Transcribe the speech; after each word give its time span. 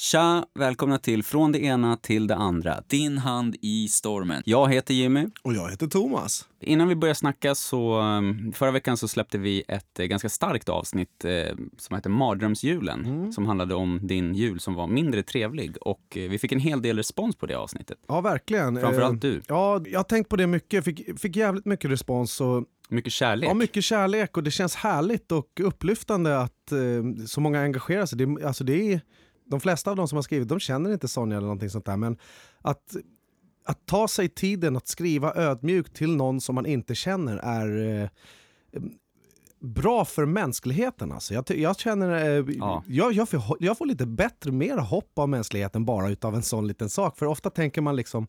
Tja! 0.00 0.44
Välkomna 0.54 0.98
till 0.98 1.22
Från 1.22 1.52
det 1.52 1.58
ena 1.58 1.96
till 1.96 2.26
det 2.26 2.34
andra. 2.34 2.82
Din 2.86 3.18
hand 3.18 3.56
i 3.60 3.88
stormen. 3.88 4.42
Jag 4.46 4.72
heter 4.72 4.94
Jimmy. 4.94 5.26
Och 5.42 5.54
jag 5.54 5.70
heter 5.70 5.86
Thomas. 5.86 6.48
Innan 6.60 6.88
vi 6.88 6.94
börjar 6.94 7.14
snacka 7.14 7.54
så, 7.54 8.00
um, 8.00 8.52
förra 8.52 8.70
veckan 8.70 8.96
så 8.96 9.08
släppte 9.08 9.38
vi 9.38 9.62
ett 9.68 10.00
eh, 10.00 10.06
ganska 10.06 10.28
starkt 10.28 10.68
avsnitt 10.68 11.24
eh, 11.24 11.56
som 11.78 11.96
heter 11.96 12.10
Mardrömsjulen, 12.10 13.04
mm. 13.04 13.32
som 13.32 13.46
handlade 13.46 13.74
om 13.74 14.00
din 14.02 14.34
jul 14.34 14.60
som 14.60 14.74
var 14.74 14.86
mindre 14.86 15.22
trevlig. 15.22 15.76
Och 15.80 16.16
eh, 16.16 16.30
vi 16.30 16.38
fick 16.38 16.52
en 16.52 16.60
hel 16.60 16.82
del 16.82 16.96
respons 16.96 17.36
på 17.36 17.46
det 17.46 17.54
avsnittet. 17.54 17.98
Ja, 18.08 18.20
verkligen. 18.20 18.80
Framförallt 18.80 19.22
du. 19.22 19.42
Ja, 19.48 19.82
jag 19.86 19.98
har 19.98 20.04
tänkt 20.04 20.28
på 20.28 20.36
det 20.36 20.46
mycket. 20.46 20.84
Fick, 20.84 21.20
fick 21.20 21.36
jävligt 21.36 21.64
mycket 21.64 21.90
respons. 21.90 22.40
Och 22.40 22.64
mycket 22.88 23.12
kärlek. 23.12 23.50
Ja, 23.50 23.54
mycket 23.54 23.84
kärlek 23.84 24.36
och 24.36 24.42
det 24.42 24.50
känns 24.50 24.74
härligt 24.74 25.32
och 25.32 25.60
upplyftande 25.60 26.38
att 26.38 26.72
eh, 26.72 27.24
så 27.26 27.40
många 27.40 27.60
engagerar 27.60 28.06
sig. 28.06 28.18
Det, 28.18 28.46
alltså 28.46 28.64
det 28.64 28.92
är, 28.92 29.00
de 29.50 29.60
flesta 29.60 29.90
av 29.90 29.96
de 29.96 30.08
som 30.08 30.16
har 30.16 30.22
skrivit, 30.22 30.48
de 30.48 30.60
känner 30.60 30.92
inte 30.92 31.08
Sonja 31.08 31.36
eller 31.36 31.46
någonting 31.46 31.70
sånt 31.70 31.84
där, 31.84 31.96
men 31.96 32.18
att, 32.60 32.96
att 33.64 33.86
ta 33.86 34.08
sig 34.08 34.28
tiden 34.28 34.76
att 34.76 34.88
skriva 34.88 35.34
ödmjukt 35.34 35.96
till 35.96 36.16
någon 36.16 36.40
som 36.40 36.54
man 36.54 36.66
inte 36.66 36.94
känner 36.94 37.36
är 37.36 38.02
eh, 38.02 38.82
bra 39.60 40.04
för 40.04 40.26
mänskligheten. 40.26 41.12
Alltså. 41.12 41.34
Jag, 41.34 41.50
jag 41.50 41.78
känner, 41.78 42.38
eh, 42.38 42.44
ja. 42.56 42.84
jag, 42.86 43.12
jag, 43.12 43.28
får, 43.28 43.56
jag 43.60 43.78
får 43.78 43.86
lite 43.86 44.06
bättre, 44.06 44.52
mer 44.52 44.76
hopp 44.76 45.18
av 45.18 45.28
mänskligheten 45.28 45.84
bara 45.84 46.08
utav 46.10 46.34
en 46.34 46.42
sån 46.42 46.66
liten 46.66 46.90
sak. 46.90 47.18
För 47.18 47.26
ofta 47.26 47.50
tänker 47.50 47.80
man 47.80 47.96
liksom 47.96 48.26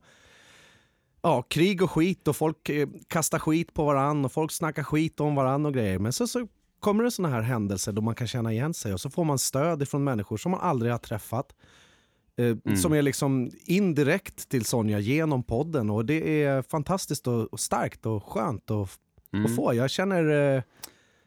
ja, 1.21 1.41
krig 1.41 1.81
och 1.81 1.91
skit 1.91 2.27
och 2.27 2.35
folk 2.35 2.69
eh, 2.69 2.87
kastar 3.07 3.39
skit 3.39 3.73
på 3.73 3.85
varandra 3.85 4.25
och 4.25 4.31
folk 4.31 4.51
snackar 4.51 4.83
skit 4.83 5.19
om 5.19 5.35
varandra 5.35 5.67
och 5.67 5.73
grejer. 5.73 5.99
Men 5.99 6.13
så, 6.13 6.27
så 6.27 6.47
kommer 6.81 7.03
det 7.03 7.11
såna 7.11 7.29
här 7.29 7.41
händelser 7.41 7.91
då 7.91 8.01
man 8.01 8.15
kan 8.15 8.27
känna 8.27 8.51
igen 8.51 8.73
sig 8.73 8.93
och 8.93 9.01
så 9.01 9.09
får 9.09 9.23
man 9.23 9.39
stöd 9.39 9.89
från 9.89 10.03
människor 10.03 10.37
som 10.37 10.51
man 10.51 10.59
aldrig 10.59 10.91
har 10.91 10.99
träffat. 10.99 11.53
Eh, 12.37 12.45
mm. 12.45 12.77
Som 12.77 12.93
är 12.93 13.01
liksom 13.01 13.51
indirekt 13.65 14.49
till 14.49 14.65
Sonja 14.65 14.99
genom 14.99 15.43
podden 15.43 15.89
och 15.89 16.05
det 16.05 16.43
är 16.43 16.61
fantastiskt 16.61 17.27
och, 17.27 17.53
och 17.53 17.59
starkt 17.59 18.05
och 18.05 18.23
skönt 18.23 18.71
att, 18.71 18.89
mm. 19.33 19.45
att 19.45 19.55
få. 19.55 19.73
Jag 19.73 19.89
känner, 19.89 20.55
eh, 20.55 20.63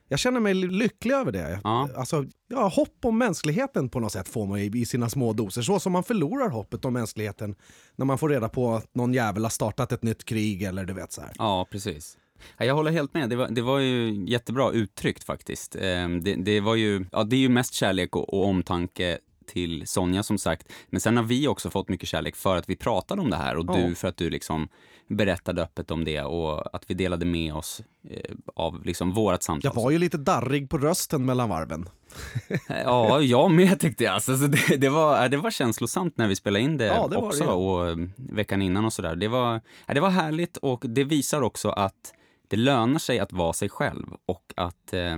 jag 0.09 0.19
känner 0.19 0.41
mig 0.41 0.55
lycklig 0.55 1.14
över 1.14 1.33
det. 1.33 1.61
Ja. 1.64 1.89
Alltså, 1.97 2.25
ja, 2.48 2.69
hopp 2.69 3.05
om 3.05 3.19
mänskligheten 3.19 3.89
på 3.89 4.01
något 4.01 4.12
sätt 4.12 4.29
får 4.29 4.47
man 4.47 4.59
i, 4.59 4.70
i 4.75 4.86
sina 4.86 5.09
små 5.09 5.33
doser. 5.33 5.62
Så 5.62 5.81
som 5.81 5.92
man 5.92 6.05
förlorar 6.05 6.48
hoppet 6.48 6.84
om 6.84 6.92
mänskligheten 6.92 7.55
när 7.97 8.07
man 8.07 8.19
får 8.19 8.29
reda 8.29 8.48
på 8.48 8.75
att 8.75 8.95
någon 8.95 9.14
jävel 9.14 9.42
har 9.42 9.51
startat 9.51 9.92
ett 9.92 10.03
nytt 10.03 10.25
krig 10.25 10.62
eller 10.62 10.84
du 10.84 10.92
vet 10.92 11.12
så 11.12 11.20
här. 11.20 11.33
Ja, 11.39 11.67
precis. 11.70 12.19
Jag 12.59 12.75
håller 12.75 12.91
helt 12.91 13.15
med. 13.15 13.31
Det 13.31 13.37
var, 13.37 13.49
det 13.49 13.63
var 13.63 13.79
ju 13.79 14.25
jättebra 14.29 14.71
uttryckt 14.71 15.25
faktiskt. 15.25 15.77
Ehm, 15.81 16.25
det, 16.25 16.35
det 16.35 16.61
var 16.61 16.75
ju, 16.75 17.07
ja, 17.13 17.25
det 17.25 17.37
är 17.37 17.41
ju 17.41 17.49
mest 17.49 17.75
kärlek 17.75 18.17
och, 18.17 18.35
och 18.35 18.47
omtanke 18.47 19.19
till 19.47 19.87
Sonja 19.87 20.23
som 20.23 20.39
sagt. 20.39 20.73
Men 20.87 21.01
sen 21.01 21.17
har 21.17 21.25
vi 21.25 21.49
också 21.49 21.71
fått 21.71 21.89
mycket 21.89 22.09
kärlek 22.09 22.37
för 22.37 22.57
att 22.57 22.69
vi 22.69 22.77
pratade 22.77 23.21
om 23.21 23.31
det 23.31 23.37
här 23.37 23.57
och 23.57 23.65
ja. 23.69 23.77
du 23.77 23.95
för 23.95 24.09
att 24.09 24.17
du 24.17 24.31
liksom 24.31 24.69
berättade 25.09 25.63
öppet 25.63 25.91
om 25.91 26.05
det 26.05 26.23
och 26.23 26.75
att 26.75 26.91
vi 26.91 26.95
delade 26.95 27.25
med 27.25 27.55
oss 27.55 27.83
eh, 28.11 28.35
av 28.57 28.85
liksom 28.85 29.13
vårat 29.13 29.43
samtal. 29.43 29.73
Jag 29.75 29.83
var 29.83 29.91
ju 29.91 29.98
lite 29.98 30.19
darrig 30.19 30.71
på 30.71 30.79
rösten 30.79 31.25
mellan 31.25 31.48
varven. 31.48 31.89
ja, 32.69 33.21
jag 33.21 33.51
med 33.51 33.81
tyckte 33.81 34.05
jag. 34.05 34.15
Alltså, 34.15 34.33
det, 34.33 34.77
det, 34.77 34.89
var, 34.89 35.29
det 35.29 35.37
var 35.37 35.51
känslosamt 35.51 36.19
när 36.19 36.29
vi 36.29 36.37
spelade 36.37 36.65
in 36.65 36.77
det, 36.77 36.87
ja, 36.87 37.09
det 37.09 37.17
också 37.17 37.45
det. 37.45 37.51
och 37.51 37.89
eh, 37.89 37.97
veckan 38.17 38.63
innan 38.63 38.85
och 38.85 38.93
sådär. 38.93 39.17
Det 39.17 39.29
var, 39.29 39.61
det 39.87 40.01
var 40.01 40.11
härligt 40.11 40.57
och 40.57 40.85
det 40.89 41.05
visar 41.05 41.43
också 41.43 41.69
att 41.69 42.13
det 42.55 42.61
lönar 42.61 42.99
sig 42.99 43.19
att 43.19 43.33
vara 43.33 43.53
sig 43.53 43.69
själv 43.69 44.07
och 44.27 44.53
att 44.57 44.93
eh, 44.93 45.17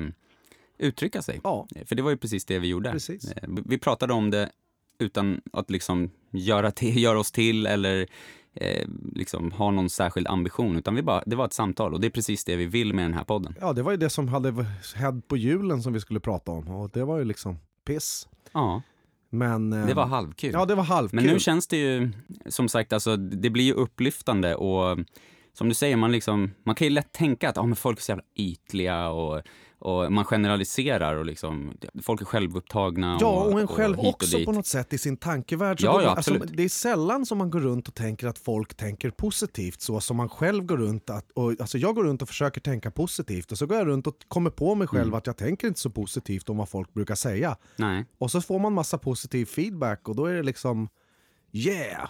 uttrycka 0.78 1.22
sig. 1.22 1.40
Ja. 1.44 1.66
För 1.86 1.94
det 1.94 2.02
var 2.02 2.10
ju 2.10 2.16
precis 2.16 2.44
det 2.44 2.58
vi 2.58 2.68
gjorde. 2.68 2.90
Precis. 2.90 3.32
Eh, 3.32 3.48
vi 3.64 3.78
pratade 3.78 4.12
om 4.12 4.30
det 4.30 4.50
utan 4.98 5.40
att 5.52 5.70
liksom 5.70 6.10
göra, 6.30 6.70
till, 6.70 6.98
göra 7.02 7.18
oss 7.18 7.32
till 7.32 7.66
eller 7.66 8.06
eh, 8.54 8.88
liksom 9.14 9.52
ha 9.52 9.70
någon 9.70 9.90
särskild 9.90 10.26
ambition, 10.26 10.76
utan 10.76 10.94
vi 10.94 11.02
bara, 11.02 11.22
det 11.26 11.36
var 11.36 11.44
ett 11.44 11.52
samtal 11.52 11.94
och 11.94 12.00
det 12.00 12.06
är 12.06 12.10
precis 12.10 12.44
det 12.44 12.56
vi 12.56 12.66
vill 12.66 12.94
med 12.94 13.04
den 13.04 13.14
här 13.14 13.24
podden. 13.24 13.54
Ja, 13.60 13.72
det 13.72 13.82
var 13.82 13.90
ju 13.90 13.96
det 13.96 14.10
som 14.10 14.28
hade 14.28 14.66
hänt 14.94 15.28
på 15.28 15.36
julen 15.36 15.82
som 15.82 15.92
vi 15.92 16.00
skulle 16.00 16.20
prata 16.20 16.52
om 16.52 16.68
och 16.68 16.90
det 16.90 17.04
var 17.04 17.18
ju 17.18 17.24
liksom 17.24 17.58
piss. 17.84 18.28
Ja. 18.52 18.82
Men, 19.30 19.70
det 19.70 19.94
var 19.94 20.06
halvkul. 20.06 20.50
Ja, 20.52 20.64
det 20.64 20.74
var 20.74 20.84
halvkul. 20.84 21.16
Men 21.16 21.24
nu 21.34 21.40
känns 21.40 21.66
det 21.66 21.76
ju, 21.76 22.12
som 22.46 22.68
sagt, 22.68 22.92
alltså, 22.92 23.16
det 23.16 23.50
blir 23.50 23.64
ju 23.64 23.72
upplyftande 23.72 24.54
och 24.54 24.98
som 25.56 25.68
du 25.68 25.74
säger, 25.74 25.96
man, 25.96 26.12
liksom, 26.12 26.54
man 26.64 26.74
kan 26.74 26.86
ju 26.86 26.90
lätt 26.90 27.12
tänka 27.12 27.48
att 27.48 27.58
ah, 27.58 27.66
men 27.66 27.76
folk 27.76 27.98
är 27.98 28.02
så 28.02 28.12
jävla 28.12 28.24
ytliga 28.34 29.08
och, 29.08 29.42
och 29.78 30.12
man 30.12 30.24
generaliserar 30.24 31.16
och 31.16 31.26
liksom, 31.26 31.76
folk 32.02 32.20
är 32.20 32.24
självupptagna. 32.24 33.18
Ja, 33.20 33.26
och, 33.26 33.52
och 33.52 33.60
en 33.60 33.66
själv 33.66 33.98
och 33.98 34.08
också 34.08 34.44
på 34.44 34.52
något 34.52 34.66
sätt 34.66 34.92
i 34.92 34.98
sin 34.98 35.16
tankevärld. 35.16 35.80
Så 35.80 35.86
ja, 35.86 36.02
ja, 36.02 36.08
alltså, 36.08 36.34
det 36.34 36.62
är 36.62 36.68
sällan 36.68 37.26
som 37.26 37.38
man 37.38 37.50
går 37.50 37.60
runt 37.60 37.88
och 37.88 37.94
tänker 37.94 38.26
att 38.26 38.38
folk 38.38 38.74
tänker 38.74 39.10
positivt 39.10 39.80
så 39.80 40.00
som 40.00 40.16
man 40.16 40.28
själv 40.28 40.64
går 40.64 40.76
runt. 40.76 41.10
Att, 41.10 41.30
och, 41.30 41.60
alltså 41.60 41.78
jag 41.78 41.94
går 41.94 42.04
runt 42.04 42.22
och 42.22 42.28
försöker 42.28 42.60
tänka 42.60 42.90
positivt 42.90 43.52
och 43.52 43.58
så 43.58 43.66
går 43.66 43.78
jag 43.78 43.86
runt 43.86 44.06
och 44.06 44.14
kommer 44.28 44.50
på 44.50 44.74
mig 44.74 44.88
själv 44.88 45.02
mm. 45.02 45.14
att 45.14 45.26
jag 45.26 45.36
tänker 45.36 45.68
inte 45.68 45.80
så 45.80 45.90
positivt 45.90 46.48
om 46.48 46.56
vad 46.56 46.68
folk 46.68 46.94
brukar 46.94 47.14
säga. 47.14 47.56
Nej. 47.76 48.04
Och 48.18 48.30
så 48.30 48.40
får 48.40 48.58
man 48.58 48.72
massa 48.72 48.98
positiv 48.98 49.46
feedback 49.46 50.08
och 50.08 50.16
då 50.16 50.26
är 50.26 50.34
det 50.34 50.42
liksom 50.42 50.88
Yeah! 51.56 52.08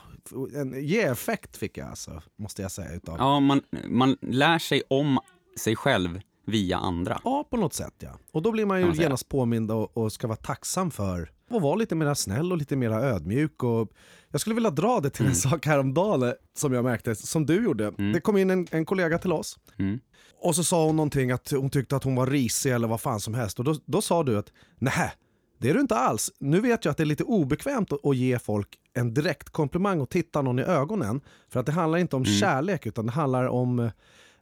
En 0.55 0.75
yeah-effekt 0.75 1.57
fick 1.57 1.79
jag 1.79 1.89
alltså, 1.89 2.23
måste 2.39 2.63
jag 2.63 2.71
säga. 2.71 2.95
Utav. 2.95 3.17
Ja, 3.19 3.41
man, 3.41 3.63
man 3.89 4.17
lär 4.21 4.59
sig 4.59 4.83
om 4.89 5.19
sig 5.59 5.77
själv 5.77 6.21
via 6.47 6.79
andra. 6.79 7.21
Ja, 7.25 7.45
på 7.51 7.57
något 7.57 7.75
sätt 7.75 7.95
ja. 7.99 8.19
Och 8.33 8.43
då 8.43 8.53
blir 8.53 8.67
man 8.67 8.81
ju 8.81 8.87
man 8.87 8.95
genast 8.95 9.29
påmind 9.29 9.71
och, 9.71 9.97
och, 9.97 10.13
ska 10.13 10.27
vara 10.27 10.37
tacksam 10.37 10.91
för 10.91 11.31
att 11.51 11.63
vara 11.63 11.75
lite 11.75 11.95
mer 11.95 12.15
snäll 12.15 12.53
och 12.53 12.59
lite 12.59 12.77
mer 12.77 12.91
ödmjuk. 12.91 13.63
Och 13.63 13.91
jag 14.31 14.41
skulle 14.41 14.55
vilja 14.55 14.71
dra 14.71 15.01
det 15.01 15.11
till 15.11 15.25
mm. 15.25 15.31
en 15.31 15.37
sak 15.37 15.67
häromdagen 15.67 16.23
eh, 16.23 16.33
som 16.57 16.73
jag 16.73 16.85
märkte, 16.85 17.15
som 17.15 17.47
du 17.47 17.65
gjorde. 17.65 17.87
Mm. 17.99 18.13
Det 18.13 18.21
kom 18.21 18.37
in 18.37 18.51
en, 18.51 18.67
en 18.71 18.85
kollega 18.85 19.19
till 19.19 19.33
oss. 19.33 19.59
Mm. 19.79 20.01
Och 20.43 20.57
så 20.57 20.65
sa 20.65 20.87
hon 20.87 20.97
någonting 20.97 21.31
att 21.31 21.51
hon 21.51 21.71
tyckte 21.71 21.97
att 21.97 22.05
hon 22.05 22.15
var 22.15 22.27
risig 22.27 22.73
eller 22.73 22.89
vad 22.89 23.01
fan 23.01 23.21
som 23.21 23.35
helst. 23.35 23.59
Och 23.59 23.65
då, 23.65 23.75
då 23.85 24.03
sa 24.03 24.23
du 24.23 24.39
att 24.39 24.53
nej, 24.79 25.13
det 25.59 25.71
är 25.71 25.75
du 25.75 25.81
inte 25.81 25.97
alls. 25.97 26.33
Nu 26.39 26.61
vet 26.61 26.85
jag 26.85 26.93
att 26.93 26.97
det 26.97 27.03
är 27.03 27.07
lite 27.07 27.25
obekvämt 27.25 27.93
att 27.93 28.17
ge 28.17 28.39
folk 28.39 28.79
en 28.95 29.15
direkt 29.15 29.51
komplimang 29.51 30.01
och 30.01 30.11
titta 30.11 30.43
någon 30.43 30.59
i 30.59 30.63
ögonen. 30.63 31.21
För 31.49 31.61
att 31.61 31.67
det 31.67 31.73
handlar 31.73 31.99
inte 31.99 32.17
om 32.17 32.23
mm. 32.23 32.35
kärlek 32.35 32.87
utan 32.87 33.07
det 33.07 33.13
handlar 33.13 33.45
om 33.45 33.91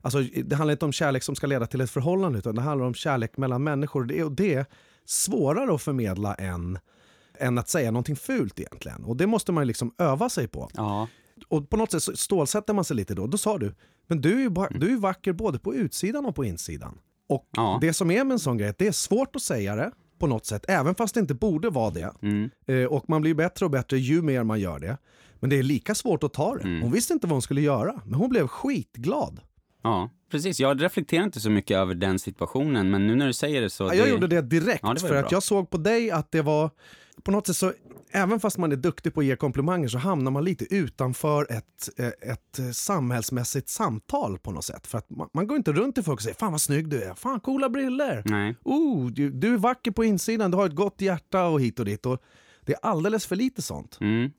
Alltså, 0.05 0.21
det 0.21 0.57
handlar 0.57 0.73
inte 0.73 0.85
om 0.85 0.93
kärlek 0.93 1.23
som 1.23 1.35
ska 1.35 1.47
leda 1.47 1.67
till 1.67 1.81
ett 1.81 1.91
förhållande 1.91 2.39
utan 2.39 2.55
det 2.55 2.61
handlar 2.61 2.87
om 2.87 2.95
kärlek 2.95 3.37
mellan 3.37 3.65
människor. 3.65 4.05
Det, 4.05 4.25
och 4.25 4.33
det 4.33 4.55
är 4.55 4.67
svårare 5.05 5.75
att 5.75 5.83
förmedla 5.83 6.35
än, 6.35 6.79
än 7.39 7.59
att 7.59 7.69
säga 7.69 7.91
någonting 7.91 8.17
fult 8.17 8.61
egentligen. 8.61 9.05
Och 9.05 9.17
det 9.17 9.27
måste 9.27 9.53
man 9.53 9.67
liksom 9.67 9.95
öva 9.99 10.29
sig 10.29 10.49
på. 10.49 10.71
Ja. 10.75 11.09
Och 11.49 11.71
på 11.71 11.77
något 11.77 12.03
sätt 12.03 12.19
stålsätter 12.19 12.75
man 12.75 12.85
sig 12.85 12.97
lite 12.97 13.15
då. 13.15 13.27
Då 13.27 13.39
sa 13.39 13.59
du, 13.59 13.75
men 14.07 14.21
du 14.21 14.33
är 14.33 14.39
ju 14.39 14.47
mm. 14.47 14.81
du 14.81 14.93
är 14.93 14.97
vacker 14.97 15.33
både 15.33 15.59
på 15.59 15.75
utsidan 15.75 16.27
och 16.27 16.35
på 16.35 16.45
insidan. 16.45 16.99
Och 17.29 17.49
ja. 17.51 17.79
det 17.81 17.93
som 17.93 18.11
är 18.11 18.25
med 18.25 18.33
en 18.33 18.39
sån 18.39 18.59
grej, 18.59 18.75
det 18.79 18.87
är 18.87 18.93
svårt 18.93 19.37
att 19.37 19.43
säga 19.43 19.77
det 19.77 19.91
på 20.25 20.29
något 20.29 20.47
sätt, 20.47 20.65
även 20.69 20.95
fast 20.95 21.15
det 21.15 21.21
inte 21.21 21.35
borde 21.35 21.71
vara 21.71 21.91
det. 21.91 22.13
Mm. 22.23 22.51
Eh, 22.67 22.85
och 22.85 23.09
man 23.09 23.21
blir 23.23 23.35
bättre 23.35 23.65
och 23.65 23.71
bättre 23.71 23.99
ju 23.99 24.23
mer 24.23 24.45
man 24.45 24.61
gör 24.61 24.79
det. 24.79 24.99
Men 25.41 25.51
det 25.51 25.59
är 25.59 25.63
lika 25.63 25.95
svårt 25.95 26.23
att 26.23 26.33
ta 26.33 26.57
det. 26.57 26.63
Mm. 26.63 26.83
Hon 26.83 26.93
visste 26.93 27.13
inte 27.13 27.27
vad 27.27 27.33
hon 27.33 27.43
skulle 27.43 27.61
göra, 27.61 28.01
men 28.05 28.15
hon 28.15 28.29
blev 28.29 28.47
skitglad. 28.47 29.41
Ja, 29.83 30.11
precis. 30.31 30.61
Jag 30.61 30.83
reflekterar 30.83 31.25
inte 31.25 31.41
så 31.41 31.51
mycket 31.51 31.77
över 31.77 31.95
den 31.95 32.19
situationen, 32.19 32.91
men 32.91 33.07
nu 33.07 33.15
när 33.15 33.27
du 33.27 33.33
säger 33.33 33.61
det 33.61 33.71
så... 33.71 33.85
Ja, 33.85 33.95
jag 33.95 34.07
det... 34.07 34.11
gjorde 34.11 34.27
det 34.27 34.43
direkt, 34.43 34.81
ja, 34.83 34.95
det 34.95 35.01
för 35.01 35.09
bra. 35.09 35.19
att 35.19 35.33
jag 35.33 35.43
såg 35.43 35.71
på 35.71 35.77
dig 35.77 36.11
att 36.11 36.33
det 36.33 36.43
var... 36.43 36.71
På 37.23 37.31
något 37.31 37.47
sätt 37.47 37.57
så, 37.57 37.73
även 38.11 38.41
fast 38.41 38.59
man 38.59 38.73
är 38.73 38.77
duktig 38.77 39.15
på 39.15 39.21
att 39.21 39.27
ge 39.27 39.37
komplimanger 39.37 39.89
så 39.89 39.99
hamnar 39.99 40.31
man 40.31 40.45
lite 40.45 40.75
utanför 40.75 41.47
ett, 41.53 41.89
eh, 41.97 42.07
ett 42.07 42.77
samhällsmässigt 42.77 43.69
samtal 43.69 44.39
på 44.39 44.51
något 44.51 44.65
sätt. 44.65 44.87
För 44.87 44.99
att 44.99 45.11
man, 45.11 45.29
man 45.33 45.47
går 45.47 45.57
inte 45.57 45.73
runt 45.73 45.95
till 45.95 46.05
folk 46.05 46.19
och 46.19 46.23
säger 46.23 46.37
“Fan 46.37 46.53
vad 46.53 46.61
snygg 46.61 46.89
du 46.89 47.03
är”, 47.03 47.15
“Fan 47.15 47.41
coola 47.41 47.69
briller”, 47.69 48.23
Nej. 48.25 48.57
Oh, 48.65 49.07
du, 49.07 49.31
du 49.31 49.55
är 49.55 49.59
vacker 49.59 49.91
på 49.91 50.05
insidan, 50.05 50.51
du 50.51 50.57
har 50.57 50.67
ett 50.67 50.75
gott 50.75 51.01
hjärta” 51.01 51.47
och 51.47 51.61
hit 51.61 51.79
och 51.79 51.85
dit. 51.85 52.07
Och 52.07 52.23
det 52.65 52.73
är 52.73 52.79
alldeles 52.83 53.27
för 53.27 53.37
lite 53.37 53.63
sånt. 53.63 53.99
Mm. 54.01 54.31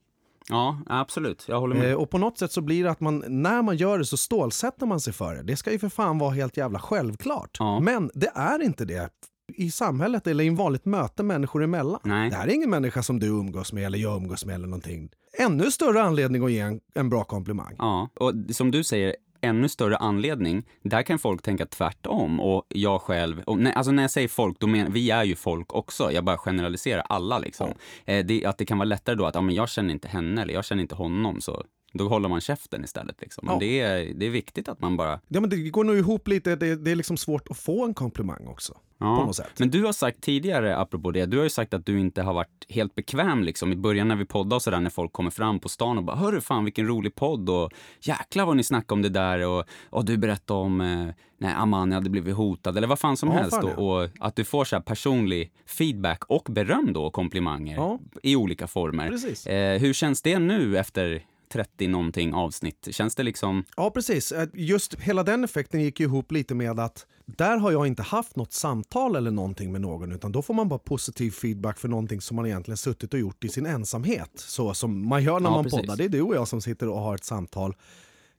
Ja, 0.50 0.80
absolut. 0.88 1.46
Jag 1.48 1.60
håller 1.60 1.76
med. 1.76 1.92
Eh, 1.92 1.98
och 1.98 2.10
på 2.10 2.18
något 2.18 2.38
sätt 2.38 2.52
så 2.52 2.62
blir 2.62 2.84
det 2.84 2.92
att 2.92 3.00
man, 3.00 3.24
när 3.28 3.62
man 3.62 3.78
gör 3.78 4.00
det 4.00 4.06
så 4.06 4.18
stålsätter 4.18 4.86
man 4.86 5.00
sig 5.00 5.14
för 5.14 5.36
det. 5.36 5.44
Det 5.44 5.56
ska 5.56 5.72
ju 5.72 5.80
för 5.80 5.90
fan 5.90 6.18
vara 6.18 6.32
helt 6.32 6.58
jävla 6.58 6.80
självklart. 6.80 7.58
Ja. 7.60 7.80
Men 7.80 8.12
det 8.14 8.32
är 8.36 8.62
inte 8.62 8.86
det 8.86 9.10
i 9.48 9.72
samhället 9.72 10.28
eller 10.28 10.44
i 10.44 10.48
en 10.48 10.56
vanligt 10.56 10.86
möte 10.86 11.24
människor 11.24 11.64
emellan. 11.64 12.00
Nej. 12.04 12.30
Det 12.30 12.36
här 12.36 12.48
är 12.48 12.54
ingen 12.54 12.70
människa 12.70 13.04
som 13.04 13.20
du 13.20 13.28
umgås 13.28 13.74
med 13.74 13.86
eller 13.86 13.98
jag 13.98 14.18
umgås 14.18 14.46
med 14.46 14.56
eller 14.56 14.68
någonting. 14.68 15.10
Ännu 15.38 15.72
större 15.72 16.02
anledning 16.02 16.46
att 16.46 16.52
ge 16.52 16.60
en, 16.60 16.80
en 16.94 17.10
bra 17.10 17.24
komplimang. 17.24 17.76
Ja, 17.78 18.10
och 18.16 18.34
som 18.50 18.72
du 18.72 18.84
säger, 18.84 19.16
ännu 19.42 19.70
större 19.70 19.98
anledning, 19.98 20.64
där 20.84 21.04
kan 21.04 21.20
folk 21.20 21.42
tänka 21.42 21.66
tvärtom. 21.66 22.40
Och 22.40 22.66
jag 22.70 23.02
själv, 23.02 23.40
och 23.40 23.58
när, 23.58 23.72
alltså 23.72 23.92
när 23.92 24.04
jag 24.04 24.12
säger 24.12 24.28
folk, 24.28 24.60
då 24.60 24.68
menar 24.68 24.90
vi 24.90 25.12
är 25.12 25.24
ju 25.24 25.36
folk 25.36 25.74
också. 25.74 26.12
Jag 26.12 26.24
bara 26.24 26.38
generaliserar 26.38 27.04
alla 27.10 27.40
liksom. 27.40 27.70
Ja. 28.06 28.14
Eh, 28.14 28.26
det, 28.26 28.46
att 28.46 28.58
det 28.58 28.66
kan 28.66 28.78
vara 28.78 28.86
lättare 28.86 29.16
då 29.16 29.26
att, 29.26 29.36
ja 29.36 29.42
men 29.42 29.56
jag 29.56 29.70
känner 29.70 29.94
inte 29.94 30.08
henne 30.08 30.42
eller 30.42 30.54
jag 30.54 30.66
känner 30.66 30.82
inte 30.82 30.96
honom, 30.96 31.42
så 31.42 31.64
då 31.94 32.08
håller 32.08 32.30
man 32.30 32.42
käften 32.42 32.84
istället. 32.84 33.22
Liksom. 33.22 33.46
Men 33.46 33.54
ja. 33.54 33.60
det, 33.60 33.80
är, 33.80 34.14
det 34.14 34.26
är 34.26 34.30
viktigt 34.30 34.70
att 34.70 34.82
man 34.82 34.98
bara... 34.98 35.20
Ja, 35.28 35.42
men 35.42 35.50
det 35.50 35.70
går 35.70 35.84
nog 35.84 35.98
ihop 35.98 36.28
lite. 36.28 36.56
Det, 36.56 36.76
det 36.76 36.92
är 36.92 36.96
liksom 36.96 37.18
svårt 37.18 37.48
att 37.50 37.58
få 37.58 37.86
en 37.86 37.94
komplimang 37.94 38.48
också. 38.48 38.78
På 39.00 39.06
något 39.06 39.36
sätt. 39.36 39.60
Men 39.60 39.70
du 39.72 39.84
har 39.84 39.94
sagt 39.94 40.22
tidigare, 40.22 40.78
apropå 40.78 41.12
det, 41.12 41.26
du 41.26 41.38
har 41.38 41.44
ju 41.44 41.50
sagt 41.50 41.74
att 41.74 41.86
du 41.86 42.00
inte 42.00 42.22
har 42.22 42.34
varit 42.34 42.66
helt 42.70 42.96
bekväm 42.96 43.44
liksom 43.44 43.72
i 43.74 43.76
början 43.76 44.08
när 44.08 44.16
vi 44.16 44.26
poddade 44.26 44.56
och 44.56 44.62
sådär 44.62 44.80
när 44.80 44.90
folk 44.90 45.14
kommer 45.14 45.30
fram 45.32 45.60
på 45.60 45.70
stan 45.70 45.98
och 45.98 46.04
bara 46.04 46.16
hörru 46.16 46.42
fan 46.42 46.64
vilken 46.66 46.88
rolig 46.88 47.16
podd 47.16 47.50
och 47.50 47.72
jäklar 48.02 48.46
vad 48.46 48.58
ni 48.58 48.64
snackade 48.64 48.94
om 48.94 49.02
det 49.02 49.10
där 49.10 49.48
och, 49.48 49.64
och 49.90 50.06
du 50.06 50.18
berättade 50.18 50.60
om 50.60 50.82
eh, 50.82 51.08
när 51.38 51.56
Amanda 51.56 51.96
hade 51.96 52.10
blivit 52.10 52.36
hotad 52.36 52.78
eller 52.78 52.88
vad 52.88 53.00
fan 53.00 53.18
som 53.18 53.30
Ja, 53.30 53.36
helst 53.36 53.56
fan, 53.56 53.66
och, 53.74 54.02
och 54.04 54.10
att 54.20 54.36
du 54.36 54.44
får 54.44 54.66
så 54.66 54.76
här 54.76 54.84
personlig 54.84 55.52
feedback 55.66 56.24
och 56.26 56.48
beröm 56.50 56.94
då 56.94 57.06
och 57.06 57.14
komplimanger 57.14 57.76
Ja. 57.76 58.00
i 58.24 58.36
olika 58.36 58.68
former. 58.68 59.06
Eh, 59.52 59.80
hur 59.82 59.94
känns 59.94 60.22
det 60.22 60.40
nu 60.40 60.78
efter 60.78 61.24
30 61.50 61.88
någonting 61.88 62.34
avsnitt? 62.34 62.88
Känns 62.92 63.16
det 63.16 63.24
liksom, 63.24 63.64
Ja, 63.78 63.90
precis. 63.90 64.32
Eh, 64.32 64.48
Just 64.54 64.94
hela 64.96 65.24
den 65.24 65.44
effekten 65.44 65.82
gick 65.82 66.00
ju 66.00 66.06
ihop 66.06 66.32
lite 66.32 66.56
med 66.56 66.80
att 66.80 67.06
där 67.26 67.58
har 67.58 67.72
jag 67.72 67.88
inte 67.88 68.04
haft 68.04 68.36
något 68.36 68.54
samtal 68.54 69.16
eller 69.16 69.32
någonting 69.32 69.72
med 69.72 69.82
någon 69.82 70.12
utan 70.12 70.32
då 70.32 70.42
får 70.42 70.54
man 70.54 70.68
bara 70.70 70.80
positiv 70.80 71.32
feedback 71.32 71.80
för 71.80 71.88
någonting 71.88 72.22
som 72.22 72.36
man 72.36 72.46
egentligen 72.46 72.78
suttit 72.78 73.14
och 73.14 73.20
gjort 73.20 73.44
i 73.44 73.50
sin 73.50 73.66
ensamhet. 73.66 74.32
Så 74.36 74.74
som 74.74 75.08
man 75.08 75.24
gör 75.24 75.40
när 75.40 75.50
Ja, 75.50 75.56
man 75.56 75.64
precis. 75.64 75.80
poddar. 75.80 75.96
Det 75.98 76.04
är 76.06 76.10
du 76.10 76.22
och 76.22 76.36
jag 76.36 76.48
som 76.48 76.62
sitter 76.62 76.90
och 76.90 77.00
har 77.00 77.16
ett 77.16 77.24
samtal. 77.26 77.76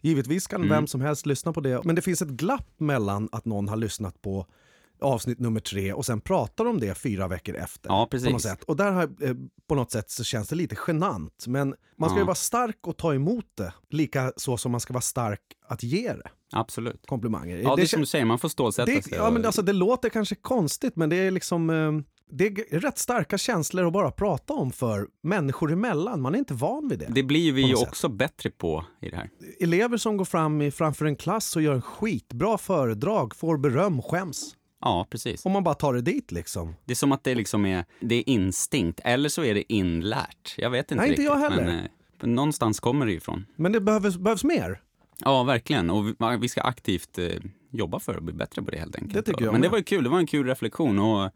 Givetvis 0.00 0.46
kan 0.46 0.60
Mm. 0.60 0.68
vem 0.70 0.86
som 0.86 1.00
helst 1.00 1.26
lyssna 1.26 1.52
på 1.52 1.60
det, 1.60 1.80
men 1.84 1.96
det 1.96 2.02
finns 2.02 2.22
ett 2.22 2.28
glapp 2.28 2.68
mellan 2.78 3.28
att 3.32 3.44
någon 3.44 3.68
har 3.68 3.76
lyssnat 3.76 4.22
på 4.22 4.46
avsnitt 5.00 5.38
nummer 5.38 5.60
tre 5.60 5.92
och 5.92 6.06
sen 6.06 6.20
pratar 6.20 6.64
om 6.64 6.80
det 6.80 6.94
fyra 6.94 7.28
veckor 7.28 7.54
efter. 7.56 7.90
Ja, 7.90 7.94
På 7.94 7.98
något 8.00 8.10
precis. 8.10 8.42
sätt. 8.42 8.62
Och 8.64 8.76
där 8.76 8.92
har, 8.92 9.02
eh, 9.02 9.34
på 9.68 9.74
något 9.74 9.90
sätt 9.90 10.10
så 10.10 10.24
känns 10.24 10.48
det 10.48 10.56
lite 10.56 10.76
genant. 10.86 11.44
Men 11.46 11.74
man 11.98 12.10
ska 12.10 12.16
Ja. 12.16 12.20
ju 12.20 12.26
vara 12.26 12.34
stark 12.34 12.86
och 12.86 12.96
ta 12.96 13.14
emot 13.14 13.44
det, 13.54 13.72
lika 13.90 14.32
så 14.36 14.56
som 14.56 14.72
man 14.72 14.80
ska 14.80 14.92
vara 14.92 15.00
stark 15.00 15.40
att 15.68 15.82
ge 15.82 16.12
det 16.12 16.28
absolut. 16.52 17.06
komplimanger. 17.06 17.56
Ja, 17.58 17.76
det, 17.76 17.82
är 17.82 17.86
som 17.86 18.00
du 18.00 18.06
säger, 18.06 18.24
man 18.24 18.38
får 18.38 18.48
stålsätta 18.48 18.92
det, 18.92 19.02
sig. 19.02 19.12
ja, 19.16 19.30
men 19.30 19.44
alltså, 19.44 19.62
det 19.62 19.72
låter 19.72 20.08
kanske 20.08 20.34
konstigt, 20.34 20.96
men 20.96 21.08
det 21.08 21.16
är 21.16 21.30
liksom... 21.30 21.70
Eh, 21.70 21.92
det 22.30 22.46
är 22.46 22.80
rätt 22.80 22.98
starka 22.98 23.38
känslor 23.38 23.86
att 23.86 23.92
bara 23.92 24.10
prata 24.10 24.52
om 24.52 24.72
för 24.72 25.06
människor 25.22 25.72
emellan. 25.72 26.20
Man 26.20 26.34
är 26.34 26.38
inte 26.38 26.54
van 26.54 26.88
vid 26.88 26.98
det. 26.98 27.06
Det 27.10 27.22
blir 27.22 27.52
vi 27.52 27.62
ju 27.62 27.70
något 27.70 27.78
sätt. 27.80 27.88
också 27.88 28.08
bättre 28.08 28.50
på 28.50 28.84
i 29.02 29.08
det 29.10 29.16
här. 29.16 29.30
Elever 29.60 29.96
som 29.96 30.16
går 30.16 30.24
fram 30.24 30.62
i, 30.62 30.70
framför 30.70 31.04
en 31.06 31.16
klass 31.16 31.56
och 31.56 31.62
gör 31.62 31.74
en 31.74 31.82
skitbra 31.82 32.58
föredrag, 32.58 33.34
får 33.36 33.58
beröm, 33.58 34.02
skäms. 34.02 34.56
Ja, 34.86 35.06
precis. 35.10 35.46
Om 35.46 35.52
man 35.52 35.64
bara 35.64 35.74
tar 35.74 35.94
det 35.94 36.00
dit 36.00 36.32
liksom. 36.32 36.74
Det 36.84 36.92
är 36.92 36.94
som 36.94 37.12
att 37.12 37.24
det 37.24 37.34
liksom 37.34 37.66
är, 37.66 37.84
det 38.00 38.14
är 38.14 38.28
instinkt, 38.28 39.00
eller 39.04 39.28
så 39.28 39.44
är 39.44 39.54
det 39.54 39.72
inlärt. 39.72 40.54
Jag 40.58 40.70
vet 40.70 40.90
inte 40.90 40.94
Nej, 40.94 41.10
inte 41.10 41.22
riktigt. 41.22 41.24
jag 41.24 41.50
heller. 41.50 41.64
Men, 41.64 41.78
eh, 42.22 42.28
någonstans 42.28 42.80
kommer 42.80 43.06
det 43.06 43.12
ifrån. 43.12 43.46
Men 43.56 43.72
det 43.72 43.80
behövs, 43.80 44.16
behövs 44.16 44.44
mer. 44.44 44.80
Ja, 45.18 45.42
verkligen. 45.42 45.90
Och 45.90 46.08
vi, 46.08 46.14
vi 46.40 46.48
ska 46.48 46.60
aktivt 46.60 47.18
eh, 47.18 47.28
jobba 47.70 47.98
för 48.00 48.14
att 48.14 48.22
bli 48.22 48.34
bättre 48.34 48.62
på 48.62 48.70
det 48.70 48.78
helt 48.78 48.96
enkelt. 48.96 49.14
Det 49.14 49.22
tycker 49.22 49.44
jag 49.44 49.52
Men 49.52 49.60
det 49.60 49.68
var 49.68 49.80
kul, 49.80 50.04
det 50.04 50.10
var 50.10 50.18
en 50.18 50.26
kul 50.26 50.46
reflektion. 50.46 50.98
Och 50.98 51.30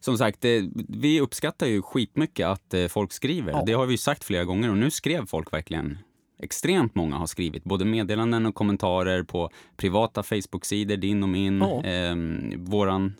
som 0.00 0.18
sagt, 0.18 0.40
det, 0.40 0.70
vi 0.88 1.20
uppskattar 1.20 1.66
ju 1.66 1.82
skitmycket 1.82 2.46
att 2.46 2.74
eh, 2.74 2.86
folk 2.86 3.12
skriver. 3.12 3.52
Ja. 3.52 3.62
Det 3.66 3.72
har 3.72 3.86
vi 3.86 3.92
ju 3.92 3.98
sagt 3.98 4.24
flera 4.24 4.44
gånger 4.44 4.70
och 4.70 4.76
nu 4.76 4.90
skrev 4.90 5.26
folk 5.26 5.52
verkligen 5.52 5.98
Extremt 6.42 6.94
många 6.94 7.16
har 7.16 7.26
skrivit, 7.26 7.64
både 7.64 7.84
meddelanden 7.84 8.46
och 8.46 8.54
kommentarer 8.54 9.22
på 9.22 9.50
privata 9.76 10.22
Facebook-sidor, 10.22 10.96
din 10.96 11.22
och 11.22 11.28
min, 11.28 11.58
Ja. 11.58 11.84
eh, 11.84 12.16
våran 12.58 13.14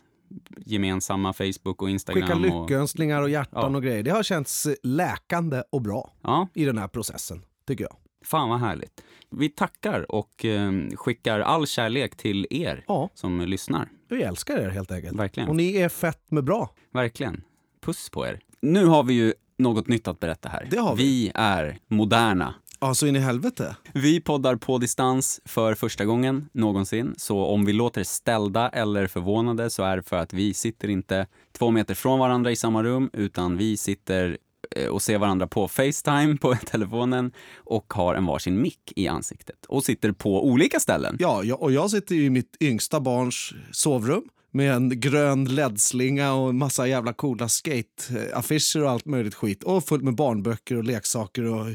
gemensamma 0.65 1.33
Facebook 1.33 1.81
och 1.81 1.89
Instagram. 1.89 2.21
Skicka 2.43 2.59
lyckönskningar 2.59 3.21
och 3.21 3.29
hjärtan 3.29 3.71
Ja. 3.71 3.77
och 3.77 3.83
grejer. 3.83 4.03
Det 4.03 4.11
har 4.11 4.23
känts 4.23 4.65
eh, 4.65 4.73
läkande 4.83 5.63
och 5.71 5.81
bra 5.81 6.13
ja, 6.21 6.47
i 6.53 6.65
den 6.65 6.77
här 6.77 6.87
processen, 6.87 7.41
tycker 7.67 7.83
jag. 7.83 7.95
Fan 8.25 8.49
vad 8.49 8.59
härligt. 8.59 9.03
Vi 9.31 9.49
tackar 9.49 10.11
och 10.11 10.45
eh, 10.45 10.71
skickar 10.95 11.39
all 11.39 11.67
kärlek 11.67 12.15
till 12.17 12.47
er 12.49 12.83
Ja, 12.87 13.09
som 13.13 13.41
lyssnar. 13.41 13.89
vi 14.09 14.21
älskar 14.23 14.57
er 14.57 14.69
helt 14.69 14.91
enkelt. 14.91 15.19
Verkligen. 15.19 15.49
Och 15.49 15.55
ni 15.55 15.75
är 15.75 15.89
fett 15.89 16.31
med 16.31 16.43
bra. 16.43 16.69
Verkligen. 16.93 17.41
Puss 17.85 18.09
på 18.09 18.27
er. 18.27 18.39
Nu 18.61 18.85
har 18.85 19.03
vi 19.03 19.13
ju 19.13 19.33
något 19.57 19.87
nytt 19.87 20.07
att 20.07 20.19
berätta 20.19 20.49
här. 20.49 20.67
Det 20.71 20.77
har 20.77 20.95
vi. 20.95 21.03
vi 21.03 21.31
är 21.35 21.77
moderna. 21.87 22.53
Ja, 22.83 22.93
så 22.93 23.07
in 23.07 23.15
i 23.15 23.19
helvete. 23.19 23.75
Vi 23.93 24.21
poddar 24.21 24.55
på 24.55 24.77
distans 24.77 25.41
för 25.45 25.75
första 25.75 26.05
gången 26.05 26.49
någonsin. 26.51 27.13
Så 27.17 27.45
om 27.45 27.65
vi 27.65 27.73
låter 27.73 28.03
ställda 28.03 28.69
eller 28.69 29.07
förvånade 29.07 29.69
så 29.69 29.83
är 29.83 29.97
det 29.97 30.03
för 30.03 30.15
att 30.15 30.33
vi 30.33 30.53
sitter 30.53 30.87
inte 30.87 31.27
två 31.57 31.71
meter 31.71 31.93
från 31.93 32.19
varandra 32.19 32.51
i 32.51 32.55
samma 32.55 32.83
rum 32.83 33.09
utan 33.13 33.57
vi 33.57 33.77
sitter 33.77 34.37
eh, 34.75 34.87
och 34.87 35.01
ser 35.01 35.17
varandra 35.17 35.47
på 35.47 35.67
Facetime 35.67 36.37
på 36.41 36.55
telefonen 36.55 37.31
och 37.55 37.93
har 37.93 38.15
en 38.15 38.25
varsin 38.25 38.61
mick 38.61 38.93
i 38.95 39.07
ansiktet 39.07 39.65
och 39.67 39.83
sitter 39.83 40.11
på 40.11 40.47
olika 40.47 40.79
ställen. 40.79 41.17
Ja, 41.19 41.55
och 41.55 41.71
jag 41.71 41.91
sitter 41.91 42.15
i 42.15 42.29
mitt 42.29 42.57
yngsta 42.59 42.99
barns 42.99 43.53
sovrum 43.71 44.23
med 44.51 44.73
en 44.73 44.99
grön 44.99 45.45
LED-slinga 45.45 46.33
och 46.33 46.49
en 46.49 46.57
massa 46.57 46.87
jävla 46.87 47.13
coola 47.13 47.47
skate-affischer 47.47 48.83
och 48.83 48.89
allt 48.89 49.05
möjligt 49.05 49.35
skit. 49.35 49.63
Och 49.63 49.85
fullt 49.85 50.03
med 50.03 50.15
barnböcker 50.15 50.77
och 50.77 50.83
leksaker 50.83 51.43
och 51.43 51.67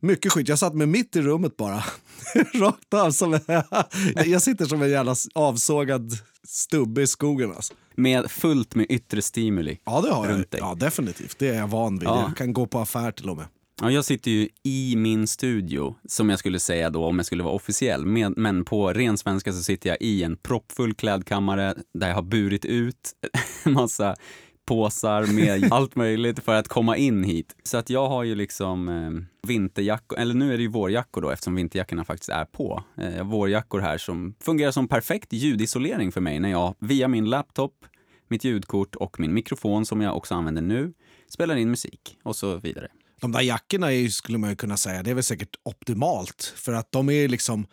mycket 0.00 0.32
skit. 0.32 0.48
Jag 0.48 0.58
satt 0.58 0.74
mig 0.74 0.86
mitt 0.86 1.16
i 1.16 1.22
rummet 1.22 1.56
bara. 1.56 1.84
Rakt 2.54 2.94
av. 2.94 3.10
Som, 3.10 3.38
jag 4.26 4.42
sitter 4.42 4.64
som 4.64 4.82
en 4.82 4.90
jävla 4.90 5.14
avsågad 5.34 6.12
stubbe 6.46 7.02
i 7.02 7.06
skogen. 7.06 7.52
Alltså. 7.52 7.74
Med 7.94 8.30
fullt 8.30 8.74
med 8.74 8.86
yttre 8.88 9.22
stimuli. 9.22 9.78
Ja, 9.84 10.00
det 10.00 10.10
har 10.10 10.26
jag. 10.26 10.34
Runt 10.34 10.50
dig. 10.50 10.60
Ja, 10.60 10.74
definitivt. 10.74 11.38
Det 11.38 11.48
är 11.48 11.54
jag 11.54 11.68
van 11.68 11.98
vid. 11.98 12.08
Ja. 12.08 12.22
Jag 12.28 12.36
kan 12.36 12.52
gå 12.52 12.66
på 12.66 12.78
affär 12.78 13.12
till 13.12 13.30
och 13.30 13.36
med. 13.36 13.46
Ja, 13.80 13.90
jag 13.90 14.04
sitter 14.04 14.30
ju 14.30 14.48
i 14.62 14.94
min 14.96 15.26
studio, 15.26 15.94
som 16.08 16.30
jag 16.30 16.38
skulle 16.38 16.60
säga 16.60 16.90
då 16.90 17.04
om 17.04 17.16
jag 17.16 17.26
skulle 17.26 17.42
vara 17.42 17.54
officiell. 17.54 18.06
Med, 18.06 18.32
men 18.36 18.64
på 18.64 18.92
ren 18.92 19.18
svenska 19.18 19.52
så 19.52 19.62
sitter 19.62 19.88
jag 19.88 19.98
i 20.00 20.22
en 20.22 20.36
proppfull 20.36 20.94
klädkammare 20.94 21.74
där 21.94 22.08
jag 22.08 22.14
har 22.14 22.22
burit 22.22 22.64
ut 22.64 23.12
en 23.64 23.72
massa 23.72 24.16
påsar 24.68 25.26
med 25.26 25.68
allt 25.72 25.96
möjligt 25.96 26.38
för 26.38 26.54
att 26.54 26.68
komma 26.68 26.96
in 26.96 27.24
hit. 27.24 27.56
Så 27.62 27.76
att 27.76 27.90
jag 27.90 28.08
har 28.08 28.24
ju 28.24 28.34
liksom 28.34 28.88
eh, 28.88 29.48
vinterjackor, 29.48 30.18
eller 30.18 30.34
nu 30.34 30.52
är 30.52 30.56
det 30.56 30.62
ju 30.62 30.68
vårjackor 30.68 31.20
då 31.20 31.30
eftersom 31.30 31.54
vinterjackorna 31.54 32.04
faktiskt 32.04 32.28
är 32.28 32.44
på. 32.44 32.84
Eh, 32.98 33.10
jag 33.10 33.24
har 33.24 33.30
vårjackor 33.30 33.80
här 33.80 33.98
som 33.98 34.34
fungerar 34.40 34.70
som 34.70 34.88
perfekt 34.88 35.32
ljudisolering 35.32 36.12
för 36.12 36.20
mig 36.20 36.40
när 36.40 36.48
jag 36.48 36.74
via 36.78 37.08
min 37.08 37.24
laptop, 37.24 37.72
mitt 38.28 38.44
ljudkort 38.44 38.94
och 38.94 39.20
min 39.20 39.34
mikrofon 39.34 39.86
som 39.86 40.00
jag 40.00 40.16
också 40.16 40.34
använder 40.34 40.62
nu 40.62 40.92
spelar 41.28 41.56
in 41.56 41.70
musik 41.70 42.18
och 42.22 42.36
så 42.36 42.56
vidare. 42.56 42.88
De 43.20 43.32
där 43.32 43.40
jackorna 43.40 43.92
är 43.92 43.96
ju, 43.96 44.10
skulle 44.10 44.38
man 44.38 44.50
ju 44.50 44.56
kunna 44.56 44.76
säga, 44.76 45.02
det 45.02 45.10
är 45.10 45.14
väl 45.14 45.24
säkert 45.24 45.56
optimalt. 45.62 46.54
För 46.56 46.72
att 46.72 46.92
de 46.92 47.10
är 47.10 47.28
liksom, 47.28 47.66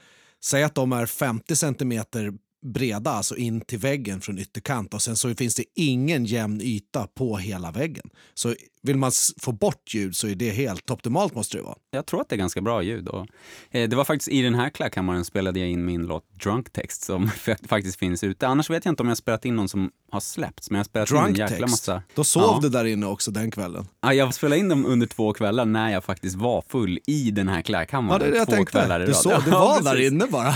säg 0.43 0.63
att 0.63 0.75
de 0.75 0.91
är 0.91 1.05
50 1.05 1.55
centimeter 1.55 2.33
breda, 2.65 3.11
alltså 3.11 3.35
in 3.35 3.61
till 3.61 3.79
väggen 3.79 4.21
från 4.21 4.39
ytterkant 4.39 4.93
och 4.93 5.01
sen 5.01 5.15
så 5.15 5.35
finns 5.35 5.55
det 5.55 5.63
ingen 5.75 6.25
jämn 6.25 6.61
yta 6.61 7.07
på 7.07 7.37
hela 7.37 7.71
väggen. 7.71 8.09
Så 8.33 8.55
vill 8.85 8.97
man 8.97 9.11
få 9.41 9.51
bort 9.51 9.93
ljud 9.93 10.15
så 10.15 10.27
är 10.27 10.35
det 10.35 10.49
helt 10.49 10.91
optimalt 10.91 11.35
måste 11.35 11.57
det 11.57 11.63
vara. 11.63 11.75
Jag 11.91 12.05
tror 12.05 12.21
att 12.21 12.29
det 12.29 12.35
är 12.35 12.37
ganska 12.37 12.61
bra 12.61 12.81
ljud. 12.83 13.07
Och, 13.07 13.27
eh, 13.71 13.89
det 13.89 13.95
var 13.95 14.05
faktiskt 14.05 14.29
i 14.29 14.41
den 14.41 14.55
här 14.55 14.69
klädkammaren 14.69 15.25
spelade 15.25 15.59
jag 15.59 15.69
in 15.69 15.85
min 15.85 16.05
låt 16.05 16.23
Drunk 16.43 16.71
Text 16.73 17.03
som 17.03 17.29
faktiskt 17.67 17.99
finns 17.99 18.23
ute. 18.23 18.47
Annars 18.47 18.69
vet 18.69 18.85
jag 18.85 18.91
inte 18.91 19.03
om 19.03 19.09
jag 19.09 19.17
spelat 19.17 19.45
in 19.45 19.55
någon 19.55 19.69
som 19.69 19.91
har 20.11 20.19
släppts, 20.19 20.69
men 20.69 20.77
jag 20.77 20.85
spelat 20.85 21.11
in 21.11 21.17
en 21.17 21.23
Drunk 21.23 21.37
jäkla 21.37 21.57
text. 21.57 21.71
massa. 21.71 22.03
Då 22.15 22.23
sov 22.23 22.43
Ja. 22.43 22.59
du 22.61 22.69
där 22.69 22.85
inne 22.85 23.05
också 23.05 23.31
den 23.31 23.51
kvällen. 23.51 23.85
Ja, 24.01 24.13
jag 24.13 24.33
spelade 24.33 24.59
in 24.59 24.69
dem 24.69 24.85
under 24.85 25.07
två 25.07 25.33
kvällar 25.33 25.65
när 25.65 25.91
jag 25.91 26.03
faktiskt 26.03 26.35
var 26.35 26.63
full 26.69 26.99
i 27.07 27.31
den 27.31 27.47
här 27.47 27.55
Ja, 27.57 27.61
klädkammaren. 27.63 28.19
det 28.19 28.25
är 28.27 28.31
det 28.31 28.37
jag 28.37 28.47
två 28.47 28.53
tänkte. 28.55 28.71
kvällar 28.71 29.03
i 29.03 29.05
Du, 29.05 29.13
sov, 29.13 29.33
du 29.45 29.51
Ja, 29.51 29.79
var 29.83 29.93
där 29.93 30.07
inne 30.07 30.25
bara 30.27 30.53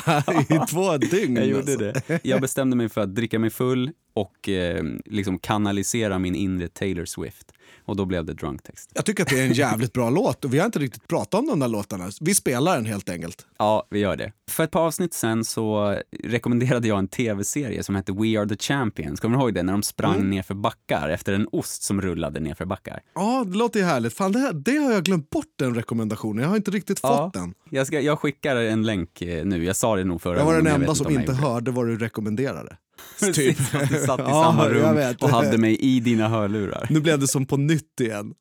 i 0.50 0.60
två 0.70 0.98
dygn. 0.98 1.36
Jag 1.36 1.46
gjorde 1.48 1.72
alltså. 1.92 2.02
det. 2.08 2.20
Jag 2.24 2.42
bestämde 2.42 2.76
mig 2.76 2.90
för 2.90 3.02
att 3.02 3.16
dricka 3.16 3.40
mig 3.40 3.50
full 3.50 3.92
och 4.14 4.50
eh, 4.50 4.84
liksom 5.06 5.40
kanalisera 5.40 6.20
min 6.20 6.36
inre 6.36 6.68
Taylor 6.68 7.06
Swift. 7.06 7.52
Och 7.90 7.96
då 7.96 8.06
blev 8.06 8.26
det 8.26 8.34
Drunk 8.34 8.64
Text. 8.64 8.92
Jag 8.94 9.06
tycker 9.06 9.24
att 9.24 9.30
det 9.30 9.40
är 9.40 9.46
en 9.46 9.54
jävligt 9.54 9.94
bra 9.94 10.10
låt 10.10 10.46
och 10.46 10.54
vi 10.54 10.60
har 10.60 10.66
inte 10.66 10.80
riktigt 10.80 11.08
pratat 11.08 11.40
om 11.40 11.48
de 11.48 11.60
där 11.60 11.68
låtarna. 11.68 12.10
Vi 12.22 12.36
spelar 12.36 12.76
den 12.76 12.86
helt 12.86 13.10
enkelt. 13.10 13.46
Ja, 13.58 13.88
vi 13.90 14.00
gör 14.00 14.16
det. 14.18 14.32
För 14.52 14.64
ett 14.64 14.72
par 14.72 14.82
avsnitt 14.86 15.14
sen 15.14 15.44
så 15.46 15.98
rekommenderade 16.24 16.88
jag 16.88 17.00
en 17.00 17.08
tv-serie 17.08 17.84
som 17.84 17.96
hette 17.96 18.12
We 18.12 18.40
Are 18.40 18.50
The 18.50 18.58
Champions. 18.58 19.20
Kommer 19.20 19.38
du 19.38 19.44
ihåg 19.44 19.54
det? 19.54 19.64
När 19.64 19.74
de 19.74 19.84
sprang 19.84 20.16
Mm. 20.16 20.30
nerför 20.30 20.54
backar 20.56 21.10
efter 21.10 21.34
en 21.34 21.48
ost 21.52 21.84
som 21.84 22.02
rullade 22.02 22.40
nerför 22.40 22.66
backar. 22.66 23.00
Ja, 23.16 23.44
det 23.48 23.58
låter 23.58 23.80
ju 23.80 23.86
härligt. 23.86 24.14
Fan, 24.14 24.32
det, 24.32 24.40
här, 24.40 24.54
det 24.54 24.78
har 24.78 24.92
jag 24.92 25.04
glömt 25.04 25.30
bort 25.30 25.46
den 25.60 25.76
rekommendationen. 25.76 26.44
Jag 26.44 26.50
har 26.50 26.56
inte 26.58 26.72
riktigt 26.72 27.00
Ja. 27.04 27.18
fått 27.26 27.34
den. 27.34 27.54
Jag, 27.70 27.88
ska, 27.88 28.00
jag 28.02 28.20
skickar 28.20 28.56
en 28.56 28.84
länk 28.84 29.22
eh, 29.22 29.46
nu. 29.46 29.64
Jag 29.66 29.76
sa 29.76 29.96
det 29.96 30.04
nog 30.04 30.22
förra 30.22 30.38
Jag 30.38 30.46
var 30.46 30.52
gången, 30.52 30.66
den 30.66 30.82
enda 30.82 30.96
som 30.96 31.12
inte 31.12 31.34
hörde 31.34 31.72
vad 31.72 31.88
du 31.88 31.98
rekommenderade. 31.98 32.78
Precis, 33.20 33.76
att 33.76 33.90
du 33.90 33.96
satt 33.96 34.20
i 34.20 34.24
Ja, 34.28 34.44
samma 34.44 34.70
rum 34.70 35.16
och 35.22 35.30
hade 35.30 35.58
mig 35.58 35.76
i 35.76 36.00
dina 36.00 36.28
hörlurar. 36.28 36.88
Nu 36.90 37.00
blev 37.00 37.20
det 37.20 37.28
som 37.28 37.46
på 37.46 37.58
nytt 37.58 38.00
igen. 38.02 38.34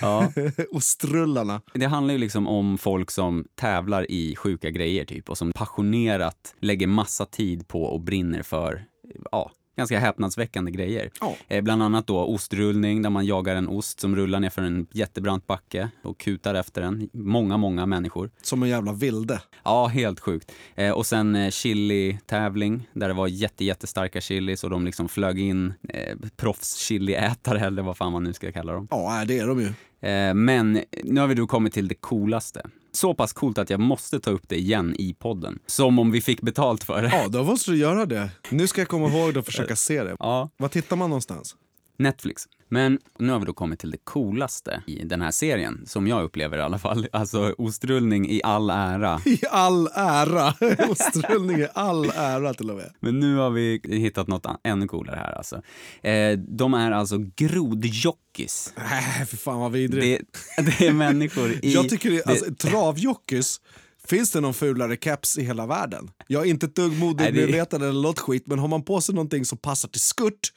Ja. 0.00 0.32
Ostrullarna. 0.70 1.62
Det 1.74 1.86
handlar 1.86 2.14
ju 2.14 2.18
liksom 2.18 2.48
om 2.48 2.78
folk 2.78 3.10
som 3.10 3.44
tävlar 3.54 4.10
i 4.10 4.36
sjuka 4.36 4.70
grejer 4.70 5.04
typ 5.04 5.30
och 5.30 5.38
som 5.38 5.52
passionerat 5.52 6.54
lägger 6.60 6.86
massa 6.86 7.26
tid 7.26 7.68
på 7.68 7.82
och 7.82 8.00
brinner 8.00 8.42
för, 8.42 8.84
ja, 9.32 9.50
ganska 9.76 9.98
häpnadsväckande 9.98 10.70
grejer. 10.70 11.10
Ja. 11.20 11.36
Eh, 11.48 11.62
bland 11.62 11.82
annat 11.82 12.06
då 12.06 12.18
ostrullning 12.18 13.02
där 13.02 13.10
man 13.10 13.26
jagar 13.26 13.56
en 13.56 13.68
ost 13.68 14.00
som 14.00 14.16
rullar 14.16 14.40
ner 14.40 14.50
för 14.50 14.62
en 14.62 14.86
jättebrant 14.92 15.46
backe 15.46 15.90
och 16.02 16.18
kutar 16.18 16.54
efter 16.54 16.82
den. 16.82 17.08
Många, 17.12 17.56
många 17.56 17.86
människor. 17.86 18.30
Som 18.42 18.62
en 18.62 18.68
jävla 18.68 18.92
vilde. 18.92 19.40
Ja, 19.64 19.86
helt 19.86 20.20
sjukt. 20.20 20.52
Eh, 20.74 20.90
och 20.90 21.06
sen 21.06 21.36
eh, 21.36 21.50
chili-tävling 21.50 22.88
där 22.92 23.08
det 23.08 23.14
var 23.14 23.28
jätte, 23.28 23.64
jättestarka 23.64 24.20
chilis 24.20 24.64
och 24.64 24.70
de 24.70 24.84
liksom 24.84 25.08
flög 25.08 25.38
in 25.38 25.74
eh, 25.88 26.16
proffs-chiliätare 26.36 27.66
eller 27.66 27.82
vad 27.82 27.96
fan 27.96 28.12
man 28.12 28.24
nu 28.24 28.32
ska 28.32 28.52
kalla 28.52 28.72
dem. 28.72 28.88
Ja, 28.90 29.24
det 29.26 29.38
är 29.38 29.46
de 29.46 29.60
ju. 29.60 29.66
Eh, 30.10 30.34
men 30.34 30.80
nu 31.02 31.20
har 31.20 31.26
vi 31.26 31.34
då 31.34 31.46
kommit 31.46 31.72
till 31.72 31.88
det 31.88 31.94
coolaste. 31.94 32.62
Så 32.94 33.14
pass 33.14 33.32
coolt 33.32 33.58
att 33.58 33.70
jag 33.70 33.80
måste 33.80 34.20
ta 34.20 34.30
upp 34.30 34.48
det 34.48 34.56
igen 34.58 34.94
i 34.98 35.14
podden. 35.14 35.58
Som 35.66 35.98
om 35.98 36.10
vi 36.10 36.20
fick 36.20 36.40
betalt 36.40 36.84
för 36.84 37.02
det. 37.02 37.08
Ja, 37.08 37.28
då 37.28 37.44
måste 37.44 37.70
du 37.70 37.76
göra 37.76 38.06
det. 38.06 38.30
Nu 38.50 38.66
ska 38.66 38.80
jag 38.80 38.88
komma 38.88 39.08
ihåg 39.08 39.34
det 39.34 39.38
och 39.40 39.46
försöka 39.46 39.76
se 39.86 40.04
det. 40.04 40.16
Ja, 40.18 40.50
Var 40.56 40.68
tittar 40.68 40.96
man 40.96 41.10
någonstans? 41.10 41.56
Netflix. 41.98 42.42
Men 42.68 42.98
nu 43.18 43.32
har 43.32 43.38
vi 43.38 43.46
då 43.46 43.52
kommit 43.52 43.78
till 43.80 43.90
det 43.90 43.98
coolaste 44.04 44.82
i 44.86 45.04
den 45.04 45.20
här 45.22 45.30
serien, 45.30 45.82
som 45.86 46.06
jag 46.06 46.22
upplever 46.24 46.58
i 46.58 46.60
alla 46.60 46.78
fall. 46.78 47.06
Alltså 47.12 47.54
ostrullning 47.58 48.30
i 48.30 48.40
all 48.44 48.70
ära. 48.70 49.20
I 49.26 49.40
all 49.50 49.86
ära! 49.94 50.54
Ostrullning 50.88 51.60
i 51.60 51.66
all 51.74 52.10
ära 52.10 52.54
till 52.54 52.70
och 52.70 52.76
med. 52.76 52.92
Men 53.00 53.20
nu 53.20 53.36
har 53.36 53.50
vi 53.50 53.80
hittat 53.84 54.28
något 54.28 54.46
ännu 54.64 54.88
coolare 54.88 55.16
här 55.16 55.32
alltså. 55.32 55.62
Eh, 56.02 56.38
de 56.38 56.74
är 56.74 56.90
alltså 56.90 57.16
grodjockeys. 57.36 58.72
Nej, 58.76 59.26
för 59.26 59.36
fan 59.36 59.60
vad 59.60 59.72
vidrigt. 59.72 60.38
Det, 60.56 60.62
det 60.62 60.86
är 60.86 60.92
människor 60.92 61.50
i... 61.62 61.72
Jag 61.74 61.88
tycker 61.88 62.10
det, 62.10 62.26
alltså, 62.26 62.54
travjockeys, 62.54 63.60
finns 64.06 64.30
det 64.30 64.40
någon 64.40 64.54
fulare 64.54 64.96
keps 65.00 65.38
i 65.38 65.42
hela 65.42 65.66
världen? 65.66 66.10
Jag 66.26 66.42
är 66.46 66.50
inte 66.50 66.66
ett 66.66 66.76
dugg 66.76 66.90
Nej, 66.92 66.98
det- 67.00 67.04
modemedveten 67.06 67.82
eller 67.82 68.02
något 68.02 68.18
skit, 68.18 68.46
men 68.46 68.58
har 68.58 68.68
man 68.68 68.82
på 68.84 69.00
sig 69.00 69.14
någonting 69.14 69.44
som 69.44 69.58
passar 69.58 69.88
till 69.88 70.00
skurt, 70.00 70.52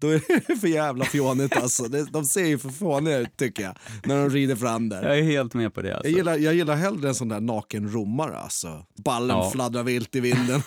då 0.00 0.08
är 0.08 0.22
det 0.46 0.56
för 0.56 0.68
jävla 0.68 1.04
fånigt 1.04 1.56
alltså. 1.56 1.82
Det- 1.82 2.10
De 2.12 2.24
ser 2.24 2.44
ju 2.46 2.58
för 2.58 2.68
fåniga 2.68 3.18
ut 3.18 3.36
tycker 3.36 3.62
jag, 3.62 3.74
när 4.04 4.16
de 4.16 4.30
rider 4.30 4.56
fram 4.56 4.88
där. 4.88 5.02
Jag 5.08 5.18
är 5.18 5.22
helt 5.22 5.54
med 5.54 5.74
på 5.74 5.82
det 5.82 5.92
alltså. 5.94 6.08
Jag 6.08 6.16
gillar, 6.16 6.36
jag 6.36 6.54
gillar 6.54 6.76
hellre 6.76 7.08
en 7.08 7.14
sån 7.14 7.28
där 7.28 7.40
naken 7.40 7.92
romare 7.92 8.36
alltså. 8.36 8.84
Ballen 9.04 9.36
Ja. 9.36 9.50
fladdrar 9.50 9.82
vilt 9.82 10.16
i 10.16 10.20
vinden 10.20 10.62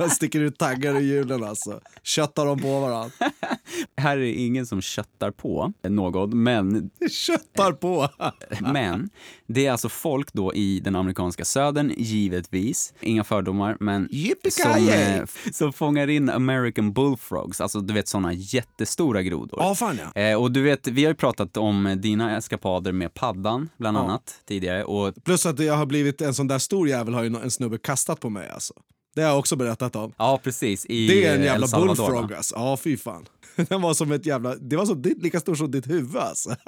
och 0.00 0.10
sticker 0.12 0.40
ut 0.40 0.58
taggar 0.58 1.00
i 1.00 1.04
hjulen 1.06 1.44
alltså. 1.44 1.80
Köttar 2.02 2.46
de 2.46 2.58
på 2.60 2.80
varandra. 2.80 3.10
Här 3.96 4.18
är 4.18 4.32
ingen 4.32 4.66
som 4.66 4.80
köttar 4.80 5.30
på 5.30 5.72
någon, 5.88 6.42
men 6.42 6.90
Köttar 7.10 7.72
på! 7.72 8.08
Men 8.72 9.10
det 9.46 9.66
är 9.66 9.72
alltså 9.72 9.88
folk 9.88 10.32
då 10.32 10.54
i 10.54 10.80
den 10.80 10.96
amerikanska 10.96 11.44
södern, 11.44 11.92
givetvis. 11.96 12.94
Inga 13.00 13.24
fördomar, 13.24 13.76
men 13.80 14.08
som, 14.08 14.16
Yippee-ki-yay! 14.18 15.18
eh, 15.18 15.24
som 15.52 15.72
fångar 15.72 16.08
in 16.10 16.30
American 16.30 16.92
bullfrogs, 16.92 17.60
alltså 17.60 17.80
du 17.80 17.94
vet 17.94 18.08
såna 18.08 18.32
jättestora 18.70 19.22
grodor. 19.22 19.58
Ja, 19.62 19.74
fan 19.74 19.98
ja. 20.14 20.20
Eh, 20.22 20.42
och 20.42 20.52
du 20.52 20.62
vet, 20.62 20.86
vi 20.88 21.04
har 21.04 21.10
ju 21.10 21.14
pratat 21.14 21.56
om 21.56 21.96
dina 21.98 22.36
eskapader 22.36 22.92
med 22.92 23.14
paddan, 23.14 23.68
bland 23.78 23.96
Ja. 23.96 24.00
annat, 24.02 24.40
tidigare. 24.44 24.84
Och 24.84 25.14
Plus 25.24 25.46
att 25.46 25.58
jag 25.58 25.74
har 25.74 25.86
blivit 25.86 26.20
en 26.20 26.34
sån 26.34 26.46
där 26.48 26.58
stor 26.58 26.88
jävel 26.88 27.14
har 27.14 27.22
ju 27.22 27.36
en 27.36 27.50
snubbe 27.50 27.78
kastat 27.78 28.20
på 28.20 28.30
mig 28.30 28.48
alltså. 28.50 28.74
Det 29.14 29.22
har 29.22 29.28
jag 29.28 29.38
också 29.38 29.56
berättat 29.56 29.96
om. 29.96 30.12
ja, 30.18 30.40
precis. 30.44 30.86
I 30.86 31.08
Det 31.08 31.24
är 31.26 31.36
en 31.36 31.42
jävla 31.42 31.66
Salvador, 31.66 31.96
bullfrog 32.06 32.32
alltså. 32.32 32.54
Ja, 32.54 32.76
fy 32.76 32.96
fan. 32.96 33.26
Den 33.56 33.82
var 33.82 33.94
som 33.94 34.12
ett 34.12 34.26
jävla... 34.26 34.54
Det 34.56 34.76
var 34.76 34.86
som, 34.86 35.02
ditt- 35.02 35.22
lika 35.22 35.40
stor 35.40 35.54
som 35.54 35.70
ditt 35.70 35.86
huvud 35.90 36.16
alltså. 36.16 36.56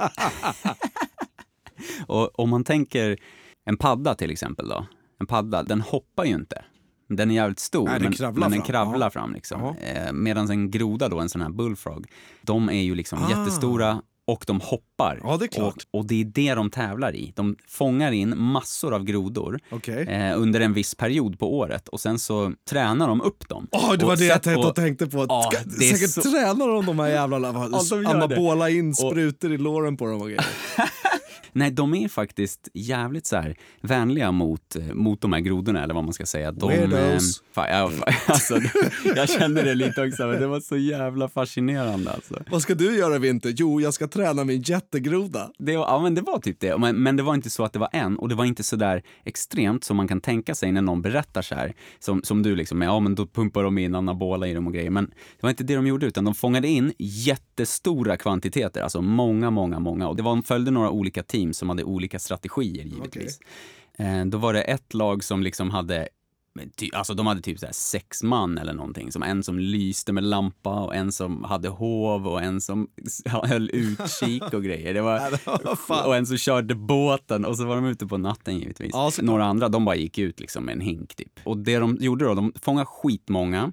Och 2.07 2.39
om 2.41 2.51
man 2.51 2.65
tänker 2.65 3.17
en 3.65 3.77
padda 3.77 4.15
till 4.15 4.31
exempel 4.31 4.69
då. 4.69 4.87
En 5.21 5.27
padda, 5.27 5.63
den 5.63 5.81
hoppar 5.81 6.25
ju 6.25 6.35
inte. 6.35 6.65
Den 7.09 7.31
är 7.31 7.35
jävligt 7.35 7.59
stor, 7.59 7.85
Nej, 7.89 8.01
den 8.01 8.35
men, 8.35 8.51
den 8.51 8.63
kravlar 8.63 9.07
Ja. 9.07 9.11
fram. 9.11 9.33
Liksom. 9.35 9.63
Eh, 9.81 10.13
Medan 10.13 10.51
en 10.51 10.71
groda, 10.71 11.09
då, 11.09 11.19
en 11.21 11.29
sån 11.29 11.41
här 11.41 11.49
bullfrog, 11.51 12.07
de 12.43 12.69
är 12.69 12.83
ju 12.83 12.95
liksom 12.95 13.19
Ah. 13.25 13.31
jättestora 13.31 14.03
och 14.27 14.45
de 14.47 14.61
hoppar. 14.61 15.21
Ja, 15.23 15.37
det. 15.37 15.59
Och, 15.63 15.75
och 15.91 16.07
det 16.07 16.21
är 16.21 16.25
det 16.25 16.55
de 16.55 16.71
tävlar 16.71 17.15
i. 17.17 17.33
De 17.37 17.57
fångar 17.69 18.13
in 18.13 18.35
massor 18.39 18.95
av 18.95 19.05
grodor 19.05 19.59
Okej. 19.71 20.03
eh, 20.09 20.41
under 20.41 20.61
en 20.61 20.73
viss 20.73 20.95
period 20.95 21.39
på 21.39 21.59
året 21.59 21.89
och 21.89 22.01
sen 22.01 22.19
så 22.19 22.53
tränar 22.71 23.09
de 23.09 23.21
upp 23.21 23.49
dem. 23.49 23.69
Åh, 23.73 23.93
det 23.99 24.05
var 24.05 24.13
Och 24.13 24.19
det 24.19 24.25
jag 24.25 24.43
tänkte, 24.43 24.69
och- 24.69 24.75
tänkte 24.75 25.07
på. 25.07 25.27
Ja, 25.29 25.51
Ska, 25.53 25.71
säkert 25.71 26.11
så- 26.11 26.23
tränar 26.23 26.69
de 26.69 26.87
de 26.87 26.99
här 26.99 27.09
jävlarna. 27.09 27.49
Ja, 27.73 27.83
de. 27.91 28.07
Anabola 28.07 28.71
in 28.71 28.95
sprutor 28.95 29.53
i 29.53 29.59
låren 29.59 29.97
på 29.97 30.07
dem 30.07 30.21
och 30.21 30.27
grejer. 30.27 30.47
Nej, 31.53 31.71
de 31.71 31.95
är 31.95 32.09
faktiskt 32.09 32.69
jävligt 32.75 33.27
så 33.27 33.37
här 33.37 33.57
vänliga 33.81 34.33
mot, 34.33 34.77
mot 34.93 35.21
de 35.21 35.33
här 35.33 35.41
grodorna, 35.41 35.83
eller 35.85 35.95
vad 35.95 36.05
man 36.05 36.13
ska 36.13 36.27
säga. 36.27 36.53
De, 36.53 36.69
Weirdos. 36.69 37.43
fan, 37.53 37.67
ja, 37.71 37.91
fan, 37.91 38.15
alltså, 38.27 38.59
jag 39.17 39.29
kände 39.31 39.63
det 39.63 39.75
lite 39.75 40.03
också, 40.07 40.27
men 40.27 40.41
det 40.41 40.47
var 40.47 40.61
så 40.61 40.77
jävla 40.77 41.29
fascinerande. 41.29 42.11
Alltså. 42.11 42.43
Vad 42.51 42.63
ska 42.63 42.75
du 42.75 42.97
göra 42.99 43.17
i 43.17 43.19
vinter? 43.19 43.53
Jo, 43.57 43.81
jag 43.81 43.95
ska 43.95 44.09
träna 44.09 44.45
min 44.45 44.61
jättegroda. 44.63 45.51
Det, 45.59 45.77
var- 45.77 45.87
ja, 45.87 46.03
men 46.03 46.15
det 46.15 46.21
var 46.23 46.39
typ 46.39 46.61
det. 46.61 46.79
Men, 46.79 46.97
men 47.03 47.17
det 47.17 47.23
var 47.23 47.35
inte 47.35 47.51
så 47.51 47.65
att 47.65 47.73
det 47.73 47.79
var 47.79 47.89
en, 47.93 48.19
och 48.19 48.29
det 48.29 48.35
var 48.35 48.45
inte 48.45 48.63
så 48.63 48.77
där 48.77 49.03
extremt 49.25 49.85
som 49.85 49.97
man 49.97 50.09
kan 50.09 50.21
tänka 50.21 50.55
sig 50.55 50.73
när 50.73 50.83
någon 50.83 51.03
berättar 51.03 51.43
så 51.43 51.55
här. 51.55 51.73
Som, 51.99 52.23
som 52.23 52.43
du 52.43 52.57
liksom, 52.57 52.83
ja 52.83 53.01
men 53.01 53.15
då 53.15 53.27
pumpar 53.27 53.63
de 53.63 53.79
in 53.79 53.95
anabola 53.95 54.47
i 54.49 54.55
dem 54.55 54.67
och 54.67 54.73
grejer. 54.75 54.91
Men 54.91 55.05
det 55.07 55.43
var 55.43 55.51
inte 55.51 55.65
det 55.65 55.75
de 55.75 55.87
gjorde, 55.87 56.07
utan 56.07 56.25
de 56.25 56.35
fångade 56.35 56.69
in 56.69 56.93
jättestora 56.99 58.17
kvantiteter, 58.17 58.83
alltså 58.83 59.03
många, 59.03 59.51
många, 59.51 59.79
många. 59.79 60.09
Och 60.09 60.17
det 60.17 60.23
var, 60.23 60.31
de 60.31 60.43
följde 60.43 60.71
några 60.71 60.91
olika 60.91 61.23
team 61.23 61.48
som 61.55 61.69
hade 61.69 61.85
olika 61.85 62.19
strategier 62.19 62.85
givetvis. 62.85 63.41
Eh, 63.99 64.25
då 64.25 64.39
var 64.39 64.53
det 64.53 64.63
ett 64.63 64.95
lag 64.95 65.25
som 65.25 65.43
liksom 65.43 65.71
hade 65.71 66.09
alltså 66.93 67.15
de 67.15 67.27
hade 67.27 67.41
typ 67.41 67.59
så 67.59 67.67
här 67.67 67.73
sex 67.73 68.23
man 68.23 68.59
eller 68.59 68.73
någonting. 68.73 69.13
Som 69.13 69.23
en 69.23 69.43
som 69.43 69.59
lyste 69.59 70.13
med 70.13 70.25
lampa 70.25 70.81
och 70.81 70.95
en 70.95 71.13
som 71.13 71.45
hade 71.45 71.69
hov 71.69 72.27
och 72.29 72.43
en 72.43 72.61
som 72.61 72.89
höll 73.25 73.71
utkik 73.73 74.53
och 74.53 74.65
grejer. 74.65 74.95
Det 74.95 75.01
var, 75.01 76.07
och 76.07 76.17
en 76.17 76.27
som 76.27 76.37
körde 76.37 76.75
båten 76.75 77.45
och 77.45 77.57
så 77.57 77.65
var 77.65 77.77
de 77.77 77.85
ute 77.85 78.07
på 78.07 78.19
natten 78.19 78.59
givetvis. 78.59 78.95
Några 79.23 79.45
andra, 79.45 79.69
de 79.69 79.85
bara 79.85 79.97
gick 79.97 80.19
ut 80.19 80.41
liksom 80.41 80.65
med 80.65 80.73
en 80.73 80.81
hink 80.81 81.15
typ. 81.15 81.41
Och 81.45 81.59
det 81.59 81.79
de 81.79 81.97
gjorde 82.01 82.25
då, 82.25 82.35
de 82.35 82.53
fångade 82.63 82.87
skitmånga 82.87 83.73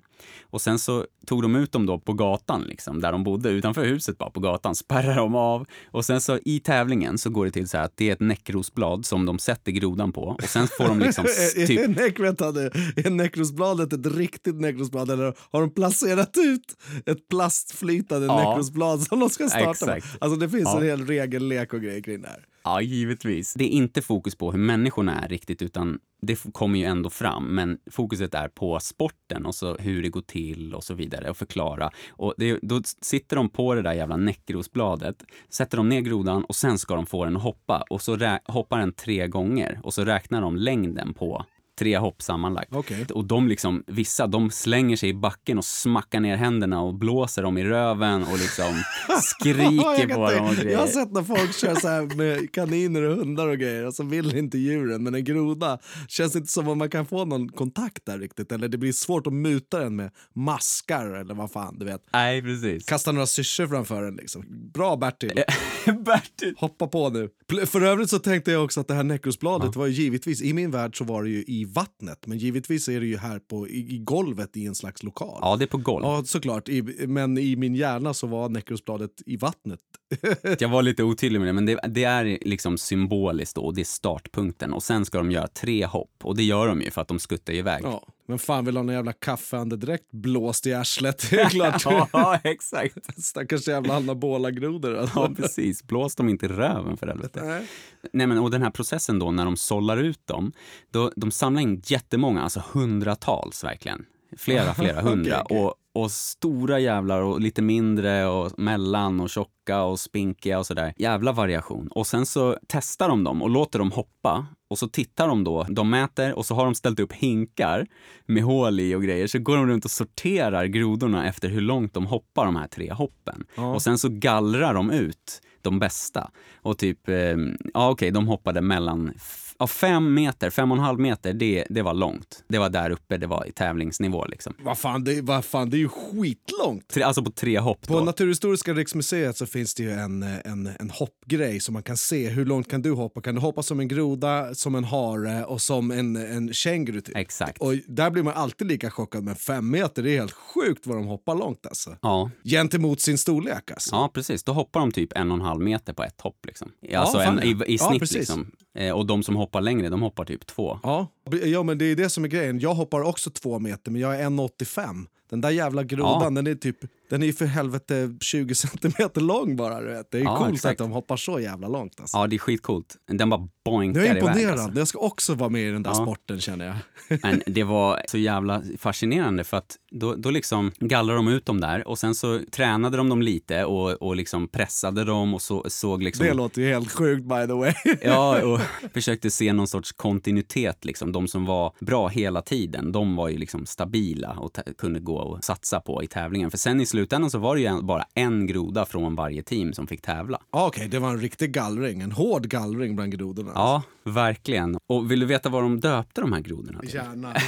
och 0.49 0.61
sen 0.61 0.79
så 0.79 1.05
tog 1.25 1.41
de 1.41 1.55
ut 1.55 1.71
dem 1.71 1.85
då 1.85 1.99
på 1.99 2.13
gatan 2.13 2.61
liksom, 2.61 3.01
där 3.01 3.11
de 3.11 3.23
bodde, 3.23 3.49
utanför 3.49 3.85
huset 3.85 4.17
bara 4.17 4.29
på 4.29 4.39
gatan, 4.39 4.75
spärrade 4.75 5.15
de 5.15 5.35
av. 5.35 5.65
Och 5.91 6.05
sen 6.05 6.21
så 6.21 6.39
i 6.45 6.59
tävlingen 6.59 7.17
så 7.17 7.29
går 7.29 7.45
det 7.45 7.51
till 7.51 7.67
så 7.69 7.77
här 7.77 7.85
att 7.85 7.97
det 7.97 8.09
är 8.09 8.13
ett 8.13 8.19
näckrosblad 8.19 9.05
som 9.05 9.25
de 9.25 9.39
sätter 9.39 9.71
grodan 9.71 10.11
på 10.11 10.21
och 10.21 10.43
sen 10.43 10.67
får 10.67 10.87
de 10.87 10.99
liksom 10.99 11.25
typ 11.67 11.79
är, 11.79 11.87
näck, 11.87 12.19
vänta 12.19 12.51
nu, 12.51 12.71
är 12.95 13.09
näckrosbladet 13.09 13.93
ett 13.93 14.15
riktigt 14.15 14.55
näckrosblad 14.55 15.11
eller 15.11 15.33
har 15.51 15.61
de 15.61 15.69
placerat 15.69 16.37
ut 16.37 16.77
ett 17.05 17.27
plastflytande 17.29 18.25
Ja. 18.27 18.49
näckrosblad 18.49 19.01
som 19.01 19.19
de 19.19 19.29
ska 19.29 19.49
starta 19.49 19.85
med? 19.85 19.97
Exakt. 19.97 20.17
Alltså 20.23 20.39
det 20.39 20.49
finns 20.49 20.63
Ja. 20.73 20.77
en 20.79 20.85
hel 20.85 21.05
regellek 21.07 21.73
och 21.73 21.81
grejer 21.81 22.01
kring 22.01 22.21
det 22.21 22.27
här. 22.27 22.45
Ja, 22.67 22.81
givetvis. 22.81 23.53
Det 23.53 23.63
är 23.63 23.69
inte 23.69 24.01
fokus 24.01 24.35
på 24.35 24.51
hur 24.51 24.59
människorna 24.59 25.21
är 25.21 25.27
riktigt, 25.27 25.61
utan 25.61 25.99
det 26.21 26.53
kommer 26.53 26.79
ju 26.79 26.85
ändå 26.85 27.09
fram. 27.09 27.55
Men 27.55 27.77
fokuset 27.91 28.33
är 28.33 28.47
på 28.47 28.79
sporten 28.79 29.45
och 29.45 29.55
så 29.55 29.75
hur 29.75 30.03
det 30.03 30.09
går 30.09 30.21
till 30.21 30.73
och 30.73 30.83
så 30.83 30.93
vidare 30.93 31.29
och 31.29 31.37
förklara. 31.37 31.91
Och 32.09 32.33
det, 32.37 32.59
då 32.61 32.81
sitter 33.01 33.35
de 33.35 33.49
på 33.49 33.73
det 33.73 33.81
där 33.81 33.93
jävla 33.93 34.17
näckrosbladet, 34.17 35.23
sätter 35.49 35.77
de 35.77 35.89
ner 35.89 36.01
grodan 36.01 36.45
och 36.45 36.55
sen 36.55 36.77
ska 36.77 36.95
de 36.95 37.05
få 37.05 37.25
den 37.25 37.35
att 37.35 37.43
hoppa. 37.43 37.83
Och 37.89 38.01
så 38.01 38.37
hoppar 38.45 38.79
den 38.79 38.93
tre 38.93 39.27
gånger 39.27 39.79
och 39.83 39.93
så 39.93 40.05
räknar 40.05 40.41
de 40.41 40.55
längden 40.55 41.13
på 41.13 41.45
tre 41.75 41.97
hopp 41.97 42.21
sammanlagt. 42.21 42.75
Okej. 42.75 43.05
Och 43.13 43.25
de 43.25 43.47
liksom, 43.47 43.83
vissa, 43.87 44.27
de 44.27 44.51
slänger 44.51 44.95
sig 44.95 45.09
i 45.09 45.13
backen 45.13 45.57
och 45.57 45.65
smackar 45.65 46.19
ner 46.19 46.35
händerna 46.35 46.81
och 46.81 46.95
blåser 46.95 47.43
dem 47.43 47.57
i 47.57 47.63
röven 47.63 48.23
och 48.23 48.37
liksom 48.37 48.83
skriker 49.21 50.15
på 50.15 50.31
dem 50.31 50.45
och 50.45 50.55
grejer. 50.55 50.71
Jag 50.71 50.79
har 50.79 50.87
sett 50.87 51.11
när 51.11 51.23
folk 51.23 51.55
kör 51.55 51.75
så 51.75 51.87
här 51.87 52.15
med 52.15 52.51
kaniner 52.51 53.01
och 53.01 53.15
hundar 53.15 53.47
och 53.47 53.57
grejer 53.57 53.85
och 53.85 53.93
så 53.93 54.03
vill 54.03 54.37
inte 54.37 54.57
djuren, 54.57 55.03
men 55.03 55.15
en 55.15 55.23
groda 55.23 55.79
känns 56.07 56.35
inte 56.35 56.51
som 56.51 56.67
om 56.67 56.77
man 56.77 56.89
kan 56.89 57.05
få 57.05 57.25
någon 57.25 57.49
kontakt 57.49 58.05
där 58.05 58.19
riktigt. 58.19 58.51
Eller 58.51 58.67
det 58.67 58.77
blir 58.77 58.91
svårt 58.91 59.27
att 59.27 59.33
muta 59.33 59.79
den 59.79 59.95
med 59.95 60.11
maskar 60.33 61.05
eller 61.05 61.33
vad 61.33 61.51
fan, 61.51 61.79
du 61.79 61.85
vet. 61.85 62.01
Nej, 62.13 62.41
precis. 62.41 62.85
Kasta 62.85 63.11
några 63.11 63.27
syrsor 63.27 63.67
framför 63.67 64.03
den 64.03 64.15
liksom. 64.15 64.45
Bra 64.73 64.95
Bertil! 64.95 65.43
Bertil! 66.05 66.53
Hoppa 66.57 66.87
på 66.87 67.09
nu. 67.09 67.29
För 67.65 67.81
övrigt 67.81 68.09
så 68.09 68.19
tänkte 68.19 68.51
jag 68.51 68.63
också 68.63 68.79
att 68.79 68.87
det 68.87 68.93
här 68.93 69.03
näckrosbladet 69.03 69.75
var 69.75 69.87
ju 69.87 69.93
givetvis, 69.93 70.41
i 70.41 70.53
min 70.53 70.71
värld 70.71 70.97
så 70.97 71.03
var 71.03 71.23
det 71.23 71.29
ju 71.29 71.43
i 71.47 71.64
vattnet, 71.65 72.27
men 72.27 72.37
givetvis 72.37 72.87
är 72.87 72.99
det 72.99 73.05
ju 73.05 73.17
här 73.17 73.39
på, 73.39 73.67
i, 73.67 73.95
i 73.95 73.97
golvet 73.97 74.57
i 74.57 74.65
en 74.65 74.75
slags 74.75 75.03
lokal. 75.03 75.39
Ja, 75.41 75.55
det 75.55 75.65
är 75.65 75.67
på 75.67 75.77
golv. 75.77 76.05
Ja, 76.05 76.23
såklart. 76.25 76.69
I, 76.69 76.81
men 77.07 77.37
i 77.37 77.55
min 77.55 77.75
hjärna 77.75 78.13
så 78.13 78.27
var 78.27 78.49
näckrosbladet 78.49 79.11
i 79.25 79.37
vattnet. 79.37 79.79
Jag 80.59 80.69
var 80.69 80.81
lite 80.81 81.03
otydlig 81.03 81.39
med 81.39 81.47
det, 81.49 81.53
men 81.53 81.65
det, 81.65 81.79
det 81.87 82.03
är 82.03 82.39
liksom 82.41 82.77
symboliskt 82.77 83.55
då, 83.55 83.61
och 83.61 83.75
det 83.75 83.81
är 83.81 83.85
startpunkten. 83.85 84.73
Och 84.73 84.83
sen 84.83 85.05
ska 85.05 85.17
de 85.17 85.31
göra 85.31 85.47
tre 85.47 85.85
hopp, 85.85 86.15
och 86.23 86.35
det 86.35 86.43
gör 86.43 86.67
de 86.67 86.81
ju 86.81 86.91
för 86.91 87.01
att 87.01 87.07
de 87.07 87.19
skuttar 87.19 87.53
iväg. 87.53 87.81
Ja, 87.83 88.07
men 88.27 88.39
fan 88.39 88.65
vill 88.65 88.77
ha 88.77 88.83
någon 88.83 88.95
jävla 88.95 89.13
kaffeandedräkt 89.13 90.11
blåst 90.11 90.67
i 90.67 90.73
arslet? 90.73 91.27
Det 91.29 91.41
är 91.41 91.49
klart. 91.49 92.09
ja 92.13 92.39
exakt. 92.43 93.23
Stackars 93.23 93.67
jävla 93.67 93.95
anabolagrodor. 93.95 94.95
Alltså. 94.97 95.19
Ja, 95.19 95.29
precis. 95.37 95.83
Blås 95.83 96.15
dem 96.15 96.29
inte 96.29 96.45
i 96.45 96.49
röven 96.49 96.97
för 96.97 97.07
helvete. 97.07 97.41
Nej. 97.43 97.67
Nej, 98.13 98.27
men 98.27 98.37
och 98.37 98.51
den 98.51 98.61
här 98.61 98.69
processen 98.71 99.19
då, 99.19 99.31
när 99.31 99.45
de 99.45 99.57
sållar 99.57 99.97
ut 99.97 100.27
dem, 100.27 100.51
då, 100.91 101.11
de 101.15 101.31
samlar 101.31 101.61
in 101.61 101.81
jättemånga, 101.85 102.43
alltså 102.43 102.63
hundratals 102.71 103.63
verkligen. 103.63 104.05
Flera, 104.37 104.73
flera 104.73 105.01
hundra. 105.09 105.41
Okej, 105.41 105.43
okej. 105.45 105.59
Och 105.65 105.75
och 105.95 106.11
stora 106.11 106.79
jävlar 106.79 107.21
och 107.21 107.41
lite 107.41 107.61
mindre 107.61 108.27
och 108.27 108.59
mellan 108.59 109.19
och 109.19 109.29
tjocka 109.29 109.83
och 109.83 109.99
spinkiga 109.99 110.59
och 110.59 110.65
sådär. 110.65 110.93
Jävla 110.97 111.31
variation. 111.31 111.87
Och 111.87 112.07
sen 112.07 112.25
så 112.25 112.57
testar 112.67 113.09
de 113.09 113.23
dem 113.23 113.41
och 113.41 113.49
låter 113.49 113.79
dem 113.79 113.91
hoppa 113.91 114.45
och 114.69 114.79
så 114.79 114.87
tittar 114.87 115.27
de 115.27 115.43
då, 115.43 115.65
de 115.69 115.89
mäter 115.89 116.33
och 116.33 116.45
så 116.45 116.55
har 116.55 116.65
de 116.65 116.75
ställt 116.75 116.99
upp 116.99 117.13
hinkar 117.13 117.87
med 118.25 118.43
hål 118.43 118.79
i 118.79 118.95
och 118.95 119.03
grejer. 119.03 119.27
Så 119.27 119.39
går 119.39 119.57
de 119.57 119.67
runt 119.67 119.85
och 119.85 119.91
sorterar 119.91 120.65
grodorna 120.65 121.27
efter 121.27 121.49
hur 121.49 121.61
långt 121.61 121.93
de 121.93 122.05
hoppar 122.05 122.45
de 122.45 122.55
här 122.55 122.67
tre 122.67 122.93
hoppen. 122.93 123.43
Ja. 123.55 123.73
Och 123.73 123.81
sen 123.81 123.97
så 123.97 124.09
gallrar 124.09 124.73
de 124.73 124.91
ut 124.91 125.41
de 125.61 125.79
bästa. 125.79 126.31
Och 126.55 126.77
typ, 126.77 127.09
eh, 127.09 127.15
ja 127.15 127.35
okej, 127.73 127.91
okay, 127.91 128.11
de 128.11 128.27
hoppade 128.27 128.61
mellan 128.61 129.13
Ja, 129.59 129.67
fem 129.67 130.13
meter, 130.13 130.49
fem 130.49 130.71
och 130.71 130.77
en 130.77 130.83
halv 130.83 130.99
meter, 130.99 131.33
det, 131.33 131.65
det 131.69 131.81
var 131.81 131.93
långt. 131.93 132.43
Det 132.47 132.57
var 132.57 132.69
där 132.69 132.89
uppe, 132.89 133.17
det 133.17 133.27
var 133.27 133.45
i 133.47 133.51
tävlingsnivå 133.51 134.25
liksom. 134.25 134.53
Vad 134.59 134.77
fan, 134.77 135.03
det, 135.03 135.21
vad 135.21 135.45
fan, 135.45 135.69
det 135.69 135.77
är 135.77 135.79
ju 135.79 135.89
skitlångt! 135.89 136.87
Tre, 136.87 137.03
alltså 137.03 137.23
på 137.23 137.31
tre 137.31 137.59
hopp 137.59 137.87
På 137.87 137.99
då. 137.99 138.05
Naturhistoriska 138.05 138.73
riksmuseet 138.73 139.37
så 139.37 139.45
finns 139.45 139.75
det 139.75 139.83
ju 139.83 139.91
en, 139.91 140.23
en, 140.23 140.69
en 140.79 140.89
hoppgrej 140.89 141.59
som 141.59 141.73
man 141.73 141.83
kan 141.83 141.97
se. 141.97 142.29
Hur 142.29 142.45
långt 142.45 142.69
kan 142.69 142.81
du 142.81 142.91
hoppa? 142.91 143.21
Kan 143.21 143.35
du 143.35 143.41
hoppa 143.41 143.63
som 143.63 143.79
en 143.79 143.87
groda, 143.87 144.55
som 144.55 144.75
en 144.75 144.83
hare 144.83 145.45
och 145.45 145.61
som 145.61 145.91
en, 145.91 146.15
en 146.15 146.53
känguru? 146.53 147.01
Typ? 147.01 147.17
Exakt. 147.17 147.61
Och 147.61 147.73
där 147.87 148.09
blir 148.09 148.23
man 148.23 148.33
alltid 148.33 148.67
lika 148.67 148.91
chockad, 148.91 149.23
men 149.23 149.35
fem 149.35 149.69
meter, 149.69 150.03
det 150.03 150.11
är 150.11 150.19
helt 150.19 150.31
sjukt 150.31 150.87
vad 150.87 150.97
de 150.97 151.05
hoppar 151.05 151.35
långt 151.35 151.65
alltså. 151.65 151.97
Ja. 152.01 152.31
Gentemot 152.43 153.01
sin 153.01 153.17
storlek 153.17 153.71
alltså. 153.71 153.95
Ja, 153.95 154.11
precis. 154.13 154.43
Då 154.43 154.51
hoppar 154.53 154.79
de 154.79 154.91
typ 154.91 155.13
en 155.15 155.31
och 155.31 155.37
en 155.37 155.43
halv 155.43 155.61
meter 155.61 155.93
på 155.93 156.03
ett 156.03 156.21
hopp. 156.21 156.45
Liksom. 156.45 156.71
Alltså 156.93 157.19
fan, 157.19 157.39
en, 157.39 157.43
i, 157.43 157.49
i 157.49 157.77
ja. 157.79 157.89
snitt. 157.89 158.11
Ja, 158.11 158.19
liksom. 158.19 158.51
Eh, 158.75 158.91
och 158.91 159.05
de 159.05 159.23
som 159.23 159.35
hoppar 159.35 159.61
längre, 159.61 159.89
de 159.89 160.01
hoppar 160.01 160.25
typ 160.25 160.47
två. 160.47 160.79
Ja. 160.83 161.07
ja, 161.43 161.63
men 161.63 161.77
det 161.77 161.85
är 161.85 161.95
det 161.95 162.09
som 162.09 162.23
är 162.23 162.27
grejen. 162.27 162.59
Jag 162.59 162.73
hoppar 162.73 163.01
också 163.01 163.29
två 163.29 163.59
meter, 163.59 163.91
men 163.91 164.01
jag 164.01 164.19
är 164.19 164.29
1,85. 164.29 165.05
Den 165.35 165.41
där 165.41 165.49
jävla 165.49 165.83
grodan, 165.83 166.21
Ja. 166.23 166.29
den 166.41 166.47
är 166.47 166.55
typ 166.55 166.77
den 167.09 167.23
är 167.23 167.31
för 167.31 167.45
helvete 167.45 168.15
20 168.21 168.55
centimeter 168.55 169.21
lång 169.21 169.55
bara. 169.55 169.81
Du 169.81 169.87
vet. 169.87 170.11
Det 170.11 170.17
är 170.19 170.23
Ja, 170.23 170.37
coolt 170.37 170.53
exakt. 170.53 170.71
att 170.81 170.87
de 170.87 170.91
hoppar 170.91 171.17
så 171.17 171.39
jävla 171.39 171.67
långt. 171.67 171.99
Alltså. 171.99 172.17
Ja, 172.17 172.27
det 172.27 172.35
är 172.35 172.37
skitcoolt. 172.37 172.95
Den 173.07 173.29
bara 173.29 173.47
boinkar 173.65 173.99
Jag 174.01 174.07
är 174.09 174.11
iväg. 174.17 174.23
imponerad. 174.23 174.59
Alltså. 174.59 174.79
Jag 174.79 174.87
ska 174.87 174.99
också 174.99 175.33
vara 175.33 175.49
med 175.49 175.61
i 175.61 175.71
den 175.71 175.83
där 175.83 175.91
Ja. 175.91 175.95
sporten 175.95 176.41
känner 176.41 176.65
jag. 176.65 176.75
Men 177.23 177.41
det 177.45 177.63
var 177.63 178.01
så 178.07 178.17
jävla 178.17 178.61
fascinerande 178.77 179.43
för 179.43 179.57
att 179.57 179.75
då, 179.91 180.15
då 180.15 180.29
liksom 180.29 180.71
gallrade 180.79 181.17
de 181.19 181.27
ut 181.27 181.45
dem 181.45 181.61
där 181.61 181.87
och 181.87 181.97
sen 181.99 182.15
så 182.15 182.39
tränade 182.51 182.97
de 182.97 183.09
dem 183.09 183.21
lite 183.21 183.65
och, 183.65 183.91
och 183.91 184.15
liksom 184.15 184.47
pressade 184.47 185.03
dem 185.03 185.33
och 185.33 185.41
så, 185.41 185.65
såg 185.67 186.03
liksom... 186.03 186.25
Det 186.25 186.33
låter 186.33 186.61
ju 186.61 186.67
helt 186.73 186.91
sjukt 186.91 187.23
by 187.23 187.47
the 187.47 187.53
way. 187.53 187.73
Ja, 188.01 188.41
och 188.53 188.59
försökte 188.93 189.31
se 189.31 189.53
någon 189.53 189.67
sorts 189.67 189.91
kontinuitet. 189.91 190.85
Liksom. 190.85 191.11
De 191.11 191.27
som 191.27 191.45
var 191.45 191.73
bra 191.79 192.07
hela 192.07 192.41
tiden, 192.41 192.91
de 192.91 193.15
var 193.15 193.29
ju 193.29 193.37
liksom 193.37 193.65
stabila 193.65 194.31
och 194.31 194.57
kunde 194.77 194.99
gå 194.99 195.17
och 195.25 195.43
satsa 195.43 195.79
på 195.79 196.03
i 196.03 196.07
tävlingen. 196.07 196.51
För 196.51 196.57
sen 196.57 196.81
i 196.81 196.85
slutändan 196.85 197.31
så 197.31 197.39
var 197.39 197.55
det 197.55 197.61
ju 197.61 197.81
bara 197.81 198.05
en 198.13 198.47
groda 198.47 198.85
från 198.85 199.15
varje 199.15 199.43
team 199.43 199.73
som 199.73 199.87
fick 199.87 200.01
tävla. 200.01 200.41
Ja, 200.51 200.67
Okej, 200.67 200.87
det 200.87 200.99
var 200.99 201.09
en 201.09 201.19
riktig 201.21 201.51
gallring. 201.51 202.01
En 202.01 202.11
hård 202.11 202.47
gallring 202.47 202.95
bland 202.95 203.11
grodorna. 203.11 203.51
Ja, 203.55 203.83
verkligen. 204.03 204.77
Och 204.87 205.11
vill 205.11 205.19
du 205.19 205.25
veta 205.25 205.49
vad 205.49 205.63
de 205.63 205.79
döpte 205.79 206.21
de 206.21 206.33
här 206.33 206.41
grodorna 206.41 206.79
till? 206.79 206.93
Gärna. 206.93 207.33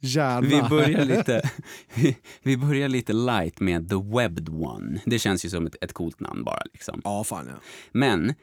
Gärna. 0.00 0.40
Vi 0.40 0.62
börjar 0.68 1.04
lite, 1.04 1.50
vi, 1.94 2.16
vi 2.42 2.56
börjar 2.56 2.88
lite 2.88 3.12
light 3.12 3.60
med 3.60 3.88
The 3.88 3.96
Webbed 3.96 4.48
One. 4.48 5.00
Det 5.06 5.18
känns 5.18 5.44
ju 5.44 5.48
som 5.48 5.66
ett, 5.66 5.76
ett 5.80 5.92
coolt 5.92 6.20
namn 6.20 6.44
bara. 6.44 6.62
Liksom. 6.72 7.00
Ja, 7.04 7.24
fan 7.24 7.46
ja. 7.48 7.54
Men 7.92 8.34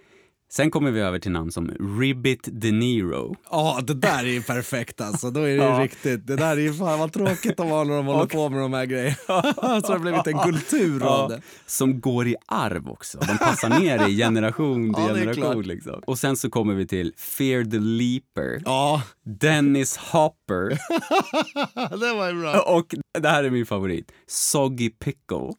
sen 0.51 0.71
kommer 0.71 0.91
vi 0.91 0.99
över 0.99 1.19
till 1.19 1.31
namn 1.31 1.51
som 1.51 1.71
Ribbit 2.01 2.47
De 2.51 2.71
Niro. 2.71 3.35
Ja, 3.51 3.79
det 3.87 3.93
där 3.93 4.19
är 4.19 4.23
ju 4.29 4.41
perfekt 4.41 5.01
alltså. 5.01 5.31
Då 5.31 5.39
är 5.39 5.47
det 5.47 5.53
Ja. 5.63 5.83
riktigt. 5.83 6.27
Det 6.27 6.35
där 6.35 6.57
är 6.57 6.61
ju 6.61 6.73
fan 6.73 6.99
vad 6.99 7.13
tråkigt 7.13 7.59
att 7.59 7.69
vara 7.69 7.83
när 7.83 7.95
de 7.95 8.05
håller 8.05 8.25
på 8.25 8.49
med 8.49 8.59
de 8.59 8.73
här 8.73 8.85
grejerna. 8.85 9.15
Så 9.27 9.87
det 9.87 9.93
har 9.93 9.99
blivit 9.99 10.27
en 10.27 10.39
kultur 10.39 11.03
av 11.03 11.29
det. 11.29 11.41
Som 11.65 12.01
går 12.01 12.27
i 12.27 12.35
arv 12.45 12.89
också. 12.89 13.17
De 13.19 13.37
passar 13.37 13.69
ner 13.79 14.07
i 14.07 14.17
generation 14.17 14.93
till 14.93 15.03
Ja, 15.07 15.13
generation. 15.15 15.63
Liksom. 15.63 16.01
Och 16.07 16.19
sen 16.19 16.37
så 16.37 16.49
kommer 16.49 16.73
vi 16.73 16.87
till 16.87 17.13
Fear 17.17 17.63
the 17.63 17.79
Leaper, 17.79 18.61
Ja, 18.65 19.01
Dennis 19.27 19.98
Hopper 19.98 20.69
det 22.00 22.13
var 22.13 22.27
ju 22.29 22.39
bra. 22.41 22.62
och 22.62 22.96
det 23.19 23.29
här 23.29 23.43
är 23.43 23.50
min 23.50 23.65
favorit, 23.65 24.12
Soggy 24.27 24.89
Pickle. 24.89 25.53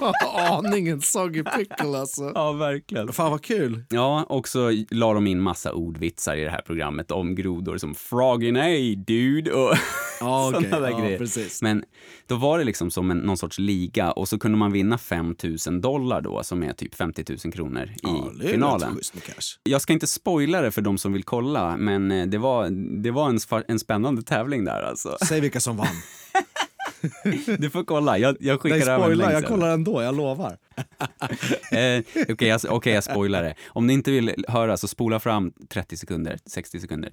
Aningen 0.50 1.00
soggy 1.00 1.42
pickle 1.42 1.98
alltså. 1.98 2.22
Ja, 2.34 2.52
verkligen. 2.52 3.12
Fan 3.12 3.30
vad 3.30 3.42
kul. 3.44 3.84
Ja, 3.90 4.24
och 4.28 4.48
så 4.48 4.84
la 4.90 5.12
de 5.14 5.26
in 5.26 5.40
massa 5.40 5.72
ordvitsar 5.72 6.36
i 6.36 6.44
det 6.44 6.50
här 6.50 6.62
programmet 6.66 7.10
om 7.10 7.34
grodor 7.34 7.78
som 7.78 7.94
Froggy 7.94 8.52
nej, 8.52 8.96
dude 8.96 9.52
och 9.52 9.74
Ja, 10.20 10.48
okej. 10.48 10.64
sådana 10.70 10.86
där 10.86 10.90
Ja, 10.92 11.00
grejer. 11.04 11.18
precis. 11.18 11.62
Men 11.62 11.84
då 12.26 12.36
var 12.36 12.58
det 12.58 12.64
liksom 12.64 12.90
som 12.90 13.10
en, 13.10 13.18
någon 13.18 13.36
sorts 13.36 13.58
liga 13.58 14.12
och 14.12 14.28
så 14.28 14.38
kunde 14.38 14.58
man 14.58 14.72
vinna 14.72 14.98
5 14.98 15.36
000 15.68 15.80
dollar 15.80 16.20
då, 16.20 16.42
som 16.42 16.62
är 16.62 16.72
typ 16.72 16.94
50 16.94 17.24
000 17.44 17.52
kronor 17.52 17.82
i 18.02 18.06
är 18.46 18.48
finalen. 18.52 18.98
Jag 19.62 19.80
ska 19.82 19.92
inte 19.92 20.06
spoila 20.06 20.60
det 20.60 20.70
för 20.70 20.82
de 20.82 20.98
som 20.98 21.12
vill 21.12 21.24
kolla, 21.24 21.76
men 21.76 22.10
eh, 22.10 22.19
det 22.26 22.38
var, 22.38 22.68
det 23.02 23.10
var 23.10 23.28
en, 23.28 23.64
en 23.68 23.78
spännande 23.78 24.22
tävling 24.22 24.64
där 24.64 24.82
alltså. 24.82 25.16
Säg 25.28 25.40
vilka 25.40 25.60
som 25.60 25.76
vann. 25.76 25.86
Du 27.58 27.70
får 27.70 27.84
kolla, 27.84 28.18
jag, 28.18 28.36
jag 28.40 28.60
skickar 28.60 28.76
Nej, 28.78 28.88
över 28.88 29.04
spoila. 29.04 29.24
länk 29.24 29.34
Jag 29.36 29.48
kollar 29.48 29.70
ändå, 29.70 30.02
jag 30.02 30.16
lovar. 30.16 30.56
Eh, 31.72 32.02
Okej, 32.28 32.48
jag, 32.48 32.60
okej, 32.68 32.92
jag 32.94 33.04
spoilar 33.04 33.42
det. 33.42 33.54
Om 33.68 33.86
ni 33.86 33.92
inte 33.92 34.10
vill 34.10 34.44
höra 34.48 34.76
så 34.76 34.88
spola 34.88 35.20
fram 35.20 35.52
30 35.68 35.96
sekunder, 35.96 36.38
60 36.46 36.80
sekunder. 36.80 37.10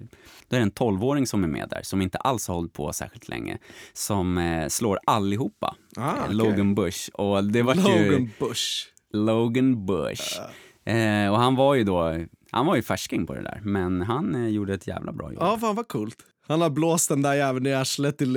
Då 0.48 0.56
är 0.56 0.60
det 0.60 0.64
en 0.64 0.72
12-åring 0.72 1.26
som 1.26 1.44
är 1.44 1.48
med 1.48 1.68
där, 1.68 1.80
som 1.82 2.02
inte 2.02 2.18
alls 2.18 2.48
har 2.48 2.54
hållit 2.54 2.72
på 2.72 2.92
särskilt 2.92 3.28
länge, 3.28 3.58
som 3.92 4.38
eh, 4.38 4.68
slår 4.68 4.98
allihopa. 5.06 5.76
Ah, 5.96 6.12
Eh. 6.26 6.32
Logan 6.32 6.74
Bush. 6.74 7.08
Och 7.12 7.44
det 7.44 7.62
var 7.62 7.74
ju 7.74 7.80
Logan 8.10 8.30
Bush. 8.38 8.86
Logan 9.12 9.86
Bush. 9.86 10.40
Eh, 10.84 11.30
och 11.32 11.38
han 11.38 11.56
var 11.56 11.74
ju 11.74 11.84
då, 11.84 12.16
han 12.50 12.66
var 12.66 12.76
ju 12.76 12.82
färsking 12.82 13.26
på 13.26 13.34
det 13.34 13.42
där, 13.42 13.60
men 13.64 14.02
han 14.02 14.34
eh, 14.34 14.48
gjorde 14.48 14.74
ett 14.74 14.86
jävla 14.86 15.12
bra 15.12 15.32
jobb. 15.32 15.42
Ja, 15.42 15.58
fan 15.58 15.74
vad 15.76 15.88
coolt. 15.88 16.16
Han 16.48 16.60
har 16.60 16.70
blåst 16.70 17.08
den 17.08 17.22
där 17.22 17.34
jäveln 17.34 17.66
i 17.66 17.74
arslet 17.74 18.18
till 18.18 18.36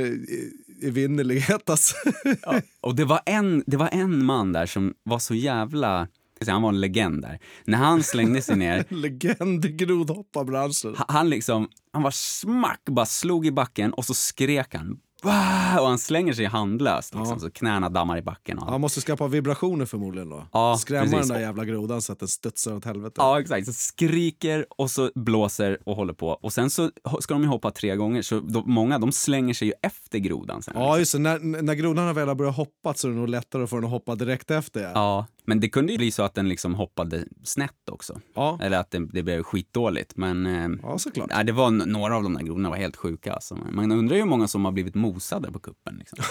evinnerlighet 0.83 1.69
alltså. 1.69 1.95
Ja, 2.41 2.61
och 2.81 2.95
det 2.95 3.05
var, 3.05 3.21
en, 3.25 3.63
det 3.67 3.77
var 3.77 3.89
en 3.91 4.25
man 4.25 4.53
där 4.53 4.65
som 4.65 4.93
var 5.03 5.19
så 5.19 5.33
jävla... 5.35 6.07
Han 6.47 6.61
var 6.61 6.69
en 6.69 6.79
legend 6.81 7.21
där. 7.21 7.39
När 7.65 7.77
han 7.77 8.03
slängde 8.03 8.41
sig 8.41 8.55
ner, 8.57 8.85
Legend 8.93 9.65
i 9.65 9.71
grodhopparbranschen. 9.71 10.95
ha- 10.95 11.05
han 11.07 11.29
liksom, 11.29 11.67
han 11.93 12.03
var 12.03 12.11
smack, 12.11 12.81
bara 12.85 13.05
slog 13.05 13.45
i 13.45 13.51
backen 13.51 13.93
och 13.93 14.05
så 14.05 14.13
skrek 14.13 14.75
han. 14.75 14.99
Och 15.23 15.87
han 15.87 15.97
slänger 15.97 16.33
sig 16.33 16.45
handlöst, 16.45 17.15
liksom, 17.15 17.33
Ja. 17.33 17.39
så 17.39 17.51
knäna 17.51 17.89
dammar 17.89 18.17
i 18.17 18.21
backen. 18.21 18.57
Och 18.59 18.71
Han 18.71 18.81
måste 18.81 19.01
skapa 19.01 19.27
vibrationer 19.27 19.85
förmodligen 19.85 20.29
då. 20.29 20.47
Ja, 20.53 20.77
Skrämma 20.79 21.11
precis. 21.11 21.27
den 21.27 21.37
där 21.37 21.45
jävla 21.45 21.65
grodan 21.65 22.01
så 22.01 22.13
att 22.13 22.19
den 22.19 22.27
studsar 22.27 22.73
åt 22.75 22.85
helvete. 22.85 23.13
Ja, 23.17 23.39
exakt. 23.39 23.65
Så 23.67 23.73
skriker 23.73 24.65
och 24.69 24.91
så 24.91 25.11
blåser 25.15 25.77
och 25.85 25.95
håller 25.95 26.13
på. 26.13 26.27
Och 26.29 26.53
sen 26.53 26.69
så 26.69 26.91
ska 27.19 27.33
de 27.33 27.43
ju 27.43 27.49
hoppa 27.49 27.71
tre 27.71 27.95
gånger, 27.95 28.21
så 28.21 28.39
de, 28.39 28.63
många 28.73 28.99
de 28.99 29.11
slänger 29.11 29.53
sig 29.53 29.67
ju 29.67 29.73
efter 29.81 30.19
grodan 30.19 30.61
sen. 30.61 30.73
Ja, 30.77 30.97
just 30.97 31.11
det. 31.11 31.19
När, 31.19 31.39
när 31.61 31.73
grodan 31.73 32.07
har 32.07 32.13
väl 32.13 32.27
har 32.27 32.35
börjat 32.35 32.55
hoppa 32.55 32.93
så 32.93 33.07
är 33.07 33.11
det 33.11 33.17
nog 33.17 33.29
lättare 33.29 33.63
att 33.63 33.69
få 33.69 33.75
den 33.75 33.85
att 33.85 33.91
hoppa 33.91 34.15
direkt 34.15 34.51
efter. 34.51 34.91
Ja. 34.95 35.25
Ja, 35.41 35.51
men 35.51 35.59
det 35.59 35.69
kunde 35.69 35.91
ju 35.91 35.97
bli 35.97 36.11
så 36.11 36.23
att 36.23 36.35
den 36.35 36.49
liksom 36.49 36.75
hoppade 36.75 37.25
snett 37.43 37.89
också. 37.91 38.21
Ja, 38.35 38.59
Eller 38.61 38.77
att 38.77 38.91
det, 38.91 39.07
det 39.13 39.23
blev 39.23 39.43
skitdåligt. 39.43 40.15
Men 40.15 40.45
eh, 40.45 40.69
ja 40.83 40.97
såklart. 40.97 41.29
nej, 41.29 41.45
det 41.45 41.51
var 41.51 41.71
några 41.71 42.17
av 42.17 42.23
de 42.23 42.33
där 42.33 42.41
grodorna 42.41 42.69
var 42.69 42.77
helt 42.77 42.95
sjuka. 42.95 43.33
Alltså. 43.33 43.55
Man 43.71 43.91
undrar 43.91 44.15
ju 44.15 44.21
hur 44.21 44.29
många 44.29 44.47
som 44.47 44.65
har 44.65 44.71
blivit 44.71 44.95
mosade 44.95 45.51
på 45.51 45.59
kuppen. 45.59 45.95
Liksom. 45.99 46.19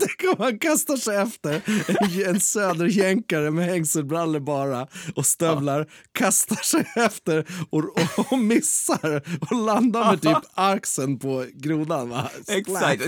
Det 0.00 0.26
kommer 0.26 0.44
han 0.44 0.58
kastar 0.58 0.96
sig 0.96 1.16
efter 1.16 1.62
en, 1.88 2.34
en 2.34 2.40
söderjänkare 2.40 3.50
med 3.50 3.64
hängselbrallor 3.64 4.40
bara 4.40 4.86
och 5.14 5.26
stövlar, 5.26 5.86
kastar 6.12 6.56
sig 6.56 6.84
efter 6.96 7.46
och, 7.70 7.84
och, 7.84 8.32
och 8.32 8.38
missar 8.38 9.22
och 9.40 9.56
landar 9.56 10.10
med 10.10 10.22
typ 10.22 10.38
axeln 10.54 11.18
på 11.18 11.44
grodan. 11.54 12.08
Va? 12.08 12.30
Exakt. 12.48 13.02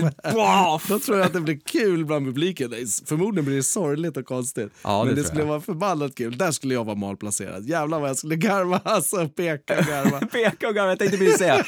Då 0.87 0.99
tror 0.99 1.17
jag 1.17 1.25
att 1.25 1.33
det 1.33 1.41
blir 1.41 1.59
kul 1.65 2.05
bland 2.05 2.25
publiken. 2.25 2.73
Förmodligen 3.05 3.45
blir 3.45 3.55
det 3.55 3.63
sorgligt 3.63 4.17
och 4.17 4.25
konstigt. 4.25 4.71
Ja, 4.83 5.10
Men 5.15 5.23
det 5.23 5.27
skulle 5.27 5.41
jag. 5.41 5.47
vara 5.47 5.61
förbannat 5.61 6.15
kul. 6.15 6.37
Där 6.37 6.51
skulle 6.51 6.73
jag 6.73 6.83
vara 6.85 6.95
malplacerad. 6.95 7.65
Jävlar 7.65 7.99
vad 7.99 8.09
jag 8.09 8.17
skulle 8.17 8.35
garva 8.35 8.77
alltså. 8.83 9.27
Peka 9.27 9.79
och 9.79 9.85
garva. 9.85 10.19
Peka 10.31 10.67
och 10.67 10.75
garva. 10.75 10.89
Jag 10.89 10.99
tänkte 10.99 11.17
precis 11.17 11.37
säga, 11.37 11.65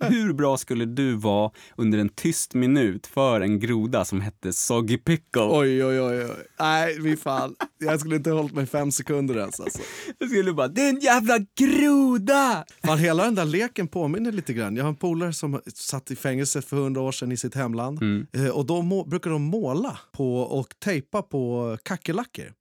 hur 0.00 0.32
bra 0.32 0.56
skulle 0.56 0.84
du 0.84 1.14
vara 1.16 1.50
under 1.76 1.98
en 1.98 2.08
tyst 2.08 2.54
minut 2.54 3.06
för 3.06 3.40
en 3.40 3.60
groda 3.60 4.04
som 4.04 4.20
hette 4.20 4.52
Soggy 4.52 4.98
Pickle? 4.98 5.42
Oj, 5.42 5.84
oj, 5.84 6.00
oj, 6.00 6.24
oj. 6.24 6.30
Nej, 6.60 6.98
vi 7.00 7.16
fan. 7.16 7.54
Jag 7.78 8.00
skulle 8.00 8.16
inte 8.16 8.30
ha 8.30 8.36
hållit 8.36 8.54
mig 8.54 8.66
fem 8.66 8.92
sekunder 8.92 9.38
ens 9.38 9.60
alltså. 9.60 9.78
Jag 10.18 10.28
skulle 10.30 10.52
bara, 10.52 10.68
det 10.68 10.82
är 10.82 10.88
en 10.88 11.00
jävla 11.00 11.38
groda! 11.58 12.64
Fan, 12.84 12.98
hela 12.98 13.24
den 13.24 13.34
där 13.34 13.44
leken 13.44 13.88
påminner 13.88 14.32
lite 14.32 14.52
grann. 14.52 14.76
Jag 14.76 14.84
har 14.84 14.88
en 14.88 14.96
polare 14.96 15.32
som 15.32 15.60
satt 15.74 16.10
i 16.10 16.16
fängelse 16.16 16.62
för 16.62 16.76
hundra 16.76 17.00
år 17.00 17.12
sedan 17.12 17.32
i 17.32 17.36
sitt 17.36 17.54
hemland. 17.54 18.02
Mm. 18.02 18.26
Eh, 18.32 18.48
och 18.48 18.66
då 18.66 19.04
brukar 19.06 19.30
de 19.30 19.42
måla 19.42 19.98
på 20.12 20.36
och 20.40 20.74
tejpa 20.84 21.22
på 21.22 21.76
kackerlackor. 21.82 22.52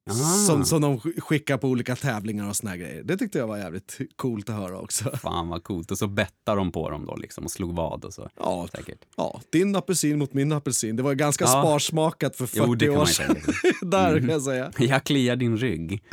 Som, 0.48 0.66
som 0.66 0.82
de 0.82 1.00
skickar 1.00 1.58
på 1.58 1.68
olika 1.68 1.96
tävlingar 1.96 2.50
och 2.50 2.56
såna 2.56 2.78
grejer. 2.78 3.04
Det 3.04 3.18
tyckte 3.18 3.38
jag 3.38 3.48
var 3.48 3.58
jävligt 3.58 3.98
coolt 4.16 4.50
att 4.50 4.56
höra 4.56 4.80
också. 4.80 5.18
Fan 5.18 5.50
vad 5.50 5.64
coolt. 5.64 5.92
Och 5.92 5.98
så 5.98 6.08
bettar 6.08 6.56
de 6.56 6.72
på 6.72 6.90
dem 6.90 7.06
då 7.06 7.16
liksom 7.16 7.44
och 7.44 7.52
slog 7.52 7.76
vad 7.76 8.06
och 8.06 8.14
så. 8.14 8.30
Ja, 8.38 8.68
Säkert. 8.76 9.00
ja, 9.18 9.42
din 9.52 9.76
apelsin 9.76 10.20
mot 10.20 10.34
min 10.34 10.52
apelsin. 10.52 10.96
Det 10.96 11.04
var 11.04 11.14
ganska 11.14 11.46
Ja. 11.46 11.50
sparsmakat 11.50 12.36
för 12.36 12.46
40 12.46 12.86
Jo, 12.86 12.98
år 13.02 13.06
sedan. 13.06 13.36
Där 13.90 14.20
kan 14.20 14.30
jag 14.30 14.42
säga. 14.42 14.72
Jag 14.80 15.04
kliar 15.04 15.36
din 15.36 15.58
rygg. 15.58 16.04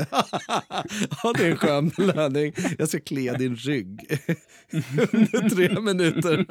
Ja, 1.23 1.33
det 1.39 1.47
är 1.47 1.51
en 1.51 1.57
skön 1.57 1.91
löning. 1.97 2.53
Jag 2.79 2.89
ska 2.89 3.01
klia 3.01 3.33
din 3.39 3.57
rygg 3.57 4.21
under 5.13 5.49
tre 5.51 5.81
minuter. 5.81 6.47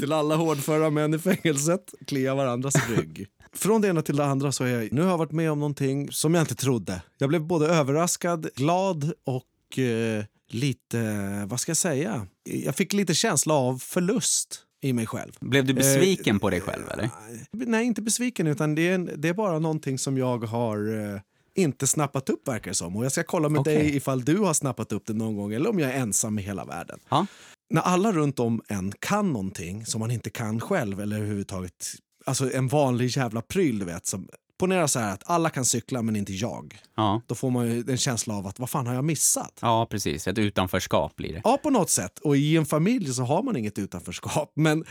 till 0.00 0.12
alla 0.12 0.36
hårdföra 0.36 0.90
män 0.90 1.14
i 1.14 1.18
fängelset, 1.18 1.94
klia 2.06 2.34
varandras 2.34 2.74
rygg. 2.90 3.26
Från 3.56 3.80
det 3.80 3.88
ena 3.88 4.02
till 4.02 4.16
det 4.16 4.24
andra 4.24 4.52
så 4.52 4.64
är 4.64 4.68
jag, 4.68 4.92
nu 4.92 5.02
har 5.02 5.10
jag 5.10 5.18
varit 5.18 5.32
med 5.32 5.50
om 5.50 5.60
någonting 5.60 6.12
som 6.12 6.34
jag 6.34 6.42
inte 6.42 6.54
trodde. 6.54 7.02
Jag 7.18 7.28
blev 7.28 7.42
både 7.42 7.66
överraskad, 7.66 8.48
glad 8.54 9.12
och 9.24 9.78
eh, 9.78 10.24
lite, 10.48 11.46
vad 11.48 11.60
ska 11.60 11.70
jag 11.70 11.76
säga? 11.76 12.26
Jag 12.44 12.76
fick 12.76 12.92
lite 12.92 13.14
känsla 13.14 13.54
av 13.54 13.78
förlust 13.78 14.60
i 14.82 14.92
mig 14.92 15.06
själv. 15.06 15.32
Blev 15.40 15.64
du 15.64 15.74
besviken 15.74 16.38
på 16.38 16.50
dig 16.50 16.60
själv 16.60 16.90
eller? 16.90 17.10
Nej, 17.50 17.86
inte 17.86 18.02
besviken, 18.02 18.46
utan 18.46 18.74
det 18.74 18.88
är, 18.88 18.98
det 18.98 19.28
är 19.28 19.34
bara 19.34 19.58
någonting 19.58 19.98
som 19.98 20.18
jag 20.18 20.44
har 20.44 21.10
eh, 21.14 21.20
inte 21.54 21.86
snappat 21.86 22.28
upp 22.28 22.48
verkar 22.48 22.70
det 22.70 22.74
som. 22.74 22.96
Och 22.96 23.04
jag 23.04 23.12
ska 23.12 23.22
kolla 23.22 23.48
med 23.48 23.60
Okej. 23.60 23.74
dig 23.74 23.96
ifall 23.96 24.24
du 24.24 24.38
har 24.38 24.54
snappat 24.54 24.92
upp 24.92 25.06
det 25.06 25.12
någon 25.12 25.36
gång 25.36 25.52
eller 25.52 25.70
om 25.70 25.78
jag 25.78 25.90
är 25.90 25.96
ensam 25.96 26.38
i 26.38 26.42
hela 26.42 26.64
världen. 26.64 26.98
Ja. 27.08 27.26
När 27.70 27.82
alla 27.82 28.12
runt 28.12 28.38
om 28.38 28.62
en 28.68 28.92
kan 28.98 29.32
någonting 29.32 29.86
som 29.86 30.00
man 30.00 30.10
inte 30.10 30.30
kan 30.30 30.60
själv 30.60 31.00
eller 31.00 31.16
överhuvudtaget, 31.16 31.86
alltså 32.26 32.52
en 32.52 32.68
vanlig 32.68 33.08
jävla 33.08 33.42
pryl 33.42 33.78
du 33.78 33.84
vet. 33.84 34.06
Som, 34.06 34.28
ponera 34.58 34.88
så 34.88 34.98
här 34.98 35.12
att 35.12 35.22
alla 35.30 35.50
kan 35.50 35.64
cykla 35.64 36.02
men 36.02 36.16
inte 36.16 36.32
jag. 36.32 36.80
Ja. 36.96 37.22
Då 37.26 37.34
får 37.34 37.50
man 37.50 37.66
ju 37.66 37.84
en 37.88 37.98
känsla 37.98 38.34
av 38.34 38.46
att 38.46 38.58
vad 38.58 38.70
fan 38.70 38.86
har 38.86 38.94
jag 38.94 39.04
missat? 39.04 39.58
ja, 39.62 39.86
precis. 39.90 40.28
Ett 40.28 40.38
utanförskap 40.38 41.16
blir 41.16 41.32
det. 41.32 41.40
Ja, 41.44 41.58
på 41.62 41.70
något 41.70 41.90
sätt. 41.90 42.18
Och 42.18 42.36
i 42.36 42.56
en 42.56 42.66
familj 42.66 43.14
så 43.14 43.22
har 43.22 43.42
man 43.42 43.56
inget 43.56 43.78
utanförskap. 43.78 44.52
Men 44.56 44.84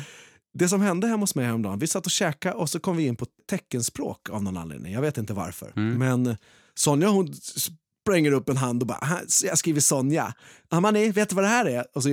det 0.53 0.69
som 0.69 0.81
hände 0.81 1.07
hemma 1.07 1.23
hos 1.23 1.35
mig 1.35 1.45
häromdagen, 1.45 1.79
vi 1.79 1.87
satt 1.87 2.05
och 2.05 2.11
käkade 2.11 2.55
och 2.55 2.69
så 2.69 2.79
kom 2.79 2.97
vi 2.97 3.07
in 3.07 3.15
på 3.15 3.25
teckenspråk 3.49 4.29
av 4.29 4.43
någon 4.43 4.57
anledning. 4.57 4.93
Jag 4.93 5.01
vet 5.01 5.17
inte 5.17 5.33
varför. 5.33 5.71
Men 5.75 6.37
Sonja 6.75 7.09
hon 7.09 7.33
spränger 8.11 8.31
upp 8.31 8.49
en 8.49 8.57
hand 8.57 8.81
och 8.83 8.87
bara 8.87 9.05
"Ha, 9.05 9.19
“jag 9.43 9.57
skriver 9.57 9.81
Sonja”. 9.81 10.33
“Amani, 10.69 11.11
vet 11.11 11.29
du 11.29 11.35
vad 11.35 11.43
det 11.45 11.47
här 11.49 11.65
är?” 11.65 11.85
Och 11.95 12.03
så 12.03 12.09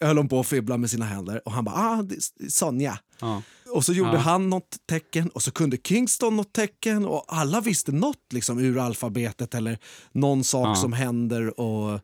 höll 0.00 0.16
hon 0.16 0.28
på 0.28 0.40
att 0.40 0.46
fibbla 0.46 0.76
med 0.76 0.90
sina 0.90 1.04
händer 1.04 1.40
och 1.44 1.52
han 1.52 1.64
bara 1.64 1.74
“ah, 1.76 2.04
Sonja”. 2.48 2.98
Ja. 3.20 3.42
Och 3.70 3.84
så 3.84 3.92
gjorde 3.92 4.12
Ja. 4.12 4.18
han 4.18 4.50
något 4.50 4.76
tecken 4.88 5.28
och 5.28 5.42
så 5.42 5.50
kunde 5.50 5.76
Kingston 5.76 6.36
något 6.36 6.52
tecken 6.52 7.04
och 7.04 7.24
alla 7.28 7.60
visste 7.60 7.92
något 7.92 8.32
liksom, 8.32 8.58
ur 8.58 8.78
alfabetet 8.78 9.54
eller 9.54 9.78
någon 10.12 10.44
sak 10.44 10.66
Ja. 10.68 10.74
som 10.74 10.92
händer 10.92 11.60
och, 11.60 12.00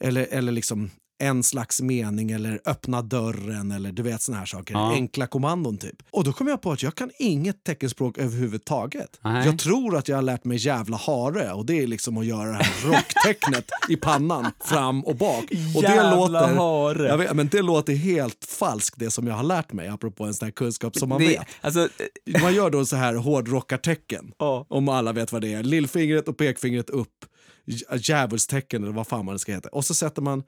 eller, 0.00 0.26
eller 0.30 0.52
liksom 0.52 0.90
en 1.20 1.42
slags 1.42 1.80
mening 1.82 2.30
eller 2.30 2.60
öppna 2.64 3.02
dörren 3.02 3.70
eller 3.70 3.92
du 3.92 4.02
vet 4.02 4.22
såna 4.22 4.38
här 4.38 4.46
saker. 4.46 4.74
Ja. 4.74 4.92
Enkla 4.92 5.26
kommandon 5.26 5.78
typ. 5.78 6.02
Och 6.10 6.24
då 6.24 6.32
kom 6.32 6.48
jag 6.48 6.62
på 6.62 6.72
att 6.72 6.82
jag 6.82 6.94
kan 6.94 7.10
inget 7.18 7.64
teckenspråk 7.64 8.18
överhuvudtaget. 8.18 9.18
Nej. 9.24 9.46
Jag 9.46 9.58
tror 9.58 9.96
att 9.96 10.08
jag 10.08 10.16
har 10.16 10.22
lärt 10.22 10.44
mig 10.44 10.56
jävla 10.66 10.96
hare 10.96 11.52
och 11.52 11.66
det 11.66 11.82
är 11.82 11.86
liksom 11.86 12.16
att 12.18 12.26
göra 12.26 12.48
det 12.48 12.54
här 12.64 12.88
rocktecknet 12.92 13.64
i 13.88 13.96
pannan 13.96 14.46
fram 14.64 15.04
och 15.04 15.16
bak. 15.16 15.44
Och 15.76 15.82
Jävla 15.82 16.10
det 16.10 16.16
låter, 16.16 16.54
hare. 16.54 17.08
Jag 17.08 17.18
vet, 17.18 17.36
men 17.36 17.48
det 17.48 17.62
låter 17.62 17.92
helt 17.94 18.44
falskt 18.44 18.98
det 18.98 19.10
som 19.10 19.26
jag 19.26 19.34
har 19.34 19.42
lärt 19.44 19.72
mig 19.72 19.88
apropå 19.88 20.24
en 20.24 20.34
sån 20.34 20.46
här 20.46 20.52
kunskap 20.52 20.96
som 20.96 21.08
man 21.08 21.18
det, 21.20 21.28
vet. 21.28 21.46
alltså, 21.60 21.88
eh, 22.26 22.42
Man 22.42 22.54
gör 22.54 22.70
då 22.70 22.84
så 22.86 22.96
här 22.96 23.14
hårdrockartecken. 23.14 24.32
Ja. 24.38 24.66
Om 24.68 24.88
alla 24.88 25.12
vet 25.12 25.32
vad 25.32 25.42
det 25.42 25.54
är. 25.54 25.62
Lillfingret 25.62 26.28
och 26.28 26.36
pekfingret 26.36 26.90
upp. 26.90 27.24
Dj- 27.66 27.98
Djävulstecken 28.02 28.82
eller 28.82 28.92
vad 28.92 29.06
fan 29.06 29.24
man 29.24 29.38
ska 29.38 29.52
heta. 29.52 29.68
Och 29.68 29.84
så 29.84 29.94
sätter 29.94 30.22
man 30.22 30.42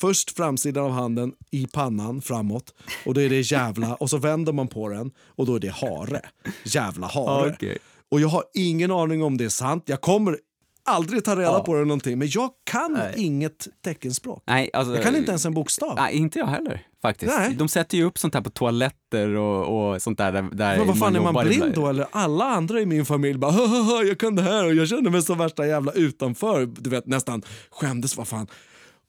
först 0.00 0.36
framsidan 0.36 0.84
av 0.84 0.90
handen 0.90 1.32
i 1.50 1.66
pannan 1.66 2.22
framåt. 2.22 2.74
Och 3.06 3.14
då 3.14 3.20
är 3.20 3.28
det 3.28 3.40
jävla. 3.52 3.94
Och 3.94 4.10
så 4.10 4.18
vänder 4.18 4.52
man 4.52 4.68
på 4.68 4.88
den 4.88 5.10
och 5.26 5.46
då 5.46 5.54
är 5.54 5.60
det 5.60 5.72
hare. 5.72 6.20
Jävla 6.64 7.06
hare. 7.06 7.52
Okej. 7.54 7.78
Och 8.10 8.20
jag 8.20 8.28
har 8.28 8.44
ingen 8.54 8.90
aning 8.90 9.22
om 9.22 9.36
det 9.36 9.44
är 9.44 9.48
sant. 9.48 9.82
Jag 9.86 10.00
kommer 10.00 10.38
aldrig 10.84 11.24
ta 11.24 11.32
reda 11.36 11.42
Ja. 11.42 11.62
på 11.64 11.74
det 11.74 11.84
någonting. 11.84 12.18
Men 12.18 12.28
jag 12.30 12.50
kan 12.64 12.92
Nej. 12.92 13.14
inget 13.16 13.68
teckenspråk. 13.84 14.42
nej, 14.46 14.70
alltså, 14.72 14.94
Jag 14.94 15.02
kan 15.04 15.16
inte 15.16 15.30
ens 15.30 15.46
en 15.46 15.54
bokstav. 15.54 15.94
Nej, 15.96 16.14
inte 16.16 16.38
jag 16.38 16.46
heller 16.46 16.86
faktiskt. 17.02 17.32
Nej. 17.38 17.54
De 17.54 17.68
sätter 17.68 17.98
ju 17.98 18.04
upp 18.04 18.18
sånt 18.18 18.34
här 18.34 18.40
på 18.40 18.50
toaletter 18.50 19.28
och, 19.36 19.92
och 19.92 20.02
sånt 20.02 20.18
där. 20.18 20.32
där, 20.32 20.78
Men 20.78 20.86
vad 20.86 20.98
fan, 20.98 21.16
är 21.16 21.20
man 21.20 21.44
blind 21.46 21.74
då? 21.74 21.88
Eller 21.88 22.06
alla 22.12 22.44
andra 22.44 22.80
i 22.80 22.86
min 22.86 23.04
familj 23.06 23.38
bara 23.38 23.52
"Hahaha, 23.52 24.02
jag 24.04 24.18
kan 24.18 24.36
det 24.36 24.42
här 24.42 24.64
och 24.64 24.74
jag 24.74 24.88
känner 24.88 25.10
mig 25.10 25.22
som 25.22 25.38
värsta 25.38 25.66
jävla 25.66 25.92
utanför. 25.92 26.66
Du 26.66 26.90
vet 26.90 27.06
nästan 27.06 27.42
skämdes, 27.70 28.16
vad 28.16 28.28
fan. 28.28 28.46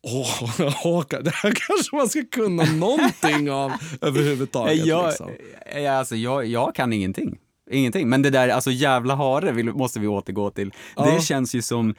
Åh, 0.03 0.69
Håkan, 0.83 1.23
det 1.23 1.33
här 1.33 1.53
kanske 1.55 1.95
man 1.95 2.09
ska 2.09 2.23
kunna 2.31 2.63
någonting 2.63 3.51
av 3.51 3.71
överhuvudtaget. 4.01 4.85
Jag, 4.85 5.05
liksom. 5.05 5.31
ja, 5.75 5.91
alltså, 5.91 6.15
jag, 6.15 6.45
jag 6.45 6.75
kan 6.75 6.93
ingenting. 6.93 7.37
Ingenting. 7.71 8.09
Men 8.09 8.21
det 8.21 8.29
där, 8.29 8.49
alltså 8.49 8.71
jävla 8.71 9.15
hare 9.15 9.51
vill, 9.51 9.65
måste 9.65 9.99
vi 9.99 10.07
återgå 10.07 10.49
till. 10.49 10.73
Ja. 10.95 11.05
Det 11.05 11.21
känns 11.21 11.55
ju 11.55 11.61
som 11.61 11.95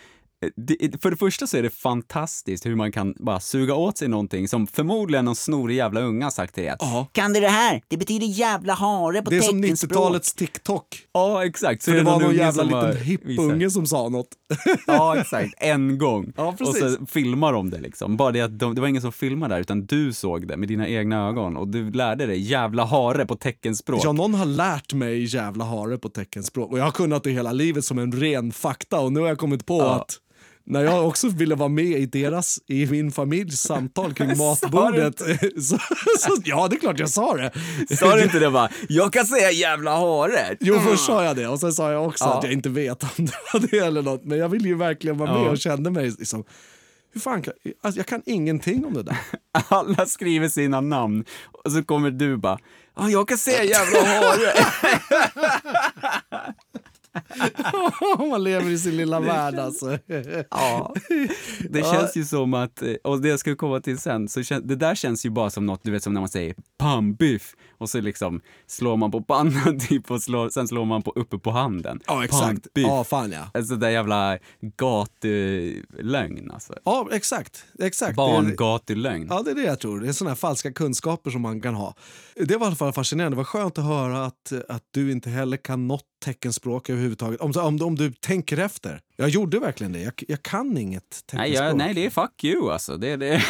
det, 0.57 1.02
för 1.02 1.11
det 1.11 1.16
första 1.16 1.46
så 1.46 1.57
är 1.57 1.62
det 1.62 1.70
fantastiskt 1.70 2.66
hur 2.66 2.74
man 2.74 2.92
kan 2.92 3.14
bara 3.18 3.40
suga 3.40 3.74
åt 3.74 3.98
sig 3.98 4.09
någonting 4.09 4.48
som 4.48 4.66
förmodligen 4.66 5.24
någon 5.24 5.37
snorig 5.37 5.76
jävla 5.76 6.00
unga 6.00 6.30
sagt 6.30 6.54
till 6.54 6.64
Ja. 6.78 7.07
Kan 7.12 7.33
du 7.33 7.40
det 7.40 7.48
här? 7.48 7.83
Det 7.88 7.96
betyder 7.96 8.26
jävla 8.26 8.74
hare 8.74 9.22
på 9.22 9.30
Det 9.30 9.37
är 9.37 9.40
som 9.40 9.62
teckenspråk. 9.62 9.92
90-talets 9.98 10.35
TikTok. 10.35 10.87
Ja, 11.12 11.44
exakt. 11.46 11.83
Så 11.83 11.90
För 11.90 11.94
det 11.96 12.00
är 12.00 12.04
var 12.04 12.20
någon 12.20 12.35
jävla 12.35 12.62
liten 12.62 12.96
hipp 13.02 13.24
visat. 13.24 13.44
unge 13.44 13.70
som 13.70 13.87
sa 13.87 14.09
något. 14.09 14.28
Ja, 14.87 15.16
exakt. 15.20 15.54
En 15.59 15.98
gång. 15.98 16.33
Ja, 16.37 16.46
och 16.48 16.59
precis. 16.59 16.80
så 16.98 17.07
filmar 17.07 17.52
de 17.52 17.70
det 17.70 17.78
liksom. 17.80 18.16
Bara 18.16 18.33
det 18.33 18.40
att 18.40 18.59
de, 18.59 18.74
det 18.74 18.80
var 18.80 18.88
ingen 18.88 19.02
som 19.02 19.12
filmade 19.12 19.54
där, 19.54 19.61
utan 19.61 19.87
du 19.87 20.12
såg 20.12 20.48
det 20.48 20.57
med 20.57 20.68
dina 20.68 20.88
egna 20.88 21.28
ögon 21.28 21.57
och 21.57 21.68
du 21.68 21.90
lärde 21.90 22.26
dig 22.26 22.40
jävla 22.40 22.85
hare 22.85 23.26
på 23.26 23.37
teckenspråk. 23.37 24.00
Ja, 24.04 24.12
någon 24.12 24.35
har 24.35 24.46
lärt 24.46 24.92
mig 24.94 25.24
jävla 25.35 25.64
hare 25.64 25.98
på 25.98 26.09
teckenspråk 26.09 26.72
och 26.72 26.78
jag 26.78 26.85
har 26.85 26.90
kunnat 26.90 27.24
det 27.24 27.30
hela 27.30 27.52
livet 27.52 27.85
som 27.85 27.98
en 27.98 28.12
ren 28.12 28.52
fakta 28.52 29.00
och 29.00 29.12
nu 29.12 29.20
har 29.20 29.28
jag 29.28 29.38
kommit 29.38 29.66
på 29.66 29.78
Ja. 29.78 29.94
att 29.94 30.16
när 30.66 30.85
jag 30.85 31.07
också 31.09 31.29
ville 31.29 31.55
vara 31.55 31.68
med 31.68 31.85
i 31.85 32.07
deras, 32.07 32.59
i 32.66 32.87
min 32.87 33.12
familjs 33.12 33.61
samtal 33.61 34.14
kring 34.14 34.29
matbordet. 34.38 35.18
Så, 35.62 35.79
så, 36.18 36.37
ja, 36.44 36.68
det 36.68 36.77
är 36.77 36.81
klart 36.81 36.98
jag 36.98 37.11
sa 37.11 37.37
det. 37.37 37.50
Sa 37.96 38.16
du 38.16 38.22
inte 38.22 38.38
det 38.38 38.50
bara, 38.50 38.68
jag 38.88 39.12
kan 39.12 39.27
säga 39.27 39.50
jävla 39.50 39.96
hare? 39.96 40.57
Jo, 40.61 40.79
först 40.81 41.05
sa 41.05 41.24
jag 41.24 41.37
det 41.37 41.48
och 41.48 41.61
sen 41.61 41.72
sa 41.72 41.92
jag 41.92 42.07
också 42.07 42.24
Ja. 42.24 42.38
att 42.38 42.44
jag 42.44 42.53
inte 42.53 42.68
vet 42.68 43.03
om 43.03 43.09
det 43.27 43.33
var 43.53 43.61
det 43.70 43.79
eller 43.79 44.03
något. 44.03 44.24
Men 44.24 44.38
jag 44.38 44.48
ville 44.48 44.68
ju 44.68 44.74
verkligen 44.74 45.18
vara 45.18 45.33
med 45.33 45.42
Ja. 45.46 45.50
och 45.50 45.59
kände 45.59 45.90
mig 45.90 46.11
liksom, 46.18 46.44
hur 47.12 47.20
fan 47.20 47.42
kan, 47.42 47.55
alltså, 47.83 47.98
jag 47.98 48.07
kan 48.07 48.22
ingenting 48.27 48.85
om 48.85 48.94
det 48.94 49.03
där. 49.03 49.16
Alla 49.68 50.07
skriver 50.07 50.48
sina 50.48 50.81
namn 50.81 51.24
och 51.64 51.72
så 51.72 51.85
kommer 51.85 52.11
du 52.11 52.37
bara, 52.37 52.59
ja, 52.96 53.11
jag 53.11 53.29
kan 53.29 53.38
säga 53.38 53.64
jävla 53.64 53.98
hare. 54.05 54.53
Man 58.31 58.44
lever 58.44 58.70
i 58.70 58.79
sin 58.79 58.96
lilla 58.96 59.20
värld 59.20 59.55
alltså. 59.55 59.98
Ja, 60.50 60.94
det 61.70 61.83
känns 61.83 62.16
ju 62.16 62.24
som 62.24 62.55
att, 62.55 62.83
eh, 62.83 62.94
och 63.05 63.20
det 63.20 63.29
jag 63.29 63.38
ska 63.40 63.57
komma 63.57 63.81
till 63.81 63.98
sen, 63.98 64.29
så 64.29 64.40
det 64.40 64.77
där 64.77 64.94
känns 64.94 65.27
ju 65.27 65.31
bara 65.31 65.50
som 65.50 65.66
något, 65.66 65.81
du 65.85 65.90
vet 65.90 66.03
som 66.03 66.14
när 66.14 66.20
man 66.20 66.29
säger 66.29 66.55
pannbiff 66.79 67.55
och 67.78 67.90
så 67.90 68.00
liksom 68.00 68.40
slår 68.66 68.96
man 68.96 69.10
på 69.10 69.22
pannan 69.22 69.80
typ 69.88 70.10
och 70.10 70.22
slår, 70.22 70.48
sen 70.48 70.68
slår 70.68 70.84
man 70.84 71.02
på, 71.02 71.10
uppe 71.10 71.38
på 71.38 71.50
handen. 71.50 72.00
Ja, 72.06 72.24
exakt. 72.24 72.66
Ja, 72.74 73.04
fan 73.04 73.32
ja. 73.32 73.50
Alltså 73.54 73.74
det 73.74 73.87
där 73.87 73.90
jävla 73.90 74.38
gatulögn 74.60 76.50
alltså. 76.50 76.74
Ja, 76.84 77.08
exakt. 77.12 77.64
exakt. 77.78 78.16
Barngatulögn. 78.16 79.26
Ja, 79.30 79.42
det 79.42 79.50
är 79.50 79.54
det 79.54 79.62
jag 79.62 79.80
tror. 79.80 80.00
Det 80.00 80.08
är 80.08 80.28
här 80.28 80.34
falska 80.34 80.72
kunskaper 80.72 81.30
som 81.30 81.42
man 81.42 81.60
kan 81.60 81.74
ha. 81.74 81.94
Det 82.34 82.56
var 82.56 82.66
i 82.66 82.66
alla 82.66 82.76
fall 82.76 82.92
fascinerande. 82.92 83.34
Det 83.34 83.37
var 83.37 83.44
skönt 83.44 83.78
att 83.78 83.84
höra 83.84 84.24
att, 84.24 84.52
att 84.68 84.82
du 84.90 85.12
inte 85.12 85.30
heller 85.30 85.56
kan 85.56 85.88
något 85.88 86.04
teckenspråk 86.24 86.90
överhuvudtaget. 86.90 87.40
Om, 87.40 87.52
om, 87.56 87.82
om 87.82 87.96
du 87.96 88.12
tänker 88.12 88.58
efter. 88.58 89.00
Jag 89.16 89.29
gjorde 89.29 89.59
verkligen 89.59 89.92
det. 89.92 90.00
Jag, 90.00 90.12
jag 90.29 90.42
kan 90.42 90.77
inget 90.79 91.03
Nej, 91.33 91.40
teckenspråk. 91.50 91.68
jag, 91.70 91.77
nej, 91.77 91.94
det 91.94 92.07
är 92.07 92.11
fuck 92.11 92.44
you 92.44 92.72
alltså. 92.72 92.96
Det 92.96 93.09
är 93.09 93.16
det. 93.16 93.27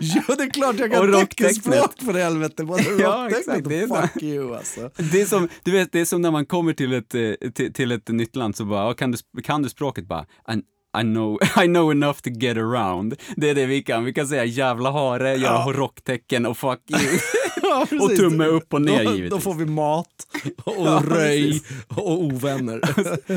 ja, 0.00 0.34
det 0.36 0.42
är 0.44 0.50
klart 0.50 0.78
jag 0.78 0.92
kan 0.92 1.12
teckenspråk 1.26 1.92
för 2.04 2.12
helvete. 2.14 2.64
Både 2.64 2.82
Ja, 2.98 3.28
exakt. 3.30 3.68
Det 3.68 3.80
är 3.80 4.02
fuck 4.08 4.22
you 4.22 4.56
alltså. 4.56 4.90
Det 5.12 5.20
är 5.20 5.26
som, 5.26 5.48
du 5.62 5.70
vet, 5.70 5.92
det 5.92 6.00
är 6.00 6.04
som 6.04 6.22
när 6.22 6.30
man 6.30 6.46
kommer 6.46 6.72
till 6.72 6.92
ett, 6.92 7.14
eh, 7.14 7.32
till, 7.54 7.72
till 7.72 7.92
ett 7.92 8.08
nytt 8.08 8.36
land 8.36 8.56
så 8.56 8.64
bara, 8.64 8.84
"Ja, 8.84 8.94
kan 8.94 9.10
du, 9.12 9.42
kan 9.42 9.62
du 9.62 9.68
språket 9.68 10.06
bara? 10.06 10.26
I 11.00 11.02
know, 11.02 11.38
I 11.64 11.66
know 11.66 11.90
enough 11.92 12.18
to 12.20 12.30
get 12.30 12.56
around. 12.56 13.14
Det 13.36 13.50
är 13.50 13.54
det 13.54 13.66
vi 13.66 13.82
kan. 13.82 14.04
Vi 14.04 14.12
kan 14.12 14.28
säga 14.28 14.44
jävla 14.44 14.90
hare, 14.90 15.36
göra 15.36 15.62
Ja. 15.66 15.72
rocktecken 15.76 16.46
och 16.46 16.58
fuck 16.58 16.80
you. 16.90 17.00
Ja, 17.62 17.86
Och 18.00 18.16
tumme 18.16 18.46
upp 18.46 18.74
och 18.74 18.82
ner 18.82 19.04
då, 19.04 19.10
givetvis. 19.10 19.30
Då 19.30 19.40
får 19.40 19.54
vi 19.54 19.66
mat 19.66 20.06
och 20.64 20.86
Ja, 20.86 21.02
röj 21.06 21.46
precis. 21.52 21.70
och 21.88 22.22
ovänner. 22.22 22.80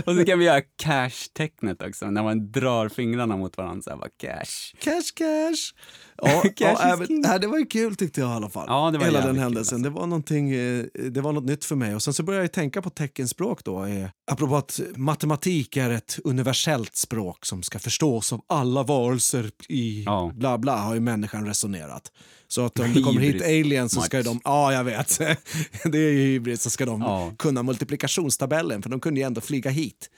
Och 0.05 0.15
så 0.15 0.25
kan 0.25 0.39
vi 0.39 0.45
göra 0.45 0.61
cash-tecknet 0.83 1.81
också, 1.87 2.05
när 2.11 2.23
man 2.23 2.51
drar 2.51 2.89
fingrarna 2.89 3.37
mot 3.37 3.57
varandra 3.57 3.81
så 3.81 3.89
här 3.89 3.97
bara 3.97 4.09
cash. 4.17 4.75
Cash, 4.79 5.11
cash! 5.15 5.73
Ja, 6.21 6.41
king. 7.07 7.21
ja, 7.23 7.37
det 7.39 7.47
var 7.47 7.57
ju 7.57 7.65
kul 7.65 7.95
tyckte 7.95 8.21
jag 8.21 8.29
i 8.29 8.33
alla 8.33 8.49
fall. 8.49 8.65
Ja, 8.67 8.91
det 8.91 8.97
var 8.97 9.05
Hela 9.05 9.17
den 9.19 9.27
jävligt 9.27 9.35
kul, 9.39 9.43
händelsen. 9.43 9.77
alltså. 9.77 9.89
Det 9.89 9.99
var 9.99 10.07
någonting, 10.07 10.51
eh, 10.51 10.83
det 11.11 11.21
var 11.21 11.31
något 11.33 11.43
nytt 11.45 11.65
för 11.65 11.75
mig. 11.75 11.95
Och 11.95 12.03
sen 12.03 12.13
så 12.13 12.23
började 12.23 12.43
jag 12.43 12.51
tänka 12.51 12.81
på 12.81 12.89
teckenspråk 12.89 13.63
då. 13.63 13.85
Eh, 13.85 14.07
apropå 14.31 14.55
att 14.57 14.79
matematik 14.95 15.77
är 15.77 15.89
ett 15.89 16.19
universellt 16.23 16.95
språk 16.95 17.45
som 17.45 17.63
ska 17.63 17.79
förstås 17.79 18.33
av 18.33 18.41
alla 18.47 18.83
varelser 18.83 19.49
i 19.69 20.03
Ja. 20.05 20.31
bla 20.35 20.57
bla 20.57 20.77
har 20.77 20.93
ju 20.93 20.99
människan 20.99 21.45
resonerat. 21.47 22.11
Så 22.47 22.65
att 22.65 22.79
om 22.79 22.93
det 22.93 23.01
kommer 23.01 23.21
hit 23.21 23.41
aliens 23.41 23.93
så 23.93 24.01
ska 24.01 24.23
de, 24.23 24.39
ja 24.43 24.73
jag 24.73 24.83
vet, 24.83 25.17
det 25.83 25.97
är 25.97 26.11
ju 26.11 26.17
hybris, 26.17 26.61
så 26.61 26.69
ska 26.69 26.85
de 26.85 27.31
kunna 27.39 27.63
multiplikationstabellen 27.63 28.81
för 28.81 28.89
de 28.89 28.99
kunde 28.99 29.19
ju 29.19 29.25
ändå 29.25 29.41
flyga 29.41 29.69
hit. 29.71 30.09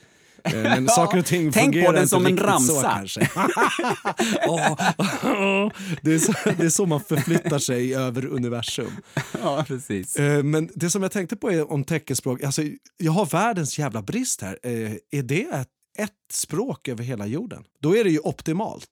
Eh, 0.44 0.52
Men 0.62 0.88
saker 0.96 1.18
och 1.18 1.26
ting 1.26 1.52
Tänk 1.52 1.84
på 1.86 1.92
den 1.92 2.08
som 2.08 2.26
en 2.26 2.32
riktigt 2.32 2.46
Så, 2.46 2.50
ramsa. 2.50 2.90
kanske. 2.96 3.20
Åh, 4.48 4.78
det, 6.02 6.14
är 6.14 6.18
så, 6.18 6.32
det 6.58 6.64
är 6.64 6.68
så 6.68 6.86
man 6.86 7.00
förflyttar 7.00 7.58
sig 7.58 7.94
över 7.94 8.26
universum. 8.26 8.90
Ja, 9.42 9.64
precis. 9.68 10.16
Eh, 10.16 10.42
Men 10.42 10.70
det 10.74 10.90
som 10.90 11.02
jag 11.02 11.12
tänkte 11.12 11.36
på 11.36 11.50
är 11.52 11.72
om 11.72 11.84
teckenspråk. 11.84 12.42
Alltså, 12.42 12.62
jag 12.96 13.12
har 13.12 13.26
världens 13.26 13.78
jävla 13.78 14.02
brist 14.02 14.42
här. 14.42 14.58
Eh, 14.62 14.92
Är 15.10 15.22
det 15.22 15.42
ett, 15.42 15.68
ett 15.98 16.10
språk 16.32 16.88
över 16.88 17.04
hela 17.04 17.26
jorden? 17.26 17.64
Då 17.82 17.96
är 17.96 18.04
det 18.04 18.10
ju 18.10 18.18
optimalt. 18.18 18.88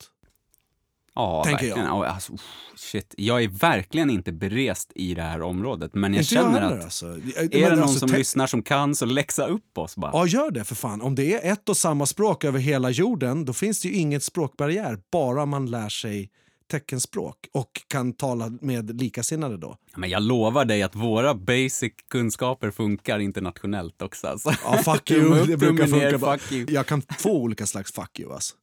Ja, 1.15 1.43
tänker 1.45 1.67
verkligen. 1.67 1.87
jag. 1.87 2.05
Ja, 2.05 2.07
Alltså, 2.07 2.33
shit. 2.77 3.15
Jag 3.19 3.43
är 3.43 3.49
verkligen 3.49 4.11
inte 4.11 4.33
berest 4.33 4.93
i 4.95 5.15
det 5.15 5.23
här 5.23 5.43
området, 5.43 5.95
men 5.95 6.15
jag 6.15 6.21
Inte 6.21 6.35
känner 6.35 6.61
heller, 6.61 6.77
att 6.79 6.85
alltså. 6.85 7.07
är 7.07 7.71
det 7.71 7.77
någon 7.77 7.89
som 7.89 8.11
lyssnar 8.11 8.47
som 8.47 8.63
kan 8.63 8.95
så 8.95 9.05
läxa 9.07 9.47
upp 9.47 9.79
oss 9.79 9.97
bara. 9.97 10.11
Ja, 10.15 10.27
gör 10.27 10.51
det 10.51 10.65
för 10.65 10.75
fan. 10.75 11.03
Om 11.03 11.15
det 11.15 11.35
är 11.47 11.53
ett 11.53 11.69
och 11.69 11.77
samma 11.77 12.07
språk 12.07 12.45
över 12.45 12.59
hela 12.59 12.91
jorden, 12.91 13.45
då 13.45 13.53
finns 13.53 13.81
det 13.83 13.89
ju 13.89 13.95
inget 13.95 14.23
språkbarriär. 14.23 14.99
Bara 15.13 15.47
man 15.47 15.71
lär 15.71 15.89
sig 15.89 16.31
teckenspråk 16.73 17.37
och 17.53 17.71
kan 17.89 18.13
tala 18.13 18.53
med 18.61 19.01
likasinnade 19.01 19.57
då. 19.57 19.77
Men 19.97 20.11
jag 20.11 20.23
lovar 20.23 20.65
dig 20.65 20.83
att 20.83 20.95
våra 20.95 21.35
basic 21.35 21.93
kunskaper 22.11 22.71
funkar 22.71 23.19
internationellt 23.19 24.03
också. 24.03 24.27
Alltså. 24.27 24.51
Ja, 24.65 24.77
fuck 24.77 25.11
you. 25.11 25.47
Det 25.47 25.57
brukar 25.57 25.87
funka 25.87 26.19
bra. 26.19 26.39
fuck 26.39 26.53
you. 26.53 26.67
Jag 26.71 26.87
kan 26.87 27.03
få 27.19 27.31
olika 27.33 27.67
slags 27.67 27.93
fuck 27.93 28.21
you 28.21 28.33
alltså. 28.35 28.55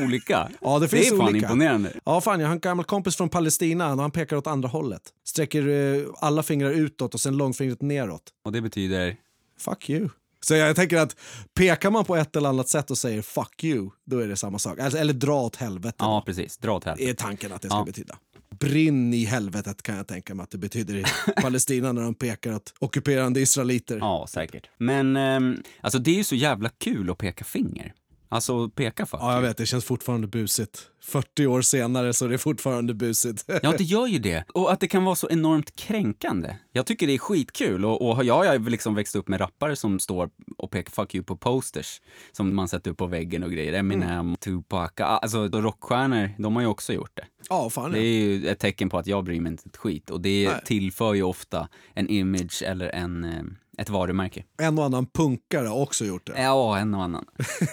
Olika. 0.00 0.48
Ja, 0.60 0.78
det 0.78 0.84
det 0.84 0.88
finns 0.88 1.12
är 1.12 1.16
fan 1.16 1.28
olika. 1.28 1.46
imponerande. 1.46 1.92
Ja, 2.04 2.20
fan, 2.20 2.40
jag 2.40 2.46
har 2.48 2.54
en 2.54 2.60
gammal 2.60 2.84
kompis 2.84 3.16
från 3.16 3.28
Palestina 3.28 3.92
och 3.92 4.00
han 4.00 4.10
pekar 4.10 4.36
åt 4.36 4.46
andra 4.46 4.68
hållet. 4.68 5.02
Sträcker 5.24 5.68
eh, 5.68 6.02
alla 6.18 6.42
fingrar 6.42 6.70
utåt 6.70 7.14
och 7.14 7.20
sen 7.20 7.36
långfingret 7.36 7.82
neråt. 7.82 8.22
Och 8.44 8.52
det 8.52 8.60
betyder... 8.60 9.16
Fuck 9.58 9.90
you. 9.90 10.08
Så 10.40 10.54
jag 10.54 10.76
tänker 10.76 10.96
att 10.96 11.16
pekar 11.54 11.90
man 11.90 12.04
på 12.04 12.16
ett 12.16 12.36
eller 12.36 12.48
annat 12.48 12.68
sätt 12.68 12.90
och 12.90 12.98
säger 12.98 13.22
fuck 13.22 13.64
you, 13.64 13.90
då 14.04 14.18
är 14.18 14.28
det 14.28 14.36
samma 14.36 14.58
sak. 14.58 14.78
Alltså, 14.78 14.98
eller 14.98 15.12
dra 15.12 15.42
åt 15.42 15.56
helvete. 15.56 15.96
Ja, 15.98 16.22
precis. 16.26 16.56
Dra 16.58 16.76
åt 16.76 16.84
helvete. 16.84 17.10
är 17.10 17.14
tanken 17.14 17.52
att 17.52 17.62
det 17.62 17.68
ska 17.68 17.76
Ja. 17.78 17.84
betyda. 17.84 18.16
Brinn 18.60 19.14
i 19.14 19.24
helvetet 19.24 19.82
kan 19.82 19.96
jag 19.96 20.06
tänka 20.06 20.34
mig 20.34 20.44
att 20.44 20.50
det 20.50 20.58
betyder 20.58 20.94
i 20.96 21.04
Palestina 21.42 21.92
när 21.92 22.02
de 22.02 22.14
pekar 22.14 22.52
åt 22.54 22.74
ockuperande 22.78 23.40
israeliter. 23.40 23.98
Ja, 23.98 24.26
säkert. 24.28 24.70
Men 24.78 25.16
ehm, 25.16 25.62
alltså 25.80 25.98
det 25.98 26.10
är 26.10 26.14
ju 26.14 26.24
så 26.24 26.34
jävla 26.34 26.68
kul 26.68 27.10
att 27.10 27.18
peka 27.18 27.44
finger. 27.44 27.94
Alltså 28.28 28.68
peka 28.68 29.06
fuck 29.06 29.20
Ja, 29.22 29.32
jag 29.32 29.38
you. 29.40 29.48
vet, 29.48 29.56
det 29.56 29.66
känns 29.66 29.84
fortfarande 29.84 30.26
busigt. 30.26 30.90
40 31.04 31.46
år 31.46 31.62
senare 31.62 32.12
så 32.12 32.24
är 32.24 32.28
det 32.28 32.38
fortfarande 32.38 32.94
busigt. 32.94 33.44
Ja, 33.62 33.74
det 33.78 33.84
gör 33.84 34.06
ju 34.06 34.18
det. 34.18 34.44
Och 34.54 34.72
att 34.72 34.80
det 34.80 34.88
kan 34.88 35.04
vara 35.04 35.14
så 35.16 35.28
enormt 35.30 35.76
kränkande. 35.76 36.56
Jag 36.72 36.86
tycker 36.86 37.06
det 37.06 37.14
är 37.14 37.18
skitkul. 37.18 37.84
Och, 37.84 38.10
och 38.10 38.24
jag 38.24 38.34
har 38.34 38.70
liksom 38.70 38.94
växt 38.94 39.16
upp 39.16 39.28
med 39.28 39.40
rappare 39.40 39.76
som 39.76 39.98
står 39.98 40.30
och 40.58 40.70
pekar 40.70 40.90
fuck 40.90 41.14
you 41.14 41.24
på 41.24 41.36
posters 41.36 42.00
som 42.32 42.54
man 42.56 42.68
sätter 42.68 42.90
upp 42.90 42.96
på 42.98 43.06
väggen 43.06 43.42
och 43.42 43.50
grejer. 43.52 43.72
Eminem, 43.72 44.06
Mm. 44.26 44.36
Tupac, 44.36 44.90
alltså 44.96 45.48
rockstjärnor, 45.48 46.30
de 46.38 46.54
har 46.56 46.62
ju 46.62 46.68
också 46.68 46.92
gjort 46.92 47.16
det. 47.16 47.24
Ja, 47.48 47.70
fan 47.70 47.92
Det 47.92 47.98
är 47.98 48.02
ju 48.20 48.48
ett 48.48 48.58
tecken 48.58 48.88
på 48.88 48.98
att 48.98 49.06
jag 49.06 49.24
bryr 49.24 49.40
mig 49.40 49.52
inte 49.52 49.62
ett 49.66 49.76
skit. 49.76 50.10
Och 50.10 50.20
det 50.20 50.48
Nej. 50.48 50.60
tillför 50.64 51.14
ju 51.14 51.22
ofta 51.22 51.68
en 51.94 52.08
image 52.08 52.62
eller 52.66 52.88
en, 52.88 53.24
eh, 53.24 53.42
ett 53.78 53.88
varumärke. 53.88 54.44
En 54.62 54.78
och 54.78 54.84
annan 54.84 55.06
punkare 55.06 55.68
har 55.68 55.76
också 55.76 56.04
gjort 56.04 56.26
det. 56.26 56.42
Ja, 56.42 56.78
en 56.78 56.94
och 56.94 57.02
annan. 57.02 57.24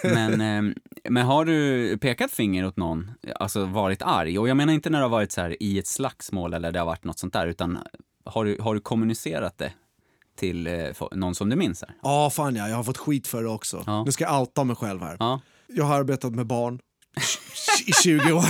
Men, 0.02 0.40
eh, 0.68 0.74
men 1.08 1.26
har 1.26 1.44
du 1.44 1.98
pekat 1.98 2.30
finger 2.30 2.66
åt 2.66 2.76
någon, 2.76 3.10
alltså 3.36 3.64
varit 3.64 4.02
arg? 4.02 4.38
Och 4.38 4.48
jag 4.48 4.56
menar 4.56 4.72
inte 4.72 4.90
när 4.90 4.98
det 4.98 5.04
har 5.04 5.10
varit 5.10 5.32
så 5.32 5.40
här 5.40 5.62
i 5.62 5.78
ett 5.78 5.86
slagsmål 5.86 6.54
eller 6.54 6.72
det 6.72 6.78
har 6.78 6.86
varit 6.86 7.04
något 7.04 7.18
sånt 7.18 7.32
där, 7.32 7.46
utan 7.46 7.78
har 8.24 8.44
du, 8.44 8.58
har 8.60 8.74
du 8.74 8.80
kommunicerat 8.80 9.58
det 9.58 9.72
till 10.36 10.66
eh, 10.66 10.72
någon 11.12 11.34
som 11.34 11.50
du 11.50 11.56
minns? 11.56 11.82
Här? 11.82 11.94
Ja, 12.02 12.30
fan 12.30 12.56
ja. 12.56 12.68
Jag 12.68 12.76
har 12.76 12.84
fått 12.84 12.98
skit 12.98 13.26
för 13.26 13.42
det 13.42 13.48
också. 13.48 13.82
Ja. 13.86 14.04
Nu 14.04 14.12
ska 14.12 14.24
jag 14.24 14.40
outa 14.40 14.64
mig 14.64 14.76
själv 14.76 15.00
här. 15.00 15.16
Ja. 15.18 15.40
Jag 15.66 15.84
har 15.84 16.00
arbetat 16.00 16.34
med 16.34 16.46
barn 16.46 16.80
i 17.86 17.92
20 17.92 18.32
år. 18.32 18.44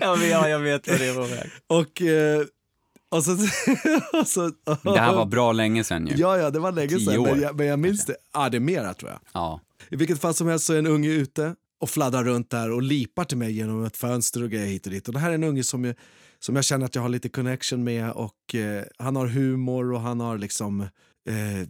ja, 0.30 0.48
jag 0.48 0.58
vet 0.58 0.88
vad 0.88 0.98
det 0.98 1.12
var. 1.12 1.28
Och, 1.66 2.02
eh, 2.02 2.44
och 3.14 3.24
så... 3.24 3.32
och 4.20 4.28
så 4.28 4.52
Det 4.82 5.00
här 5.00 5.14
var 5.14 5.26
bra 5.26 5.52
länge 5.52 5.84
sedan 5.84 6.06
ju. 6.06 6.14
Ja, 6.16 6.38
ja, 6.38 6.50
det 6.50 6.58
var 6.58 6.72
länge 6.72 7.00
sedan. 7.00 7.22
Men 7.22 7.40
jag, 7.40 7.56
men 7.56 7.66
jag 7.66 7.78
minns 7.78 8.06
det. 8.06 8.16
Ja, 8.32 8.48
det 8.48 8.56
är 8.56 8.60
mera 8.60 8.94
tror 8.94 9.10
jag. 9.10 9.20
Ja. 9.32 9.60
I 9.90 9.96
vilket 9.96 10.20
fall 10.20 10.34
som 10.34 10.48
helst 10.48 10.66
så 10.66 10.72
är 10.72 10.78
en 10.78 10.86
unge 10.86 11.08
ute 11.08 11.54
och 11.80 11.90
fladdrar 11.90 12.24
runt 12.24 12.50
där 12.50 12.70
och 12.70 12.82
lipar 12.82 13.24
till 13.24 13.38
mig 13.38 13.52
genom 13.52 13.84
ett 13.84 13.96
fönster 13.96 14.42
och 14.42 14.50
grejer 14.50 14.66
hit 14.66 14.86
och 14.86 14.92
dit. 14.92 15.08
Och 15.08 15.14
det 15.14 15.20
här 15.20 15.30
är 15.30 15.34
en 15.34 15.44
unge 15.44 15.64
som 15.64 15.94
som 16.44 16.56
jag 16.56 16.64
känner 16.64 16.86
att 16.86 16.94
jag 16.94 17.02
har 17.02 17.08
lite 17.08 17.28
connection 17.28 17.84
med 17.84 18.10
och 18.10 18.54
eh, 18.54 18.84
han 18.98 19.16
har 19.16 19.26
humor 19.26 19.92
och 19.92 20.00
han 20.00 20.20
har 20.20 20.38
liksom 20.38 20.80
eh, 20.80 21.68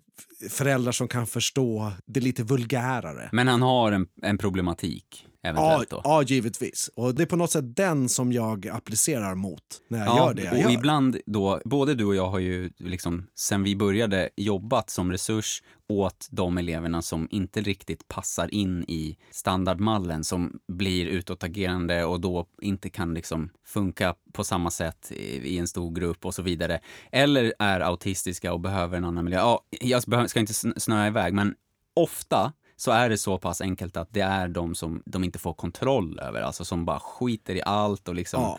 föräldrar 0.50 0.92
som 0.92 1.08
kan 1.08 1.26
förstå 1.26 1.92
det 2.06 2.20
lite 2.20 2.42
vulgärare. 2.42 3.28
Men 3.32 3.48
han 3.48 3.62
har 3.62 3.92
en, 3.92 4.06
en 4.22 4.38
problematik, 4.38 5.26
Ja, 5.44 5.84
då. 5.90 6.00
ja, 6.04 6.22
givetvis. 6.22 6.90
Och 6.96 7.14
det 7.14 7.22
är 7.22 7.26
på 7.26 7.36
något 7.36 7.50
sätt 7.50 7.76
den 7.76 8.08
som 8.08 8.32
jag 8.32 8.68
applicerar 8.68 9.34
mot 9.34 9.62
när 9.88 9.98
jag 9.98 10.08
Ja, 10.08 10.16
gör 10.26 10.34
det 10.34 10.42
jag 10.44 10.52
och 10.52 10.58
gör. 10.60 10.70
ibland 10.70 11.16
då, 11.26 11.60
både 11.64 11.94
du 11.94 12.04
och 12.04 12.14
jag 12.14 12.28
har 12.28 12.38
ju 12.38 12.70
liksom 12.78 13.26
sen 13.34 13.62
vi 13.62 13.76
började 13.76 14.28
jobbat 14.36 14.90
som 14.90 15.12
resurs 15.12 15.62
åt 15.88 16.28
de 16.30 16.58
eleverna 16.58 17.02
som 17.02 17.28
inte 17.30 17.60
riktigt 17.60 18.08
passar 18.08 18.54
in 18.54 18.82
i 18.88 19.16
standardmallen 19.30 20.24
som 20.24 20.52
blir 20.72 21.06
utåtagerande 21.06 22.04
och 22.04 22.20
då 22.20 22.46
inte 22.62 22.90
kan 22.90 23.14
liksom 23.14 23.50
funka 23.66 24.14
på 24.32 24.44
samma 24.44 24.70
sätt 24.70 25.12
i, 25.12 25.58
en 25.58 25.68
stor 25.68 25.94
grupp 25.94 26.26
och 26.26 26.34
så 26.34 26.42
vidare. 26.42 26.80
Eller 27.12 27.54
är 27.58 27.80
autistiska 27.80 28.52
och 28.52 28.60
behöver 28.60 28.96
en 28.96 29.04
annan 29.04 29.24
miljö. 29.24 29.38
Ja, 29.38 29.60
jag 29.80 30.02
ska 30.30 30.40
inte 30.40 30.52
sn- 30.52 30.78
snöa 30.78 31.06
iväg, 31.06 31.34
men 31.34 31.54
ofta 31.96 32.52
så 32.76 32.90
är 32.90 33.08
det 33.08 33.18
så 33.18 33.38
pass 33.38 33.60
enkelt 33.60 33.96
att 33.96 34.08
det 34.12 34.20
är 34.20 34.48
de 34.48 34.74
som 34.74 35.02
de 35.06 35.24
inte 35.24 35.38
får 35.38 35.54
kontroll 35.54 36.18
över, 36.18 36.40
alltså 36.42 36.64
som 36.64 36.84
bara 36.84 36.98
skiter 37.00 37.54
i 37.54 37.62
allt 37.62 38.08
och 38.08 38.14
liksom 38.14 38.42
Ja. 38.42 38.58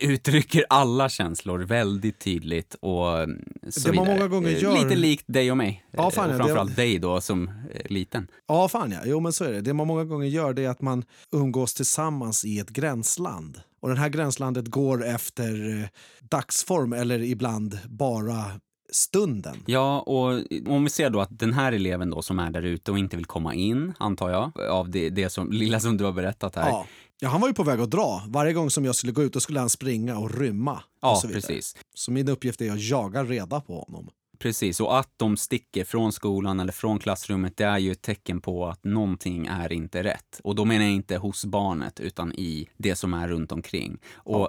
uttrycker 0.00 0.64
alla 0.68 1.08
känslor 1.08 1.58
väldigt 1.58 2.18
tydligt 2.18 2.74
och 2.80 3.18
mm, 3.22 3.44
så 3.70 3.88
Det 3.88 3.94
man 3.96 4.04
vidare. 4.04 4.18
många 4.18 4.28
gånger 4.28 4.48
Eh, 4.48 4.62
gör- 4.62 4.84
Lite 4.84 4.96
likt 4.96 5.24
dig 5.26 5.50
och 5.50 5.56
mig. 5.56 5.84
Ja, 5.90 6.10
fan, 6.10 6.24
Eh, 6.24 6.30
och 6.30 6.38
det- 6.38 6.44
framförallt 6.44 6.76
dig 6.76 6.98
då 6.98 7.20
som 7.20 7.48
eh, 7.48 7.90
liten. 7.90 8.28
Ja, 8.48 8.68
fan 8.68 8.90
ja. 8.92 8.98
Jo, 9.04 9.20
men 9.20 9.32
så 9.32 9.44
är 9.44 9.52
det. 9.52 9.60
Det 9.60 9.74
man 9.74 9.86
många 9.86 10.04
gånger 10.04 10.26
gör 10.26 10.52
det 10.52 10.64
är 10.64 10.68
att 10.68 10.80
man 10.82 11.04
umgås 11.32 11.74
tillsammans 11.74 12.44
i 12.44 12.58
ett 12.58 12.70
gränsland. 12.70 13.60
Och 13.82 13.88
det 13.88 13.96
här 13.96 14.08
gränslandet 14.08 14.66
går 14.68 15.04
efter 15.06 15.80
eh, 15.82 15.88
dagsform 16.20 16.92
eller 16.92 17.22
ibland 17.22 17.78
bara 17.88 18.44
stunden. 18.92 19.56
Ja, 19.66 20.00
och 20.00 20.42
om 20.66 20.84
vi 20.84 20.90
ser 20.90 21.10
då 21.10 21.20
att 21.20 21.38
den 21.38 21.52
här 21.52 21.72
eleven 21.72 22.10
då 22.10 22.22
som 22.22 22.38
är 22.38 22.50
där 22.50 22.62
ute 22.62 22.90
och 22.90 22.98
inte 22.98 23.16
vill 23.16 23.26
komma 23.26 23.54
in, 23.54 23.92
antar 23.98 24.30
jag, 24.30 24.60
av 24.70 24.90
det, 24.90 25.10
det 25.10 25.30
som, 25.30 25.50
lilla 25.52 25.80
som 25.80 25.96
du 25.96 26.04
har 26.04 26.12
berättat 26.12 26.56
här. 26.56 26.68
Ja. 26.68 26.86
ja, 27.20 27.28
han 27.28 27.40
var 27.40 27.48
ju 27.48 27.54
på 27.54 27.62
väg 27.62 27.80
att 27.80 27.90
dra. 27.90 28.22
Varje 28.28 28.52
gång 28.52 28.70
som 28.70 28.84
jag 28.84 28.94
skulle 28.94 29.12
gå 29.12 29.22
ut 29.22 29.32
då 29.32 29.40
skulle 29.40 29.60
han 29.60 29.70
springa 29.70 30.18
och 30.18 30.38
rymma. 30.38 30.72
och 30.72 30.80
Ja, 31.02 31.16
så 31.16 31.26
vidare. 31.26 31.40
precis. 31.40 31.76
Så 31.94 32.12
min 32.12 32.28
uppgift 32.28 32.60
är 32.60 32.72
att 32.72 32.82
jaga 32.82 33.24
reda 33.24 33.60
på 33.60 33.80
honom. 33.80 34.08
Precis, 34.38 34.80
och 34.80 34.98
att 34.98 35.08
de 35.16 35.36
sticker 35.36 35.84
från 35.84 36.12
skolan 36.12 36.60
eller 36.60 36.72
från 36.72 36.98
klassrummet, 36.98 37.56
det 37.56 37.64
är 37.64 37.78
ju 37.78 37.92
ett 37.92 38.02
tecken 38.02 38.40
på 38.40 38.66
att 38.66 38.84
någonting 38.84 39.46
är 39.46 39.72
inte 39.72 40.02
rätt. 40.02 40.40
Och 40.44 40.54
då 40.54 40.64
menar 40.64 40.84
jag 40.84 40.94
inte 40.94 41.16
hos 41.16 41.44
barnet, 41.44 42.00
utan 42.00 42.32
i 42.32 42.68
det 42.76 42.96
som 42.96 43.14
är 43.14 43.28
runt 43.28 43.52
omkring. 43.52 43.98
Och 44.14 44.48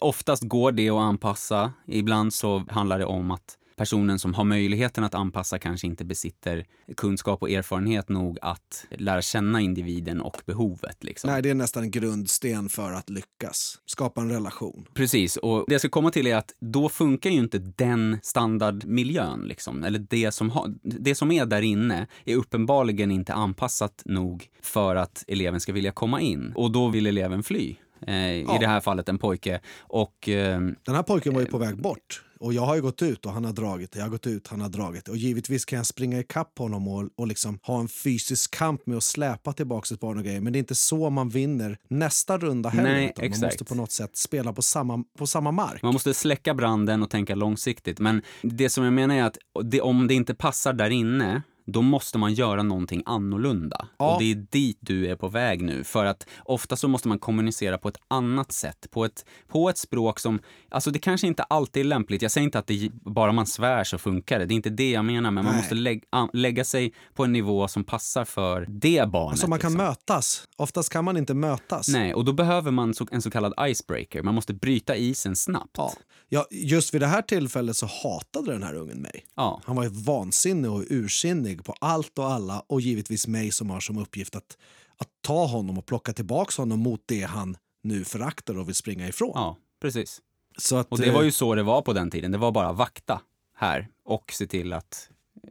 oftast 0.00 0.42
går 0.42 0.72
det 0.72 0.90
att 0.90 1.00
anpassa. 1.00 1.72
Ibland 1.86 2.34
så 2.34 2.64
handlar 2.68 2.98
det 2.98 3.04
om 3.04 3.30
att 3.30 3.58
personen 3.82 4.18
som 4.18 4.34
har 4.34 4.44
möjligheten 4.44 5.04
att 5.04 5.14
anpassa 5.14 5.58
kanske 5.58 5.86
inte 5.86 6.04
besitter 6.04 6.64
kunskap 6.96 7.42
och 7.42 7.50
erfarenhet 7.50 8.08
nog 8.08 8.38
att 8.42 8.86
lära 8.90 9.22
känna 9.22 9.60
individen 9.60 10.20
och 10.20 10.42
behovet. 10.46 11.04
Liksom. 11.04 11.30
Nej, 11.30 11.42
det 11.42 11.50
är 11.50 11.54
nästan 11.54 11.82
en 11.82 11.90
grundsten 11.90 12.68
för 12.68 12.92
att 12.92 13.10
lyckas. 13.10 13.78
Skapa 13.86 14.20
en 14.20 14.30
relation. 14.30 14.86
Precis, 14.94 15.36
och 15.36 15.64
det 15.68 15.74
jag 15.74 15.80
ska 15.80 15.88
komma 15.88 16.10
till 16.10 16.26
är 16.26 16.36
att 16.36 16.54
då 16.60 16.88
funkar 16.88 17.30
ju 17.30 17.38
inte 17.38 17.58
den 17.58 18.18
standardmiljön, 18.22 19.40
liksom. 19.40 19.84
eller 19.84 19.98
det 19.98 20.32
som, 20.32 20.50
ha, 20.50 20.66
det 20.82 21.14
som 21.14 21.32
är 21.32 21.46
där 21.46 21.62
inne 21.62 22.06
är 22.24 22.36
uppenbarligen 22.36 23.10
inte 23.10 23.34
anpassat 23.34 24.02
nog 24.04 24.48
för 24.60 24.96
att 24.96 25.24
eleven 25.28 25.60
ska 25.60 25.72
vilja 25.72 25.92
komma 25.92 26.20
in. 26.20 26.52
Och 26.56 26.72
då 26.72 26.88
vill 26.88 27.06
eleven 27.06 27.42
fly. 27.42 27.76
Eh, 28.06 28.14
i 28.14 28.44
Ja. 28.48 28.58
det 28.60 28.66
här 28.66 28.80
fallet 28.80 29.08
en 29.08 29.18
pojke. 29.18 29.60
Och 29.80 30.28
eh, 30.28 30.60
Den 30.60 30.94
här 30.94 31.02
pojken 31.02 31.34
var 31.34 31.40
ju 31.40 31.46
på 31.46 31.58
väg 31.58 31.82
bort. 31.82 32.22
Och 32.40 32.52
jag 32.52 32.62
har 32.62 32.74
ju 32.74 32.82
gått 32.82 33.02
ut 33.02 33.26
och 33.26 33.32
han 33.32 33.44
har 33.44 33.52
dragit. 33.52 33.96
Jag 33.96 34.02
har 34.02 34.08
gått 34.10 34.26
ut, 34.26 34.48
han 34.48 34.60
har 34.60 34.68
dragit. 34.68 35.08
Och 35.08 35.16
givetvis 35.16 35.64
kan 35.64 35.76
jag 35.76 35.86
springa 35.86 36.18
ikapp 36.20 36.58
honom 36.58 36.88
och, 36.88 37.08
och 37.16 37.26
liksom 37.26 37.58
ha 37.62 37.80
en 37.80 37.88
fysisk 37.88 38.50
kamp 38.54 38.86
med 38.86 38.96
att 38.96 39.02
släpa 39.02 39.52
tillbaka 39.52 39.94
ett 39.94 40.00
barn 40.00 40.18
och 40.18 40.24
grejer. 40.24 40.40
Men 40.40 40.52
det 40.52 40.56
är 40.56 40.60
inte 40.60 40.74
så 40.74 41.10
man 41.10 41.28
vinner 41.28 41.78
nästa 41.88 42.38
runda 42.38 42.68
heller. 42.68 42.92
Nej, 42.92 43.14
man 43.30 43.40
måste 43.40 43.64
på 43.64 43.74
något 43.74 43.92
sätt 43.92 44.16
spela 44.16 44.52
på 44.52 44.62
samma, 44.62 45.04
på 45.18 45.26
samma 45.26 45.50
mark. 45.52 45.82
Man 45.82 45.92
måste 45.92 46.14
släcka 46.14 46.54
branden 46.54 47.02
och 47.02 47.10
tänka 47.10 47.34
långsiktigt. 47.34 47.98
Men 47.98 48.22
det 48.42 48.68
som 48.68 48.84
jag 48.84 48.92
menar 48.92 49.14
är 49.14 49.24
att 49.24 49.38
det, 49.64 49.80
om 49.80 50.08
det 50.08 50.14
inte 50.14 50.34
passar 50.34 50.72
där 50.72 50.90
inne, 50.90 51.42
då 51.66 51.82
måste 51.82 52.18
man 52.18 52.34
göra 52.34 52.62
någonting 52.62 53.02
annorlunda. 53.06 53.88
Ja. 53.98 54.14
Och 54.14 54.22
det 54.22 54.30
är 54.30 54.34
dit 54.34 54.78
du 54.80 55.06
är 55.06 55.16
på 55.16 55.28
väg 55.28 55.62
nu. 55.62 55.84
För 55.84 56.04
att 56.04 56.26
ofta 56.44 56.76
så 56.76 56.88
måste 56.88 57.08
man 57.08 57.18
kommunicera 57.18 57.78
på 57.78 57.88
ett 57.88 57.98
annat 58.08 58.52
sätt. 58.52 58.86
På 58.90 59.04
ett, 59.04 59.24
på 59.48 59.68
ett 59.68 59.78
språk 59.78 60.18
som, 60.20 60.40
alltså 60.68 60.90
det 60.90 60.98
kanske 60.98 61.26
inte 61.26 61.42
alltid 61.42 61.80
är 61.80 61.84
lämpligt. 61.84 62.22
Jag 62.22 62.30
säger 62.30 62.44
inte 62.44 62.58
att 62.58 62.66
det, 62.66 62.90
bara 62.92 63.32
man 63.32 63.46
svär 63.46 63.84
så 63.84 63.98
funkar 63.98 64.38
det. 64.38 64.46
Det 64.46 64.54
är 64.54 64.56
inte 64.56 64.70
det 64.70 64.90
jag 64.90 65.04
menar. 65.04 65.30
Men 65.30 65.44
man 65.44 65.54
Nej. 65.54 65.62
måste 65.62 65.74
lägg, 65.74 66.04
an, 66.10 66.28
lägga 66.32 66.64
sig 66.64 66.92
på 67.14 67.24
en 67.24 67.32
nivå 67.32 67.68
som 67.68 67.84
passar 67.84 68.24
för 68.24 68.66
det 68.68 69.08
barnet. 69.08 69.30
Alltså 69.30 69.48
man 69.48 69.58
kan 69.58 69.72
liksom. 69.72 69.86
mötas. 69.86 70.48
Oftast 70.56 70.92
kan 70.92 71.04
man 71.04 71.16
inte 71.16 71.34
mötas. 71.34 71.88
Nej, 71.88 72.14
och 72.14 72.24
då 72.24 72.32
behöver 72.32 72.70
man 72.70 72.94
så, 72.94 73.06
en 73.10 73.22
så 73.22 73.30
kallad 73.30 73.54
icebreaker. 73.60 74.22
Man 74.22 74.34
måste 74.34 74.54
bryta 74.54 74.96
isen 74.96 75.36
snabbt. 75.36 75.76
Ja. 75.76 75.92
Ja, 76.34 76.46
just 76.50 76.94
vid 76.94 77.00
det 77.00 77.06
här 77.06 77.22
tillfället 77.22 77.76
så 77.76 77.86
hatade 77.86 78.52
den 78.52 78.62
här 78.62 78.74
ungen 78.74 78.98
mig. 78.98 79.26
Ja. 79.36 79.60
Han 79.64 79.76
var 79.76 79.82
ju 79.82 79.88
vansinnig 79.88 80.70
och 80.70 80.84
ursinnig 80.90 81.51
på 81.56 81.74
allt 81.80 82.18
och 82.18 82.30
alla 82.30 82.60
och 82.66 82.80
givetvis 82.80 83.26
mig 83.26 83.52
som 83.52 83.70
har 83.70 83.80
som 83.80 83.98
uppgift 83.98 84.36
att, 84.36 84.56
att 84.96 85.08
ta 85.20 85.46
honom 85.46 85.78
och 85.78 85.86
plocka 85.86 86.12
tillbaka 86.12 86.62
honom 86.62 86.80
mot 86.80 87.02
det 87.06 87.22
han 87.22 87.56
nu 87.82 88.04
föraktar 88.04 88.58
och 88.58 88.68
vill 88.68 88.74
springa 88.74 89.08
ifrån. 89.08 89.32
Ja, 89.34 89.56
precis. 89.80 90.20
Så 90.56 90.76
att, 90.76 90.88
Och 90.88 90.98
det 90.98 91.10
var 91.10 91.20
eh, 91.20 91.24
ju 91.24 91.32
så 91.32 91.54
det 91.54 91.62
var 91.62 91.82
på 91.82 91.92
den 91.92 92.10
tiden. 92.10 92.32
Det 92.32 92.38
var 92.38 92.52
bara 92.52 92.72
vakta 92.72 93.20
här 93.56 93.88
och 94.04 94.32
se 94.32 94.46
till 94.46 94.72
att 94.72 95.08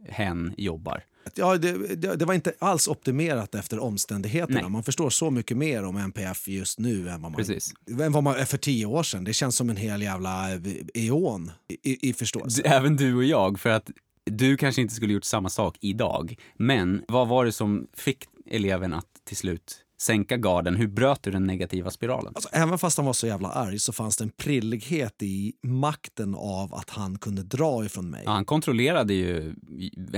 hen 0.08 0.54
jobbar. 0.56 1.04
ja, 1.34 1.56
det, 1.56 1.96
det, 1.96 2.16
det 2.16 2.24
var 2.24 2.34
inte 2.34 2.52
alls 2.58 2.88
optimerat 2.88 3.54
efter 3.54 3.78
omständigheterna. 3.78 4.60
Nej. 4.60 4.70
Man 4.70 4.82
förstår 4.82 5.10
så 5.10 5.30
mycket 5.30 5.56
mer 5.56 5.84
om 5.84 5.96
NPF 5.96 6.48
just 6.48 6.78
nu 6.78 7.08
än 7.08 7.22
vad 7.22 7.30
man, 7.32 7.34
Precis. 7.34 7.74
än 8.00 8.12
vad 8.12 8.22
man 8.22 8.36
är 8.36 8.44
för 8.44 8.58
tio 8.58 8.86
år 8.86 9.02
sedan. 9.02 9.24
Det 9.24 9.32
känns 9.32 9.56
som 9.56 9.70
en 9.70 9.76
hel 9.76 10.02
jävla 10.02 10.54
eh, 10.54 10.60
eon 10.94 11.50
i, 11.68 11.90
i, 11.92 12.08
i 12.08 12.12
förståelse. 12.12 12.62
Även 12.62 12.96
du 12.96 13.14
och 13.16 13.24
jag, 13.24 13.60
för 13.60 13.70
att 13.70 13.90
du 14.30 14.56
kanske 14.56 14.82
inte 14.82 14.94
skulle 14.94 15.12
gjort 15.12 15.24
samma 15.24 15.48
sak 15.48 15.76
idag. 15.80 16.36
Men 16.56 17.04
vad 17.08 17.28
var 17.28 17.44
det 17.44 17.52
som 17.52 17.86
fick 17.96 18.24
eleven 18.46 18.92
att 18.92 19.06
till 19.24 19.36
slut 19.36 19.78
sänka 20.00 20.36
garden? 20.36 20.76
Hur 20.76 20.86
bröt 20.86 21.22
du 21.22 21.30
den 21.30 21.46
negativa 21.46 21.90
spiralen? 21.90 22.32
Alltså, 22.34 22.48
även 22.52 22.78
fast 22.78 22.96
han 22.96 23.06
var 23.06 23.12
så 23.12 23.26
jävla 23.26 23.48
arg 23.48 23.78
så 23.78 23.92
fanns 23.92 24.16
det 24.16 24.24
en 24.24 24.30
prillighet 24.30 25.22
i 25.22 25.52
makten 25.62 26.34
av 26.34 26.74
att 26.74 26.90
han 26.90 27.18
kunde 27.18 27.42
dra 27.42 27.84
ifrån 27.84 28.10
mig. 28.10 28.22
Ja, 28.24 28.30
han 28.30 28.44
kontrollerade 28.44 29.14
ju 29.14 29.54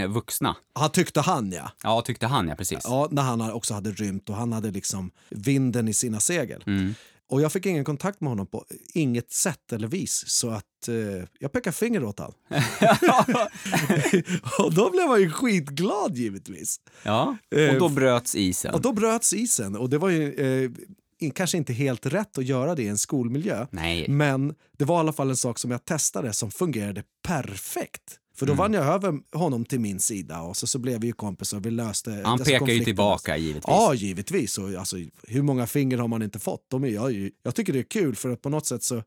vuxna. 0.08 0.56
Han 0.74 0.90
tyckte 0.90 1.20
han 1.20 1.52
ja. 1.52 1.70
Ja, 1.82 2.02
tyckte 2.02 2.26
han 2.26 2.48
ja, 2.48 2.54
precis. 2.54 2.80
ja. 2.84 3.08
När 3.10 3.22
han 3.22 3.52
också 3.52 3.74
hade 3.74 3.90
rymt 3.92 4.30
och 4.30 4.36
han 4.36 4.52
hade 4.52 4.70
liksom 4.70 5.10
vinden 5.30 5.88
i 5.88 5.94
sina 5.94 6.20
segel. 6.20 6.62
Mm. 6.66 6.94
Och 7.30 7.42
jag 7.42 7.52
fick 7.52 7.66
ingen 7.66 7.84
kontakt 7.84 8.20
med 8.20 8.30
honom 8.30 8.46
på 8.46 8.64
inget 8.94 9.32
sätt 9.32 9.72
eller 9.72 9.88
vis. 9.88 10.24
Så 10.26 10.50
att 10.50 10.88
eh, 10.88 11.28
jag 11.38 11.52
pekade 11.52 11.76
finger 11.76 12.04
åt 12.04 12.18
honom. 12.18 12.34
och 14.58 14.74
då 14.74 14.90
blev 14.90 15.08
han 15.08 15.20
ju 15.20 15.30
skitglad 15.30 16.16
givetvis. 16.16 16.80
Ja, 17.02 17.36
Eh, 17.56 17.68
och 17.68 17.78
då 17.78 17.88
bröts 17.88 18.34
isen. 18.34 18.74
Och 18.74 18.80
då 18.80 18.92
bröts 18.92 19.32
isen. 19.32 19.76
Och 19.76 19.90
det 19.90 19.98
var 19.98 20.08
ju 20.08 20.32
eh, 20.32 21.30
kanske 21.34 21.56
inte 21.56 21.72
helt 21.72 22.06
rätt 22.06 22.38
att 22.38 22.44
göra 22.44 22.74
det 22.74 22.82
i 22.82 22.88
en 22.88 22.98
skolmiljö. 22.98 23.66
Nej. 23.70 24.08
Men 24.08 24.54
det 24.78 24.84
var 24.84 24.96
i 24.96 25.00
alla 25.00 25.12
fall 25.12 25.30
en 25.30 25.36
sak 25.36 25.58
som 25.58 25.70
jag 25.70 25.84
testade 25.84 26.32
som 26.32 26.50
fungerade 26.50 27.02
perfekt. 27.26 28.18
För 28.36 28.46
då 28.46 28.52
Mm. 28.52 28.58
vann 28.58 28.72
jag 28.72 28.84
över 28.94 29.20
honom 29.38 29.64
till 29.64 29.80
min 29.80 30.00
sida 30.00 30.40
och 30.42 30.56
så, 30.56 30.66
så 30.66 30.78
blev 30.78 31.00
vi 31.00 31.06
ju 31.06 31.12
kompisar 31.12 31.56
och 31.56 31.66
vi 31.66 31.70
löste 31.70 32.22
Han 32.24 32.38
pekar 32.38 32.66
ju 32.68 32.84
tillbaka 32.84 33.36
givetvis. 33.36 33.64
Ja, 33.66 33.94
givetvis. 33.94 34.58
Och, 34.58 34.68
alltså, 34.74 34.96
hur 35.28 35.42
många 35.42 35.66
finger 35.66 35.98
har 35.98 36.08
man 36.08 36.22
inte 36.22 36.38
fått? 36.38 36.66
De 36.70 36.84
är, 36.84 36.88
jag, 36.88 37.30
jag 37.42 37.54
tycker 37.54 37.72
det 37.72 37.78
är 37.78 37.82
kul 37.82 38.14
för 38.16 38.30
att 38.30 38.42
på 38.42 38.48
något 38.48 38.66
sätt 38.66 38.82
så 38.82 39.02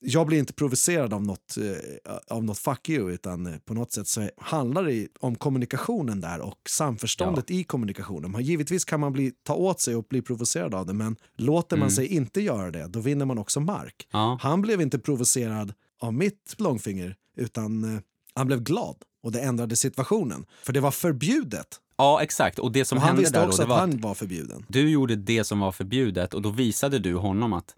jag 0.00 0.26
blir 0.26 0.38
inte 0.38 0.52
provocerad 0.52 1.14
av 1.14 1.22
något, 1.24 1.56
eh, 1.56 2.12
av 2.36 2.44
något 2.44 2.58
fuck 2.58 2.88
you 2.88 3.12
utan 3.12 3.46
eh, 3.46 3.56
på 3.58 3.74
något 3.74 3.92
sätt 3.92 4.08
så 4.08 4.28
handlar 4.36 4.84
det 4.84 5.08
om 5.20 5.34
kommunikationen 5.34 6.20
där 6.20 6.40
och 6.40 6.58
samförståndet 6.68 7.50
i 7.50 7.64
kommunikationen. 7.64 8.30
Man, 8.30 8.42
givetvis 8.42 8.84
kan 8.84 9.00
man 9.00 9.12
bli, 9.12 9.32
ta 9.42 9.54
åt 9.54 9.80
sig 9.80 9.96
och 9.96 10.04
bli 10.10 10.22
provocerad 10.22 10.74
av 10.74 10.86
det 10.86 10.92
men 10.92 11.16
låter 11.36 11.76
man 11.76 11.82
Mm. 11.86 11.94
sig 11.96 12.06
inte 12.06 12.40
göra 12.40 12.70
det 12.70 12.86
då 12.86 13.00
vinner 13.00 13.24
man 13.24 13.38
också 13.38 13.60
mark. 13.60 14.08
Ja. 14.12 14.38
Han 14.40 14.62
blev 14.62 14.80
inte 14.80 14.98
provocerad 14.98 15.74
av 16.00 16.14
mitt 16.14 16.54
långfinger 16.58 17.16
utan 17.36 17.94
eh, 17.94 18.00
han 18.34 18.46
blev 18.46 18.60
glad 18.62 18.96
och 19.22 19.32
det 19.32 19.40
ändrade 19.40 19.76
situationen. 19.76 20.46
För 20.62 20.72
det 20.72 20.80
var 20.80 20.90
förbjudet. 20.90 21.80
ja, 21.96 22.22
exakt. 22.22 22.58
Och 22.58 22.72
det 22.72 22.84
som 22.84 22.96
Och 22.98 23.02
han 23.02 23.08
hände 23.08 23.22
visste 23.22 23.38
där 23.38 23.42
då, 23.42 23.48
också 23.48 23.56
det 23.58 23.62
att 23.64 23.68
var 23.68 23.76
att 23.76 23.80
han 23.90 24.00
var 24.00 24.14
förbjuden. 24.14 24.64
du 24.68 24.90
gjorde 24.90 25.16
det 25.16 25.44
som 25.44 25.60
var 25.60 25.72
förbjudet 25.72 26.34
och 26.34 26.42
då 26.42 26.50
visade 26.50 26.98
du 26.98 27.14
honom 27.14 27.52
att 27.52 27.74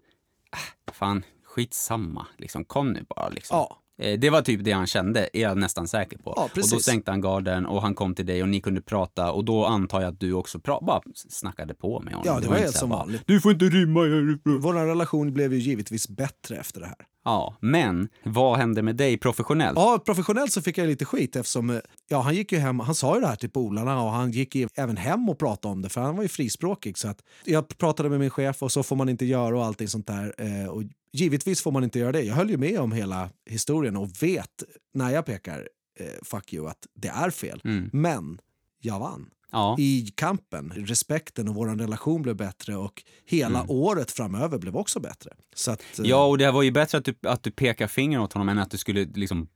äh, 0.53 0.93
fan, 0.93 1.23
skitsamma, 1.45 2.27
liksom, 2.37 2.65
kom 2.65 2.91
nu 2.93 3.05
bara. 3.15 3.29
Liksom. 3.29 3.57
Ja. 3.57 3.77
Eh, 4.05 4.19
Det 4.19 4.29
var 4.29 4.41
typ 4.41 4.63
det 4.63 4.71
han 4.71 4.87
kände, 4.87 5.29
är 5.33 5.41
jag 5.41 5.57
nästan 5.57 5.87
säker 5.87 6.17
på. 6.17 6.33
Ja, 6.35 6.43
och 6.43 6.69
då 6.71 6.79
sänkte 6.79 7.11
han 7.11 7.21
garden 7.21 7.65
och 7.65 7.81
han 7.81 7.95
kom 7.95 8.15
till 8.15 8.25
dig 8.25 8.41
och 8.41 8.49
ni 8.49 8.61
kunde 8.61 8.81
prata 8.81 9.31
och 9.31 9.45
då 9.45 9.65
antar 9.65 10.01
jag 10.01 10.13
att 10.13 10.19
du 10.19 10.33
också 10.33 10.59
bara 10.59 11.01
snackade 11.15 11.73
på 11.73 11.99
med 11.99 12.13
honom. 12.13 12.33
Ja, 12.33 12.39
det 12.39 12.47
var 12.47 12.55
inte 12.55 12.63
helt 12.65 12.75
som 12.77 12.89
vanligt. 12.89 13.21
Du 13.25 13.41
får 13.41 13.51
inte 13.51 13.65
rymma. 13.65 13.99
Vår 14.59 14.73
relation 14.73 15.33
blev 15.33 15.53
ju 15.53 15.59
givetvis 15.59 16.09
bättre 16.09 16.55
efter 16.57 16.79
det 16.81 16.87
här. 16.87 16.95
Ja, 17.29 17.57
men 17.59 18.09
vad 18.23 18.57
hände 18.57 18.81
med 18.81 18.95
dig 18.95 19.17
professionellt? 19.17 19.77
Ja, 19.77 20.01
professionellt 20.05 20.51
så 20.51 20.61
fick 20.61 20.77
jag 20.77 20.87
lite 20.87 21.05
skit 21.05 21.35
eftersom 21.35 21.69
eh, 21.69 21.79
ja, 22.07 22.21
han 22.21 22.35
gick 22.35 22.51
ju 22.51 22.57
hem, 22.57 22.79
han 22.79 22.95
sa 22.95 23.15
ju 23.15 23.21
det 23.21 23.27
här 23.27 23.35
till 23.35 23.49
polarna 23.49 24.01
och 24.03 24.11
han 24.11 24.31
gick 24.31 24.55
ju 24.55 24.67
även 24.75 24.97
hem 24.97 25.29
och 25.29 25.39
pratade 25.39 25.71
om 25.71 25.81
det 25.81 25.89
för 25.89 26.01
han 26.01 26.15
var 26.15 26.23
ju 26.23 26.29
frispråkig. 26.29 26.97
Så 26.97 27.07
att 27.07 27.23
jag 27.45 27.77
pratade 27.77 28.09
med 28.09 28.19
min 28.19 28.29
chef 28.29 28.63
och 28.63 28.71
så 28.71 28.83
får 28.83 28.95
man 28.95 29.09
inte 29.09 29.25
göra 29.25 29.57
och 29.57 29.65
allting 29.65 29.87
sånt 29.87 30.07
där. 30.07 30.33
Eh, 30.37 30.69
och 30.69 30.83
givetvis 31.13 31.61
får 31.61 31.71
man 31.71 31.83
inte 31.83 31.99
göra 31.99 32.11
det. 32.11 32.21
Jag 32.21 32.35
höll 32.35 32.49
ju 32.49 32.57
med 32.57 32.79
om 32.79 32.91
hela 32.91 33.29
historien 33.45 33.97
och 33.97 34.09
vet 34.23 34.63
när 34.93 35.09
jag 35.09 35.25
pekar 35.25 35.67
eh, 35.99 36.05
fuck 36.23 36.53
you 36.53 36.67
att 36.67 36.87
det 36.95 37.07
är 37.07 37.29
fel. 37.29 37.61
Mm. 37.65 37.89
Men 37.93 38.39
jag 38.81 38.99
vann. 38.99 39.29
Ja. 39.51 39.75
i 39.79 40.11
kampen. 40.15 40.73
Respekten 40.75 41.47
och 41.49 41.55
vår 41.55 41.67
relation 41.67 42.21
blev 42.21 42.35
bättre 42.35 42.75
och 42.75 43.03
hela 43.25 43.59
Mm. 43.59 43.69
året 43.71 44.11
framöver 44.11 44.57
blev 44.57 44.77
också 44.77 44.99
bättre. 44.99 45.31
Så 45.55 45.71
att, 45.71 45.81
eh, 45.99 46.05
Ja, 46.05 46.25
och 46.25 46.37
det 46.37 46.51
var 46.51 46.61
ju 46.63 46.71
bättre 46.71 46.97
att 46.97 47.05
du, 47.05 47.15
att 47.27 47.43
du 47.43 47.51
pekar 47.51 47.87
finger 47.87 48.19
åt 48.21 48.33
honom 48.33 48.49
än 48.49 48.57
att 48.59 48.71
du 48.71 48.77
skulle 48.77 49.05
liksom 49.05 49.47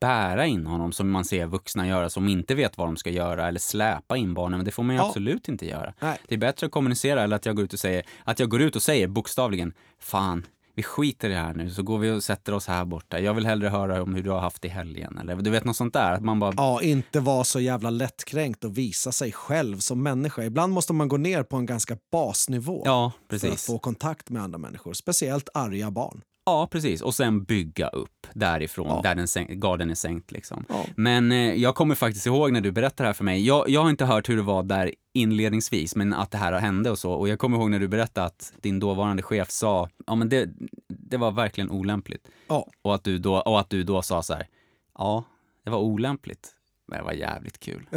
bära 0.00 0.46
in 0.46 0.66
honom 0.66 0.92
som 0.92 1.10
man 1.10 1.24
ser 1.24 1.46
vuxna 1.46 1.86
göra 1.88 2.10
som 2.10 2.28
inte 2.28 2.54
vet 2.54 2.78
vad 2.78 2.88
de 2.88 2.96
ska 2.96 3.10
göra 3.10 3.48
eller 3.48 3.60
släpa 3.60 4.16
in 4.16 4.34
barnen. 4.34 4.58
Men 4.58 4.64
det 4.64 4.70
får 4.70 4.82
man 4.82 4.96
ju 4.96 5.00
Ja. 5.02 5.08
absolut 5.08 5.48
inte 5.48 5.66
göra. 5.66 5.94
Nej. 6.00 6.18
Det 6.28 6.34
är 6.34 6.38
bättre 6.38 6.66
att 6.66 6.72
kommunicera 6.72 7.22
eller 7.22 7.36
att 7.36 7.46
jag 7.46 7.56
går 7.56 7.64
ut 7.64 7.72
och 7.72 7.78
säger, 7.78 8.02
att 8.24 8.38
jag 8.40 8.48
går 8.48 8.62
ut 8.62 8.76
och 8.76 8.82
säger 8.82 9.08
bokstavligen, 9.08 9.74
fan, 9.98 10.46
vi 10.74 10.82
skiter 10.82 11.30
i 11.30 11.32
det 11.32 11.38
här 11.38 11.54
nu 11.54 11.70
så 11.70 11.82
går 11.82 11.98
vi 11.98 12.10
och 12.10 12.22
sätter 12.22 12.54
oss 12.54 12.66
här 12.66 12.84
borta. 12.84 13.20
Jag 13.20 13.34
vill 13.34 13.46
hellre 13.46 13.68
höra 13.68 14.02
om 14.02 14.14
hur 14.14 14.22
du 14.22 14.30
har 14.30 14.40
haft 14.40 14.64
i 14.64 14.68
helgen. 14.68 15.18
Eller 15.18 15.36
du 15.36 15.50
vet 15.50 15.64
något 15.64 15.76
sånt 15.76 15.92
där. 15.92 16.12
Att 16.12 16.22
man 16.22 16.40
bara, 16.40 16.54
Ja, 16.56 16.82
inte 16.82 17.20
vara 17.20 17.44
så 17.44 17.60
jävla 17.60 17.90
lättkränkt 17.90 18.64
och 18.64 18.78
visa 18.78 19.12
sig 19.12 19.32
själv 19.32 19.78
som 19.78 20.02
människa. 20.02 20.44
Ibland 20.44 20.72
måste 20.72 20.92
man 20.92 21.08
gå 21.08 21.16
ner 21.16 21.42
på 21.42 21.56
en 21.56 21.66
ganska 21.66 21.96
basnivå 22.12 22.82
ja, 22.84 23.12
för 23.28 23.36
att 23.36 23.42
precis. 23.42 23.66
få 23.66 23.78
kontakt 23.78 24.30
med 24.30 24.42
andra 24.42 24.58
människor. 24.58 24.92
Speciellt 24.92 25.48
arga 25.54 25.90
barn. 25.90 26.22
Ja, 26.44 26.68
precis. 26.70 27.02
Och 27.02 27.14
sen 27.14 27.44
bygga 27.44 27.88
upp 27.88 28.26
därifrån, 28.34 28.86
Ja. 28.88 29.00
där 29.02 29.14
den 29.14 29.28
sänk, 29.28 29.50
garden 29.50 29.90
är 29.90 29.94
sänkt. 29.94 30.32
Liksom. 30.32 30.64
Ja. 30.68 30.84
Men 30.96 31.32
eh, 31.32 31.54
jag 31.54 31.74
kommer 31.74 31.94
faktiskt 31.94 32.26
ihåg 32.26 32.52
när 32.52 32.60
du 32.60 32.72
berättade 32.72 33.02
det 33.04 33.08
här 33.08 33.12
för 33.14 33.24
mig. 33.24 33.46
Jag, 33.46 33.68
jag 33.68 33.82
har 33.82 33.90
inte 33.90 34.04
hört 34.04 34.28
hur 34.28 34.36
det 34.36 34.42
var 34.42 34.62
där 34.62 34.94
inledningsvis, 35.14 35.96
men 35.96 36.12
att 36.14 36.30
det 36.30 36.38
här 36.38 36.52
hände 36.52 36.90
och 36.90 36.98
så. 36.98 37.12
Och 37.12 37.28
jag 37.28 37.38
kommer 37.38 37.58
ihåg 37.58 37.70
när 37.70 37.78
du 37.80 37.88
berättade 37.88 38.26
att 38.26 38.52
din 38.60 38.78
dåvarande 38.80 39.22
chef 39.22 39.50
sa, 39.50 39.88
ja 40.06 40.14
men 40.14 40.28
det, 40.28 40.48
det 40.88 41.16
var 41.16 41.30
verkligen 41.30 41.70
olämpligt. 41.70 42.28
Ja. 42.48 42.66
Och 42.82 42.94
att 42.94 43.04
du 43.04 43.18
då, 43.18 43.36
och 43.40 43.60
att 43.60 43.70
du 43.70 43.82
då 43.82 44.02
sa 44.02 44.22
så 44.22 44.34
här, 44.34 44.46
ja, 44.98 45.24
det 45.64 45.70
var 45.70 45.78
olämpligt. 45.78 46.48
Men 46.92 46.98
det 46.98 47.04
var 47.04 47.12
jävligt 47.12 47.60
kul. 47.60 47.86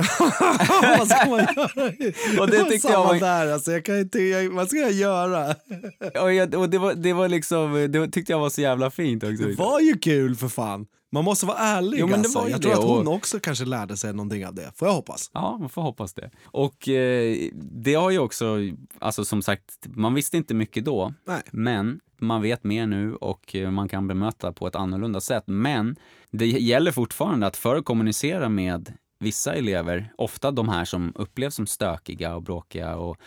vad 0.97 1.07
ska 1.07 1.29
man 1.29 1.39
göra? 1.39 2.39
Och 2.41 2.49
det 2.49 2.63
tyckte 2.63 2.87
jag 2.87 3.03
var- 3.03 3.19
där, 3.19 3.51
alltså, 3.51 3.71
jag 3.71 3.85
kan 3.85 3.99
inte, 3.99 4.19
jag, 4.19 4.49
vad 4.49 4.67
ska 4.67 4.77
jag 4.77 4.91
göra? 4.91 5.55
Och, 6.21 6.33
jag, 6.33 6.55
och 6.55 6.69
det, 6.69 6.77
var, 6.77 6.93
det 6.93 7.13
var 7.13 7.27
liksom, 7.27 7.87
det 7.91 8.07
tyckte 8.07 8.31
jag 8.31 8.39
var 8.39 8.49
så 8.49 8.61
jävla 8.61 8.91
fint 8.91 9.23
också. 9.23 9.43
Det 9.43 9.55
var 9.55 9.79
ju 9.79 9.97
kul 9.97 10.35
för 10.35 10.47
fan. 10.47 10.85
Man 11.11 11.23
måste 11.23 11.45
vara 11.45 11.57
ärlig. 11.57 11.99
Jo, 11.99 12.13
alltså. 12.13 12.49
jag 12.49 12.61
tror 12.61 12.71
det, 12.71 12.77
att 12.77 12.83
hon 12.83 13.07
också 13.07 13.39
kanske 13.39 13.65
lärde 13.65 13.97
sig 13.97 14.13
någonting 14.13 14.45
av 14.47 14.55
det. 14.55 14.71
Får 14.75 14.87
jag 14.87 14.95
hoppas. 14.95 15.29
Ja, 15.33 15.57
man 15.59 15.69
får 15.69 15.81
hoppas 15.81 16.13
det. 16.13 16.31
Och 16.45 16.89
eh, 16.89 17.35
det 17.83 17.93
har 17.93 18.09
ju 18.09 18.19
också, 18.19 18.57
alltså 18.99 19.25
som 19.25 19.41
sagt, 19.41 19.87
man 19.95 20.13
visste 20.13 20.37
inte 20.37 20.53
mycket 20.53 20.85
då, 20.85 21.13
Nej. 21.27 21.41
men 21.51 21.99
man 22.21 22.41
vet 22.41 22.63
mer 22.63 22.87
nu 22.87 23.15
och 23.15 23.55
eh, 23.55 23.71
man 23.71 23.87
kan 23.89 24.07
bemöta 24.07 24.51
på 24.53 24.67
ett 24.67 24.75
annorlunda 24.75 25.21
sätt. 25.21 25.43
Men 25.47 25.95
det 26.31 26.45
gäller 26.47 26.91
fortfarande 26.91 27.47
att 27.47 27.57
för 27.57 27.75
att 27.75 27.85
kommunicera 27.85 28.49
med 28.49 28.93
vissa 29.19 29.53
elever, 29.53 30.13
ofta 30.17 30.51
de 30.51 30.69
här 30.69 30.85
som 30.85 31.13
upplevs 31.15 31.55
som 31.55 31.67
stökiga 31.67 32.35
och 32.35 32.43
bråkiga 32.43 32.95
och 32.95 33.17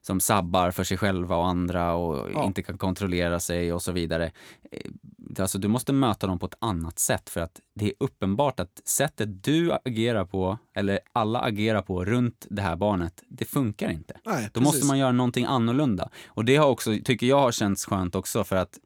som 0.00 0.20
sabbar 0.20 0.70
för 0.70 0.84
sig 0.84 0.96
själva 0.96 1.36
och 1.36 1.46
andra 1.46 1.94
och 1.94 2.28
Ja. 2.34 2.44
inte 2.44 2.62
kan 2.62 2.78
kontrollera 2.78 3.40
sig 3.40 3.72
och 3.72 3.82
så 3.82 3.92
vidare. 3.92 4.30
Alltså, 5.42 5.58
du 5.58 5.68
måste 5.68 5.92
möta 5.92 6.26
dem 6.26 6.38
på 6.38 6.46
ett 6.46 6.56
annat 6.58 6.98
sätt 6.98 7.30
för 7.30 7.40
att 7.40 7.60
det 7.74 7.86
är 7.86 7.92
uppenbart 8.00 8.60
att 8.60 8.82
sättet 8.84 9.44
du 9.44 9.72
agerar 9.72 10.24
på, 10.24 10.58
eller 10.74 10.98
alla 11.12 11.40
agerar 11.40 11.82
på 11.82 12.04
runt 12.04 12.46
det 12.50 12.62
här 12.62 12.76
barnet, 12.76 13.22
det 13.28 13.44
funkar 13.44 13.90
inte. 13.90 14.16
Nej, 14.24 14.48
Då 14.52 14.60
precis. 14.60 14.74
måste 14.74 14.86
man 14.86 14.98
göra 14.98 15.12
någonting 15.12 15.44
annorlunda. 15.44 16.10
Och 16.26 16.44
det 16.44 16.56
har 16.56 16.68
också, 16.68 16.96
tycker 17.04 17.26
jag 17.26 17.40
har 17.40 17.52
känts 17.52 17.84
skönt 17.86 18.14
också 18.14 18.44
för 18.44 18.56
att 18.56 18.78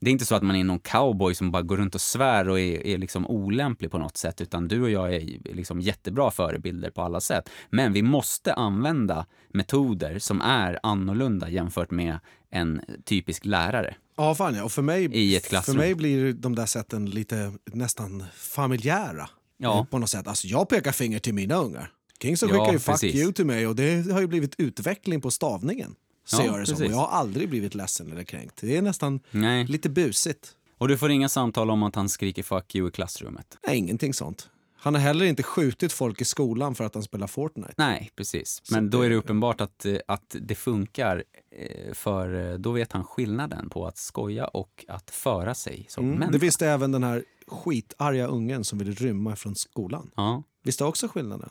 det 0.00 0.10
är 0.10 0.12
inte 0.12 0.24
så 0.24 0.34
att 0.34 0.42
man 0.42 0.56
är 0.56 0.64
någon 0.64 0.78
cowboy 0.78 1.34
som 1.34 1.50
bara 1.50 1.62
går 1.62 1.76
runt 1.76 1.94
och 1.94 2.00
svär 2.00 2.48
och 2.48 2.60
är, 2.60 2.86
är 2.86 2.98
liksom 2.98 3.26
olämplig 3.26 3.90
på 3.90 3.98
något 3.98 4.16
sätt, 4.16 4.40
utan 4.40 4.68
du 4.68 4.82
och 4.82 4.90
jag 4.90 5.14
är 5.14 5.20
liksom 5.54 5.80
jättebra 5.80 6.30
förebilder 6.30 6.90
på 6.90 7.02
alla 7.02 7.20
sätt. 7.20 7.50
Men 7.70 7.92
vi 7.92 8.02
måste 8.02 8.54
använda 8.54 9.26
metoder 9.48 10.18
som 10.18 10.40
är 10.40 10.78
annorlunda 10.82 11.48
jämfört 11.48 11.90
med 11.90 12.18
en 12.50 12.80
typisk 13.04 13.44
lärare. 13.44 13.94
Ja, 14.18 14.34
fan 14.34 14.54
ja. 14.54 14.64
Och 14.64 14.72
för 14.72 14.82
mig, 14.82 15.04
I 15.04 15.36
ett 15.36 15.42
för 15.42 15.48
klassrum. 15.50 15.76
mig 15.76 15.94
blir 15.94 16.32
de 16.32 16.54
där 16.54 16.66
sätten 16.66 17.10
lite 17.10 17.52
nästan 17.72 18.24
familjära. 18.34 19.28
Ja. 19.58 19.86
På 19.90 19.98
något 19.98 20.10
sätt. 20.10 20.26
Alltså, 20.28 20.46
jag 20.46 20.68
pekar 20.68 20.92
finger 20.92 21.18
till 21.18 21.34
mina 21.34 21.54
ungar. 21.54 21.92
Kingson 22.22 22.48
Ja, 22.48 22.54
skickar 22.54 22.72
ju 22.72 22.78
'fuck 22.78 23.02
you' 23.14 23.32
till 23.32 23.46
mig 23.46 23.66
och 23.66 23.76
det 23.76 24.12
har 24.12 24.20
ju 24.20 24.26
blivit 24.26 24.54
utveckling 24.58 25.20
på 25.20 25.30
stavningen. 25.30 25.94
Ser 26.26 26.38
Ja, 26.38 26.44
jag 26.46 26.60
det 26.60 26.66
som. 26.66 26.76
Och 26.76 26.82
jag 26.92 26.96
har 26.96 27.08
aldrig 27.08 27.48
blivit 27.48 27.74
ledsen 27.74 28.12
eller 28.12 28.24
kränkt. 28.24 28.54
Det 28.60 28.76
är 28.76 28.82
nästan 28.82 29.20
Nej. 29.30 29.64
lite 29.66 29.88
busigt. 29.88 30.54
Och 30.78 30.88
du 30.88 30.98
får 30.98 31.10
inga 31.10 31.28
samtal 31.28 31.70
om 31.70 31.82
att 31.82 31.94
han 31.94 32.08
skriker 32.08 32.42
'fuck 32.42 32.74
you' 32.74 32.88
i 32.88 32.90
klassrummet. 32.90 33.58
Nej, 33.66 33.76
ingenting 33.78 34.14
sånt. 34.14 34.48
Han 34.80 34.94
har 34.94 35.00
heller 35.00 35.24
inte 35.24 35.42
skjutit 35.42 35.92
folk 35.92 36.20
i 36.20 36.24
skolan 36.24 36.74
för 36.74 36.84
att 36.84 36.94
han 36.94 37.02
spelar 37.02 37.26
Fortnite. 37.26 37.74
Nej, 37.76 38.10
precis. 38.16 38.62
Men 38.70 38.90
då 38.90 39.02
är 39.02 39.10
det 39.10 39.16
uppenbart 39.16 39.60
att, 39.60 39.84
eh, 39.84 39.96
att 40.08 40.36
det 40.40 40.54
funkar, 40.54 41.24
eh, 41.56 41.94
för 41.94 42.52
eh, 42.52 42.58
då 42.58 42.72
vet 42.72 42.92
han 42.92 43.04
skillnaden 43.04 43.70
på 43.70 43.86
att 43.86 43.98
skoja 43.98 44.46
och 44.46 44.84
att 44.88 45.10
föra 45.10 45.54
sig 45.54 45.86
som 45.88 46.04
Mm. 46.04 46.18
människa. 46.18 46.32
Det 46.32 46.38
visste 46.38 46.66
även 46.68 46.92
den 46.92 47.04
här 47.04 47.24
skitarga 47.46 48.26
ungen 48.26 48.64
som 48.64 48.78
ville 48.78 48.92
rymma 48.92 49.36
från 49.36 49.54
skolan. 49.54 50.10
Ja. 50.16 50.42
Visste 50.64 50.84
också 50.84 51.08
skillnaden. 51.08 51.50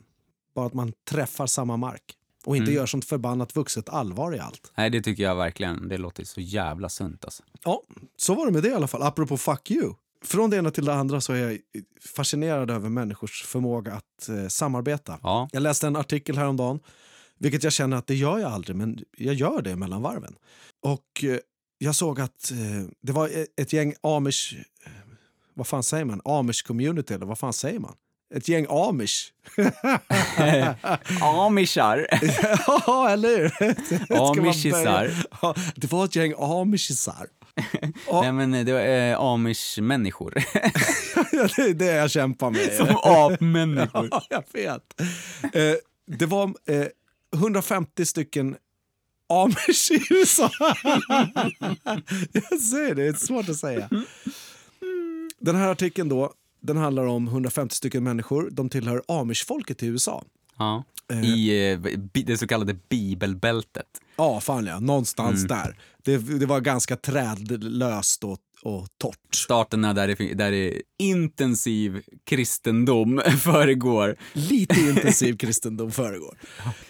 Bara 0.55 0.65
att 0.65 0.73
man 0.73 0.93
träffar 1.09 1.47
samma 1.47 1.77
mark. 1.77 2.03
Och 2.45 2.57
inte 2.57 2.71
Mm. 2.71 2.75
gör 2.75 2.85
sånt 2.85 3.05
förbannat 3.05 3.55
vuxet 3.55 3.89
allvar 3.89 4.35
i 4.35 4.39
allt. 4.39 4.71
Nej, 4.77 4.89
det 4.89 5.01
tycker 5.01 5.23
jag 5.23 5.35
verkligen. 5.35 5.87
Det 5.89 5.97
låter 5.97 6.23
så 6.23 6.41
jävla 6.41 6.89
sunt 6.89 7.25
alltså. 7.25 7.43
Ja, 7.63 7.83
så 8.17 8.35
var 8.35 8.45
det 8.45 8.51
med 8.51 8.63
det 8.63 8.69
i 8.69 8.73
alla 8.73 8.87
fall. 8.87 9.01
Apropå 9.03 9.37
fuck 9.37 9.71
you. 9.71 9.93
Från 10.21 10.49
det 10.49 10.57
ena 10.57 10.71
till 10.71 10.85
det 10.85 10.93
andra 10.93 11.21
så 11.21 11.33
är 11.33 11.37
jag 11.49 11.57
fascinerad 12.15 12.71
över 12.71 12.89
människors 12.89 13.43
förmåga 13.43 13.93
att 13.93 14.29
eh, 14.29 14.47
samarbeta. 14.47 15.19
Ja, 15.23 15.49
Jag 15.51 15.63
läste 15.63 15.87
en 15.87 15.95
artikel 15.95 16.37
häromdagen, 16.37 16.79
vilket 17.39 17.63
jag 17.63 17.73
känner 17.73 17.97
att 17.97 18.07
det 18.07 18.15
gör 18.15 18.39
jag 18.39 18.51
aldrig, 18.51 18.75
men 18.75 18.99
jag 19.17 19.35
gör 19.35 19.61
det 19.61 19.75
mellan 19.75 20.01
varven. 20.01 20.35
Och 20.83 21.23
eh, 21.23 21.37
jag 21.77 21.95
såg 21.95 22.21
att 22.21 22.51
eh, 22.51 22.89
det 23.01 23.11
var 23.11 23.27
e- 23.27 23.47
ett 23.57 23.73
gäng 23.73 23.93
amish... 24.03 24.53
eh, 24.85 24.91
Vad 25.53 25.67
fan 25.67 25.83
säger 25.83 26.05
man? 26.05 26.21
Amish 26.25 26.63
community, 26.67 27.13
eller 27.13 27.25
vad 27.25 27.39
fan 27.39 27.53
säger 27.53 27.79
man? 27.79 27.95
Ett 28.35 28.47
gäng 28.47 28.65
amish. 28.69 29.31
amishar. 31.21 32.07
ja, 32.87 33.09
eller 33.09 33.37
hur? 33.59 34.21
Amishisar. 34.21 35.11
Ja, 35.41 35.55
det 35.75 35.91
var 35.91 36.05
ett 36.05 36.15
gäng 36.15 36.33
amishisar. 36.37 37.27
Ja. 38.07 38.21
Nej, 38.21 38.31
men 38.31 38.53
eh, 38.53 38.65
det 38.65 38.73
var 38.73 38.79
eh, 38.79 39.19
amish-människor. 39.19 40.31
det 41.31 41.61
är 41.61 41.73
det 41.73 41.85
jag 41.85 42.11
kämpar 42.11 42.51
med. 42.51 42.73
Som 42.73 42.87
apmänniskor. 43.03 44.07
Ja, 44.11 44.23
jag 44.29 44.43
vet. 44.53 45.01
Eh, 45.53 45.73
det 46.07 46.25
var 46.25 46.43
eh, 46.43 46.87
150 47.35 48.05
stycken 48.05 48.55
amish 49.29 49.91
i 49.91 50.01
USA. 50.09 50.51
jag 52.31 52.61
säger 52.61 52.95
det, 52.95 53.03
det 53.03 53.07
är 53.07 53.13
svårt 53.13 53.49
att 53.49 53.57
säga. 53.57 53.89
Den 55.39 55.55
här 55.55 55.67
artikeln 55.67 56.09
då, 56.09 56.33
den 56.61 56.77
handlar 56.77 57.05
om 57.05 57.27
150 57.27 57.75
stycken 57.75 58.03
människor. 58.03 58.49
De 58.51 58.69
tillhör 58.69 59.01
amishfolket 59.07 59.83
i 59.83 59.87
USA. 59.87 60.23
Ja. 60.57 60.83
I 61.23 61.71
eh, 61.71 61.79
det 62.13 62.37
så 62.37 62.47
kallade 62.47 62.73
bibelbältet. 62.89 64.01
Ja, 64.17 64.39
fan 64.41 64.65
ja. 64.65 64.79
Någonstans 64.79 65.43
där. 65.47 65.77
Det, 66.03 66.17
det 66.17 66.45
var 66.45 66.59
ganska 66.61 66.95
trädlöst 66.95 68.23
och, 68.23 68.39
och 68.63 68.87
torrt. 68.97 69.35
Starten 69.35 69.85
är 69.85 69.93
där 69.93 70.07
det, 70.07 70.33
där 70.33 70.51
det 70.51 70.81
intensiv 70.99 72.01
kristendom 72.25 73.21
föregår. 73.39 74.15
Lite 74.33 74.79
intensiv 74.79 75.37
kristendom 75.37 75.91
föregår. 75.91 76.37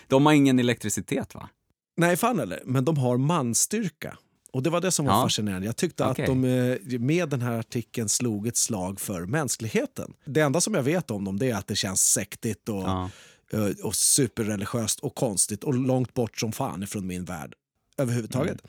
De 0.07 0.25
har 0.25 0.33
ingen 0.33 0.59
elektricitet 0.59 1.35
va? 1.35 1.49
Nej, 1.97 2.17
fan 2.17 2.39
eller. 2.39 2.61
Men 2.65 2.85
de 2.85 2.97
har 2.97 3.17
manstyrka. 3.17 4.17
Och 4.51 4.63
det 4.63 4.69
var 4.69 4.81
det 4.81 4.91
som 4.91 5.05
var 5.05 5.13
Ja. 5.13 5.23
fascinerande. 5.23 5.65
Jag 5.65 5.75
tyckte 5.75 6.05
Okej. 6.05 6.23
att 6.23 6.27
de 6.27 6.43
eh, 6.45 6.99
med 6.99 7.29
den 7.29 7.41
här 7.41 7.59
artikeln 7.59 8.09
slog 8.09 8.47
ett 8.47 8.57
slag 8.57 8.99
för 8.99 9.25
mänskligheten. 9.25 10.13
Det 10.25 10.41
enda 10.41 10.61
som 10.61 10.73
jag 10.73 10.83
vet 10.83 11.11
om 11.11 11.23
dem 11.25 11.39
det 11.39 11.49
är 11.51 11.55
att 11.55 11.67
det 11.67 11.75
känns 11.75 12.01
sektigt 12.11 12.69
och, 12.69 12.81
Ja. 12.81 13.09
Eh, 13.53 13.65
och 13.83 13.95
superreligiöst 13.95 14.99
och 14.99 15.15
konstigt 15.15 15.63
och 15.63 15.73
långt 15.73 16.13
bort 16.13 16.39
som 16.39 16.51
fan 16.51 16.83
ifrån 16.83 17.07
min 17.07 17.25
värld 17.25 17.53
överhuvudtaget. 17.97 18.61
Men 18.61 18.67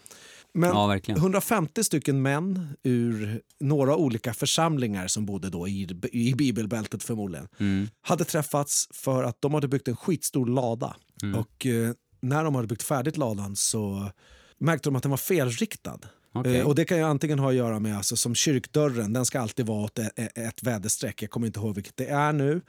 Mm. 0.64 0.76
Ja, 0.76 0.86
verkligen. 0.86 1.20
150 1.20 1.84
stycken 1.84 2.22
män 2.22 2.68
ur 2.82 3.42
några 3.60 3.96
olika 3.96 4.34
församlingar 4.34 5.06
som 5.06 5.26
bodde 5.26 5.50
då 5.50 5.68
i, 5.68 5.88
i 6.12 6.34
bibelbältet 6.34 7.02
förmodligen 7.02 7.48
Mm. 7.58 7.88
hade 8.00 8.24
träffats 8.24 8.88
för 8.90 9.24
att 9.24 9.36
de 9.40 9.54
hade 9.54 9.68
byggt 9.68 9.88
en 9.88 9.96
skitstor 9.96 10.46
lada. 10.46 10.96
Mm. 11.22 11.40
Och 11.40 11.66
eh, 11.66 11.92
när 12.20 12.44
de 12.44 12.54
hade 12.54 12.68
byggt 12.68 12.82
färdigt 12.82 13.16
ladan 13.16 13.56
så 13.56 14.10
märkte 14.58 14.88
de 14.88 14.96
att 14.96 15.02
den 15.02 15.10
var 15.10 15.16
felriktad. 15.16 15.98
Okej. 16.32 16.56
Eh, 16.56 16.66
och 16.66 16.74
det 16.74 16.84
kan 16.84 16.98
ju 16.98 17.04
antingen 17.04 17.38
ha 17.38 17.48
att 17.48 17.54
göra 17.54 17.80
med, 17.80 17.96
alltså, 17.96 18.16
som 18.16 18.34
kyrkdörren, 18.34 19.12
den 19.12 19.24
ska 19.26 19.40
alltid 19.40 19.66
vara 19.66 19.84
åt 19.84 19.98
ett, 19.98 20.38
ett 20.38 20.62
väderstreck. 20.62 21.22
Jag 21.22 21.30
kommer 21.30 21.46
inte 21.46 21.60
ihåg 21.60 21.74
vilket 21.74 21.96
det 21.96 22.06
är 22.06 22.32
nu. 22.32 22.60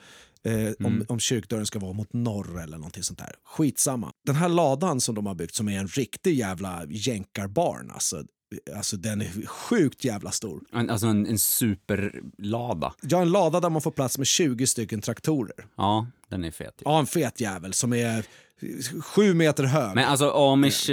Eh, 0.46 0.54
Mm. 0.54 0.76
om, 0.86 1.06
om 1.10 1.20
kyrkdörren 1.20 1.66
ska 1.66 1.80
vara 1.80 1.94
mot 1.94 2.14
norr 2.14 2.62
eller 2.64 2.78
någonting 2.78 3.04
sånt 3.04 3.20
där. 3.20 3.36
Skitsamma. 3.46 4.12
Den 4.26 4.36
här 4.36 4.50
ladan 4.50 5.02
som 5.02 5.16
de 5.16 5.26
har 5.26 5.36
byggt, 5.36 5.56
som 5.56 5.70
är 5.70 5.80
en 5.80 5.88
riktig 5.88 6.34
jävla 6.36 6.86
jänkarbarn, 6.90 7.92
alltså, 7.92 8.24
alltså 8.76 8.98
den 8.98 9.22
är 9.22 9.46
sjukt 9.48 10.04
jävla 10.06 10.32
stor. 10.32 10.62
En, 10.74 10.90
alltså 10.90 11.08
en, 11.08 11.28
en 11.28 11.40
superlada. 11.40 12.94
Har 13.12 13.22
en 13.22 13.32
lada 13.32 13.60
där 13.60 13.70
man 13.70 13.82
får 13.82 13.92
plats 13.92 14.18
med 14.18 14.28
20 14.28 14.68
stycken 14.68 15.02
traktorer. 15.02 15.66
Ja, 15.78 16.08
den 16.30 16.44
är 16.44 16.52
fet. 16.52 16.82
Ja, 16.86 17.00
en 17.00 17.06
fet 17.08 17.40
jävel 17.42 17.74
som 17.74 17.94
är 17.94 18.26
sju 19.02 19.34
meter 19.34 19.64
hög. 19.64 19.96
Men 19.96 20.06
alltså 20.06 20.30
amish... 20.30 20.90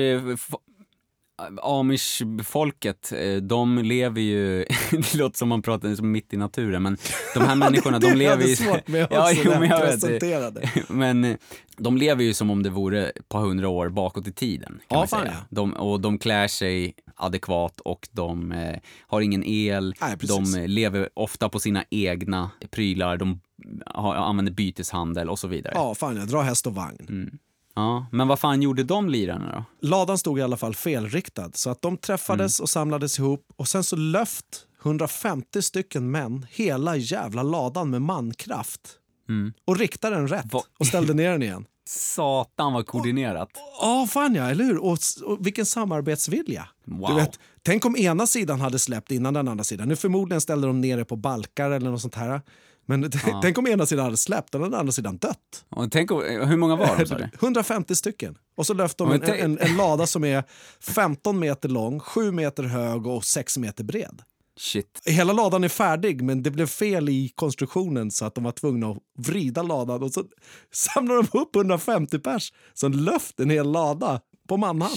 Amish-folket, 1.63 3.13
eh, 3.13 3.37
de 3.37 3.79
lever 3.79 4.21
ju... 4.21 4.65
det 4.91 5.15
låter 5.15 5.39
som 5.39 5.49
man 5.49 5.63
pratar 5.63 5.95
som 5.95 6.13
mitt 6.13 6.33
i 6.35 6.37
naturen, 6.37 6.83
men 6.83 6.97
de 7.35 7.41
här 7.41 7.55
människorna, 7.57 7.99
de 7.99 8.13
lever 8.15 8.45
ju... 8.47 8.57
svårt 8.57 8.89
med 8.89 9.07
ja, 9.11 9.31
jo, 9.33 9.51
men 9.51 9.69
jag 9.69 9.97
vet. 10.01 10.89
Men 10.89 11.25
eh, 11.25 11.37
de 11.77 11.97
lever 11.97 12.25
ju 12.25 12.35
som 12.35 12.51
om 12.51 12.63
det 12.63 12.71
vore 12.71 13.09
ett 13.09 13.29
par 13.29 13.41
hundra 13.41 13.69
år 13.69 13.89
bakåt 13.89 14.27
i 14.29 14.33
tiden. 14.33 14.69
Kan 14.69 14.81
Ja, 14.89 14.97
man 14.99 15.09
fan 15.09 15.21
säga. 15.21 15.33
ja. 15.39 15.47
De, 15.51 15.73
och 15.75 16.01
de 16.01 16.19
klär 16.19 16.49
sig 16.49 16.95
adekvat 17.17 17.81
och 17.81 18.09
de 18.13 18.53
eh, 18.53 18.77
har 19.07 19.21
ingen 19.21 19.45
el. 19.45 19.95
Nej, 20.01 20.17
de 20.21 20.55
eh, 20.55 20.69
lever 20.69 21.09
ofta 21.15 21.49
på 21.49 21.61
sina 21.61 21.85
egna 21.91 22.51
prylar. 22.71 23.17
De 23.17 23.41
har, 23.87 24.15
använder 24.15 24.53
byteshandel 24.53 25.31
och 25.31 25.39
så 25.39 25.49
vidare. 25.49 25.73
Ja, 25.77 25.95
fan 25.95 26.17
jag 26.17 26.29
drar 26.29 26.43
häst 26.43 26.67
och 26.67 26.75
vagn. 26.75 27.07
Mm. 27.09 27.39
Ja, 27.77 28.07
men 28.13 28.29
vad 28.29 28.39
fan 28.39 28.63
gjorde 28.63 28.85
de 28.85 29.09
lirarna 29.09 29.53
då? 29.81 29.89
Ladan 29.89 30.19
stod 30.19 30.39
i 30.39 30.43
alla 30.43 30.57
fall 30.57 30.75
felriktad 30.75 31.51
så 31.55 31.71
att 31.71 31.83
de 31.83 31.97
träffades 31.97 32.61
Mm. 32.61 32.63
och 32.65 32.69
samlades 32.71 33.19
ihop 33.19 33.47
och 33.57 33.69
sen 33.69 33.85
så 33.85 33.97
löft 33.97 34.67
150 34.83 35.63
stycken 35.63 36.11
män 36.11 36.47
hela 36.51 36.97
jävla 36.97 37.43
ladan 37.43 37.91
med 37.91 38.03
mankraft 38.03 38.81
Mm. 39.29 39.53
och 39.65 39.79
riktade 39.79 40.17
den 40.17 40.29
rätt 40.29 40.53
Va- 40.53 40.63
och 40.79 40.87
ställde 40.87 41.15
ner 41.15 41.31
den 41.31 41.43
igen. 41.43 41.65
Satan 41.89 42.73
vad 42.73 42.87
koordinerat. 42.87 43.49
Ja, 43.81 44.07
fan 44.11 44.35
ja, 44.35 44.51
eller 44.51 44.65
hur? 44.65 44.79
Och, 44.79 44.99
och 45.25 45.47
vilken 45.47 45.67
samarbetsvilja. 45.67 46.69
Wow. 46.85 47.09
Du 47.11 47.15
vet, 47.17 47.39
tänk 47.63 47.85
om 47.85 47.97
ena 47.97 48.27
sidan 48.27 48.61
hade 48.61 48.79
släppt 48.79 49.11
innan 49.11 49.35
den 49.35 49.49
andra 49.49 49.65
sidan. 49.65 49.89
Nu 49.89 49.97
förmodligen 49.97 50.41
ställde 50.41 50.67
de 50.67 50.81
ner 50.81 50.97
det 50.97 51.05
på 51.05 51.17
balkar 51.17 51.71
eller 51.71 51.91
något 51.91 52.01
sånt 52.01 52.15
här. 52.15 52.41
Men 52.87 53.11
tänk 53.43 53.59
om 53.59 53.67
ena 53.67 53.87
sidan 53.87 54.05
hade 54.05 54.17
släppt 54.17 54.55
och 54.55 54.61
den 54.61 54.75
andra 54.75 54.93
sidan 54.93 55.17
dött. 55.17 55.65
Och 55.69 55.93
tänk, 55.93 56.11
om- 56.11 56.23
hur 56.49 56.57
många 56.57 56.77
var 56.77 56.97
de 56.99 57.07
sa 57.07 57.19
du? 57.19 57.29
150 57.41 57.95
stycken. 57.95 58.39
Och 58.57 58.67
så 58.67 58.75
löfte 58.75 59.05
de 59.05 59.13
en, 59.13 59.23
en, 59.41 59.59
en 59.59 59.77
lada 59.77 60.07
som 60.07 60.25
är 60.25 60.45
15 60.81 61.39
meter 61.39 61.69
lång, 61.69 62.01
7 62.01 62.33
meter 62.33 62.63
hög 62.63 63.07
och 63.07 63.25
6 63.25 63.59
meter 63.59 63.85
bred. 63.85 64.23
Shit. 64.59 65.01
Hela 65.05 65.33
ladan 65.33 65.65
är 65.65 65.69
färdig 65.69 66.23
men 66.23 66.43
det 66.43 66.51
blev 66.51 66.67
fel 66.67 67.09
i 67.09 67.33
konstruktionen 67.35 68.11
så 68.11 68.25
att 68.25 68.35
de 68.35 68.45
var 68.45 68.53
tvungna 68.53 68.91
att 68.91 68.99
vrida 69.19 69.63
ladan 69.63 70.03
och 70.03 70.13
så 70.13 70.25
samlade 70.73 71.23
de 71.33 71.39
upp 71.39 71.57
150 71.57 72.19
pers 72.19 72.53
som 72.75 72.93
löft 72.93 73.41
en 73.41 73.51
hel 73.51 73.71
lada 73.73 74.21
på 74.49 74.57
manhand 74.57 74.97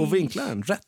och 0.00 0.14
vinklade 0.14 0.48
den 0.48 0.62
rätt. 0.62 0.80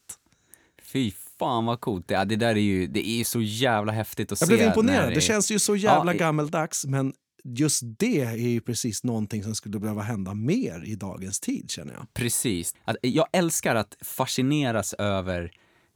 Fy 0.92 1.12
fan 1.40 1.66
vad 1.66 1.80
coolt. 1.80 2.08
Det, 2.08 2.14
ja, 2.14 2.24
det 2.24 2.36
där 2.36 2.48
är 2.48 2.54
ju 2.60 2.86
det 2.86 3.08
är 3.08 3.24
så 3.24 3.40
jävla 3.40 3.92
häftigt 3.92 4.32
att 4.32 4.40
Jag 4.40 4.48
se. 4.48 4.54
blev 4.54 4.66
imponerad. 4.66 5.08
när 5.08 5.14
Det 5.14 5.20
känns 5.20 5.50
ju 5.50 5.58
så 5.58 5.76
jävla 5.76 6.12
Ja, 6.12 6.18
gammeldags 6.18 6.86
men 6.86 7.12
just 7.44 7.82
det 7.98 8.20
är 8.20 8.36
ju 8.36 8.60
precis 8.60 9.04
någonting 9.04 9.42
som 9.42 9.54
skulle 9.54 9.78
behöva 9.80 10.02
hända 10.02 10.34
mer 10.34 10.82
i 10.86 10.94
dagens 10.94 11.40
tid 11.40 11.70
känner 11.70 11.92
jag. 11.94 12.14
Precis. 12.14 12.74
Att, 12.84 12.96
jag 13.02 13.26
älskar 13.32 13.74
att 13.74 13.96
fascineras 14.04 14.94
över 14.94 15.50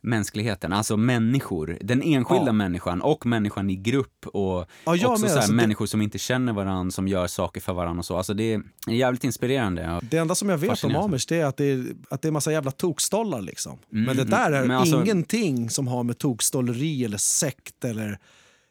mänskligheten, 0.05 0.73
alltså 0.73 0.97
människor. 0.97 1.79
Den 1.81 2.03
enskilda 2.03 2.47
Ja. 2.47 2.53
människan 2.53 3.03
och 3.03 3.27
människan 3.27 3.71
i 3.71 3.77
grupp 3.77 4.27
och 4.27 4.67
Ja, 4.85 4.93
också 4.95 5.09
med, 5.11 5.31
så 5.31 5.37
alltså 5.37 5.51
det- 5.53 5.57
människor 5.57 5.87
som 5.87 6.03
inte 6.03 6.19
känner 6.19 6.53
varandra, 6.53 6.91
som 6.91 7.09
gör 7.09 7.27
saker 7.27 7.61
för 7.61 7.73
varandra 7.73 7.99
och 7.99 8.05
så. 8.05 8.17
Alltså 8.17 8.35
det 8.35 8.53
är 8.55 8.63
jävligt 8.89 9.25
inspirerande. 9.25 10.01
Det 10.11 10.17
enda 10.17 10.35
som 10.35 10.49
jag 10.49 10.59
vet 10.59 10.85
om. 10.85 10.97
Amish 10.97 11.25
det 11.29 11.37
är 11.41 11.45
att 11.47 11.57
det 11.57 11.65
är, 11.65 11.85
att 12.11 12.23
det 12.23 12.29
är 12.29 12.33
massa 12.33 12.53
jävla 12.53 12.71
tokstollar. 12.71 13.41
Liksom. 13.41 13.79
men 13.89 14.17
det 14.17 14.25
där 14.25 14.51
är 14.53 14.57
Mm, 14.57 14.69
men 14.69 14.77
alltså- 14.77 15.03
ingenting 15.03 15.71
som 15.71 15.89
har 15.89 16.03
med 16.05 16.19
tokstolleri 16.19 17.05
eller 17.05 17.19
sekt 17.19 17.85
eller 17.85 18.19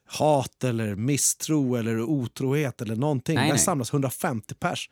hat 0.06 0.64
eller 0.64 0.96
misstro 0.96 1.76
eller 1.76 2.02
otrohet 2.02 2.82
eller 2.82 2.96
någonting. 2.96 3.36
Nej, 3.36 3.44
Där 3.46 3.54
nej. 3.54 3.60
samlas 3.60 3.94
150 3.94 4.56
pers 4.56 4.90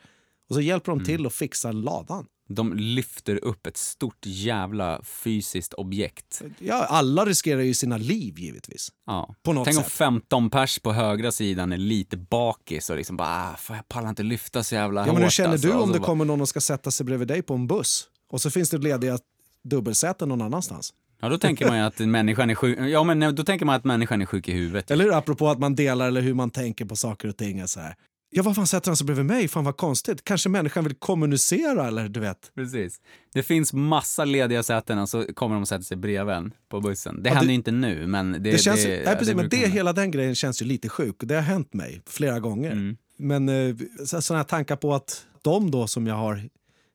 och 0.50 0.56
så 0.56 0.62
hjälper 0.62 0.92
de 0.92 0.98
Mm. 1.00 1.06
till 1.06 1.26
att 1.26 1.34
fixa 1.34 1.72
ladan. 1.72 2.26
De 2.56 2.74
lyfter 2.74 3.44
upp 3.44 3.68
ett 3.68 3.78
stort 3.78 4.26
jävla 4.26 5.02
fysiskt 5.04 5.74
objekt. 5.74 6.42
Ja, 6.60 6.86
alla 6.86 7.26
riskerar 7.26 7.62
ju 7.62 7.74
sina 7.74 7.98
liv 7.98 8.40
givetvis. 8.40 8.90
Ja. 9.06 9.36
På 9.44 9.54
något 9.54 9.66
Tänk 9.66 9.78
om 9.78 9.84
sätt. 9.84 9.92
15 9.94 10.50
pers 10.50 10.80
på 10.80 10.94
högra 10.94 11.32
sidan 11.32 11.72
är 11.74 11.78
lite 11.78 12.18
bakis 12.18 12.90
och 12.90 12.96
liksom 12.98 13.18
bara, 13.18 13.28
ah, 13.52 13.56
fan, 13.58 13.76
jag 13.78 13.88
pallar 13.88 14.10
inte 14.10 14.24
lyfta 14.24 14.64
så 14.64 14.76
jävla 14.76 15.02
Ja, 15.02 15.06
men 15.08 15.16
hur 15.16 15.24
hårt, 15.24 15.34
känner 15.34 15.50
alltså. 15.52 15.68
du 15.68 15.74
Och 15.74 15.82
om 15.82 15.88
så 15.88 15.94
det 15.94 16.00
bara- 16.00 16.06
kommer 16.06 16.26
någon 16.26 16.42
och 16.42 16.50
ska 16.50 16.62
sätta 16.62 16.92
sig 16.92 17.06
bredvid 17.06 17.28
dig 17.28 17.42
på 17.42 17.54
en 17.54 17.68
buss 17.68 18.08
och 18.32 18.42
så 18.42 18.52
finns 18.52 18.70
det 18.70 18.78
lediga 18.78 19.20
dubbelsäten 19.64 20.30
någon 20.30 20.42
annanstans? 20.42 20.94
Ja, 21.22 21.30
då 21.30 21.38
tänker 21.38 21.68
man 21.68 21.78
ju 21.78 21.84
att 21.84 22.00
människan 22.00 22.50
är 22.50 22.56
sjuk. 22.56 22.80
Ja, 22.80 23.04
men 23.04 23.36
då 23.36 23.44
tänker 23.44 23.66
man 23.66 23.76
att 23.76 23.84
människan 23.84 24.22
är 24.22 24.26
sjuk 24.26 24.48
i 24.48 24.52
huvudet. 24.52 24.92
Eller 24.92 25.06
hur? 25.06 25.14
Apropå 25.14 25.50
att 25.50 25.60
man 25.60 25.76
delar 25.76 26.08
eller 26.08 26.22
hur 26.22 26.34
man 26.34 26.50
tänker 26.50 26.86
på 26.86 26.96
saker 26.96 27.28
och 27.28 27.38
ting. 27.38 27.60
är 27.60 27.68
Så 27.68 27.80
här. 27.80 27.96
Ja, 28.34 28.44
vad 28.44 28.56
fan 28.56 28.68
sätter 28.68 28.90
han 28.90 28.98
sig 28.98 29.06
bredvid 29.06 29.26
mig? 29.26 29.48
Fan 29.48 29.64
vad 29.64 29.78
konstigt. 29.78 30.24
Kanske 30.24 30.50
människan 30.50 30.84
vill 30.84 30.96
kommunicera 30.96 31.88
eller 31.88 32.10
du 32.10 32.20
vet. 32.20 32.52
Precis. 32.56 33.02
Det 33.34 33.44
finns 33.44 33.74
massa 33.74 34.26
lediga 34.26 34.64
säten 34.64 34.98
och 35.00 35.10
så 35.10 35.34
kommer 35.34 35.56
de 35.56 35.62
och 35.62 35.68
sätter 35.68 35.84
sig 35.84 35.98
bredvid 35.98 36.36
en 36.36 36.54
på 36.70 36.82
bussen. 36.82 37.24
Det 37.24 37.30
Ja, 37.30 37.34
händer 37.36 37.48
det- 37.48 37.52
ju 37.52 37.56
inte 37.56 37.72
nu, 37.72 38.08
men 38.08 38.32
det... 38.32 38.40
Det, 38.40 38.58
känns, 38.58 38.80
ju- 38.86 38.90
det, 38.90 39.04
nej, 39.06 39.16
precis, 39.18 39.36
men 39.36 39.50
brukar 39.50 39.68
det, 39.68 39.74
hela 39.74 39.94
den 39.94 40.12
grejen 40.12 40.36
känns 40.36 40.62
ju 40.62 40.66
lite 40.66 40.90
sjuk. 40.90 41.16
Det 41.20 41.36
har 41.36 41.42
hänt 41.42 41.74
mig 41.74 42.02
flera 42.08 42.40
gånger. 42.40 42.72
Mm. 42.72 42.98
Men 43.18 43.50
eh, 43.50 43.76
så- 44.06 44.22
sådana 44.22 44.40
här 44.44 44.48
tankar 44.50 44.76
på 44.76 44.94
att 44.94 45.26
de 45.42 45.72
då 45.72 45.88
som 45.88 46.08
jag 46.08 46.16
har 46.16 46.50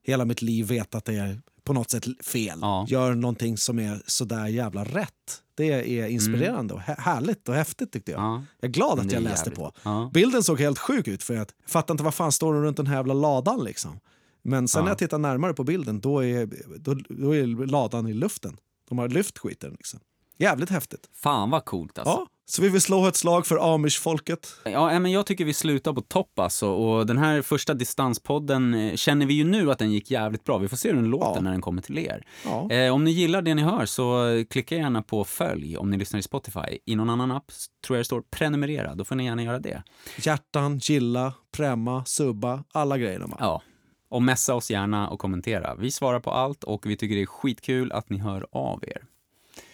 hela 0.06 0.24
mitt 0.24 0.42
liv 0.42 0.66
vetat 0.66 1.08
är 1.08 1.40
på 1.66 1.72
något 1.72 1.90
sätt 1.90 2.06
fel, 2.26 2.58
Ja. 2.60 2.86
gör 2.88 3.14
någonting 3.14 3.56
som 3.56 3.78
är 3.78 4.02
sådär 4.06 4.46
jävla 4.46 4.84
rätt. 4.84 5.42
Det 5.54 5.72
är 6.00 6.06
inspirerande 6.06 6.74
och 6.74 6.80
hä- 6.80 7.00
härligt 7.00 7.48
och 7.48 7.54
häftigt 7.54 7.92
tyckte 7.92 8.12
jag. 8.12 8.20
Mm. 8.20 8.32
Ja. 8.32 8.42
Jag 8.60 8.68
är 8.68 8.72
glad 8.72 8.98
att 9.00 9.06
är 9.06 9.14
jag 9.14 9.22
läste 9.22 9.50
jävligt. 9.50 9.58
på. 9.58 9.72
Ja. 9.82 10.10
Bilden 10.14 10.42
såg 10.42 10.60
helt 10.60 10.78
sjuk 10.78 11.08
ut 11.08 11.22
för 11.22 11.34
jag 11.34 11.46
fattar 11.66 11.94
inte 11.94 12.04
vad 12.04 12.14
fan 12.14 12.32
står 12.32 12.54
det 12.54 12.60
runt 12.60 12.76
den 12.76 12.86
här 12.86 12.96
jävla 12.96 13.14
ladan 13.14 13.64
liksom. 13.64 14.00
Men 14.42 14.68
sen 14.68 14.82
när 14.84 14.90
jag 14.90 14.98
tittar 14.98 15.18
närmare 15.18 15.54
på 15.54 15.64
bilden 15.64 16.00
då 16.00 16.24
är, 16.24 16.48
då, 16.78 16.94
då 17.08 17.36
är 17.36 17.66
ladan 17.66 18.06
i 18.08 18.14
luften. 18.14 18.56
De 18.88 18.98
har 18.98 19.08
lyft 19.08 19.38
skiten 19.38 19.70
liksom. 19.70 20.00
Jävligt 20.38 20.70
häftigt. 20.70 21.08
Fan 21.14 21.50
vad 21.50 21.64
coolt 21.64 21.98
alltså. 21.98 22.26
Så 22.48 22.62
vi 22.62 22.68
vill 22.68 22.80
slå 22.80 23.06
ett 23.06 23.16
slag 23.16 23.46
för 23.46 23.74
amish-folket. 23.74 24.48
Ja, 24.64 24.86
nej, 24.86 25.00
men 25.00 25.12
jag 25.12 25.26
tycker 25.26 25.44
vi 25.44 25.54
slutar 25.54 25.92
på 25.92 26.00
topp 26.00 26.38
alltså. 26.38 26.68
Och 26.68 27.06
den 27.06 27.18
här 27.18 27.42
första 27.42 27.74
distanspodden 27.74 28.74
eh, 28.74 28.94
känner 28.94 29.26
vi 29.26 29.34
ju 29.34 29.44
nu 29.44 29.70
att 29.70 29.78
den 29.78 29.92
gick 29.92 30.10
jävligt 30.10 30.44
bra. 30.44 30.58
Vi 30.58 30.68
får 30.68 30.76
se 30.76 30.88
hur 30.88 30.96
den 30.96 31.04
låter 31.10 31.34
Ja. 31.34 31.40
när 31.40 31.50
den 31.50 31.60
kommer 31.60 31.82
till 31.82 31.98
er. 31.98 32.24
Ja. 32.44 32.70
Eh, 32.70 32.92
om 32.94 33.04
ni 33.04 33.10
gillar 33.10 33.42
det 33.42 33.54
ni 33.54 33.62
hör 33.62 33.86
så 33.86 34.28
eh, 34.28 34.44
klicka 34.44 34.76
gärna 34.76 35.02
på 35.02 35.24
följ 35.24 35.76
om 35.76 35.90
ni 35.90 35.96
lyssnar 35.96 36.20
i 36.20 36.22
Spotify. 36.22 36.78
I 36.84 36.96
någon 36.96 37.10
annan 37.10 37.30
app 37.32 37.52
tror 37.86 37.96
jag 37.96 38.00
det 38.00 38.04
står 38.04 38.22
prenumerera. 38.30 38.94
Då 38.94 39.04
får 39.04 39.14
ni 39.14 39.24
gärna 39.24 39.42
göra 39.42 39.58
det. 39.58 39.82
Hjärtan, 40.18 40.78
gilla, 40.78 41.32
prämma, 41.52 42.04
subba, 42.04 42.64
alla 42.72 42.98
grejerna. 42.98 43.26
Man. 43.26 43.38
Ja. 43.40 43.62
Och 44.08 44.22
messa 44.22 44.54
oss 44.54 44.70
gärna 44.70 45.08
och 45.08 45.18
kommentera. 45.18 45.74
Vi 45.74 45.90
svarar 45.90 46.20
på 46.20 46.30
allt 46.30 46.64
och 46.64 46.86
vi 46.86 46.96
tycker 46.96 47.14
det 47.16 47.22
är 47.22 47.26
skitkul 47.26 47.92
att 47.92 48.10
ni 48.10 48.18
hör 48.18 48.46
av 48.52 48.84
er. 48.86 49.04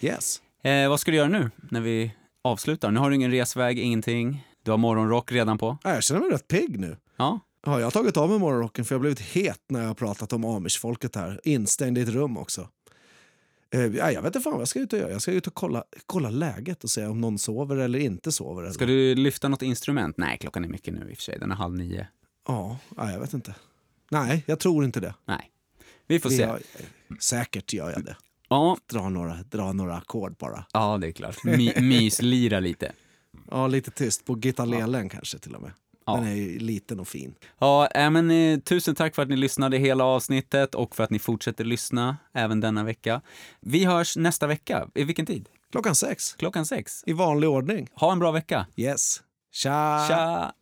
Yes. 0.01 0.41
Eh, 0.63 0.89
vad 0.89 0.99
ska 0.99 1.11
du 1.11 1.17
göra 1.17 1.29
nu 1.29 1.51
när 1.71 1.81
vi 1.81 2.11
avslutar? 2.47 2.91
Nu 2.91 2.99
har 2.99 3.09
du 3.09 3.15
ingen 3.15 3.31
resväg, 3.31 3.79
ingenting. 3.79 4.47
Du 4.63 4.71
har 4.71 4.77
morgonrock 4.77 5.31
redan 5.31 5.57
på. 5.57 5.77
Ja, 5.83 5.93
Jag 5.93 6.03
känner 6.03 6.21
mig 6.21 6.29
rätt 6.29 6.47
pigg 6.47 6.79
nu. 6.79 6.97
Ja, 7.17 7.39
Ja, 7.65 7.79
jag 7.79 7.85
har 7.85 7.91
tagit 7.91 8.17
av 8.17 8.29
mig 8.29 8.39
morgonrocken 8.39 8.85
för 8.85 8.95
jag 8.95 8.99
har 8.99 9.01
blivit 9.01 9.19
het 9.19 9.61
när 9.69 9.79
jag 9.81 9.87
har 9.87 9.93
pratat 9.95 10.33
om 10.33 10.45
amish-folket 10.45 11.15
här. 11.15 11.39
Instängd 11.43 11.97
i 11.97 12.01
ett 12.01 12.09
rum 12.09 12.37
också. 12.37 12.69
Eh, 13.73 13.81
ja, 13.81 14.11
jag 14.11 14.21
vet 14.21 14.25
inte 14.35 14.39
fan 14.39 14.53
vad 14.53 14.61
jag 14.61 14.67
ska 14.67 14.79
ut 14.79 14.93
och 14.93 14.99
göra. 14.99 15.11
Jag 15.11 15.21
ska 15.21 15.31
ut 15.31 15.47
och 15.47 15.53
kolla, 15.53 15.83
kolla 16.05 16.29
läget 16.29 16.83
och 16.83 16.89
se 16.89 17.05
om 17.05 17.21
någon 17.21 17.37
sover 17.39 17.75
eller 17.77 17.99
inte 17.99 18.31
sover. 18.31 18.61
Eller. 18.61 18.71
Ska 18.73 18.85
du 18.85 19.15
lyfta 19.15 19.47
något 19.47 19.61
instrument? 19.61 20.17
Nej, 20.17 20.37
klockan 20.37 20.63
är 20.63 20.67
mycket 20.69 20.93
nu 20.93 21.09
i 21.09 21.13
och 21.13 21.17
för 21.17 21.23
sig. 21.23 21.39
Den 21.39 21.51
är 21.51 21.55
halv 21.55 21.75
nio. 21.75 22.07
Ja, 22.47 22.77
ja, 22.97 23.11
jag 23.11 23.19
vet 23.19 23.33
inte. 23.33 23.55
Nej, 24.11 24.43
jag 24.47 24.59
tror 24.59 24.85
inte 24.85 24.99
det. 24.99 25.15
Nej. 25.25 25.51
Vi 26.07 26.19
får 26.19 26.29
se. 26.29 26.35
gör- 26.41 26.61
säkert 27.19 27.73
gör 27.73 27.91
jag 27.91 28.03
det. 28.05 28.15
Ja, 28.53 28.77
Dra 28.91 29.09
några, 29.09 29.33
dra 29.51 29.73
några 29.73 29.95
ackord 29.97 30.35
bara. 30.37 30.65
ja, 30.73 30.97
det 30.97 31.07
är 31.07 31.11
klart. 31.11 31.43
My, 31.43 31.73
myslira 31.81 32.59
lite. 32.59 32.91
Ja, 33.51 33.67
lite 33.67 33.91
tyst. 33.91 34.25
På 34.25 34.35
gitarrelen 34.35 35.09
kanske 35.09 35.39
till 35.39 35.55
och 35.55 35.61
med. 35.61 35.71
Ja. 36.05 36.15
Den 36.15 36.27
är 36.27 36.35
ju 36.35 36.59
liten 36.59 36.99
och 36.99 37.07
fin. 37.07 37.35
Ja, 37.59 37.87
äh, 37.87 38.09
men, 38.09 38.31
eh, 38.31 38.59
tusen 38.59 38.95
tack 38.95 39.15
för 39.15 39.21
att 39.21 39.29
ni 39.29 39.35
lyssnade 39.35 39.77
hela 39.77 40.03
avsnittet 40.03 40.75
och 40.75 40.95
för 40.95 41.03
att 41.03 41.09
ni 41.09 41.19
fortsätter 41.19 41.63
lyssna 41.63 42.17
även 42.33 42.59
denna 42.59 42.83
vecka. 42.83 43.21
Vi 43.61 43.85
hörs 43.85 44.17
nästa 44.17 44.47
vecka. 44.47 44.87
I 44.95 45.03
vilken 45.03 45.25
tid? 45.25 45.49
Klockan 45.71 45.95
sex. 45.95 46.33
Klockan 46.33 46.65
sex. 46.65 47.03
I 47.05 47.13
vanlig 47.13 47.49
ordning. 47.49 47.87
Ha 47.93 48.11
en 48.11 48.19
bra 48.19 48.31
vecka. 48.31 48.67
Yes. 48.75 49.21
Tja! 49.51 50.05
Tja! 50.07 50.53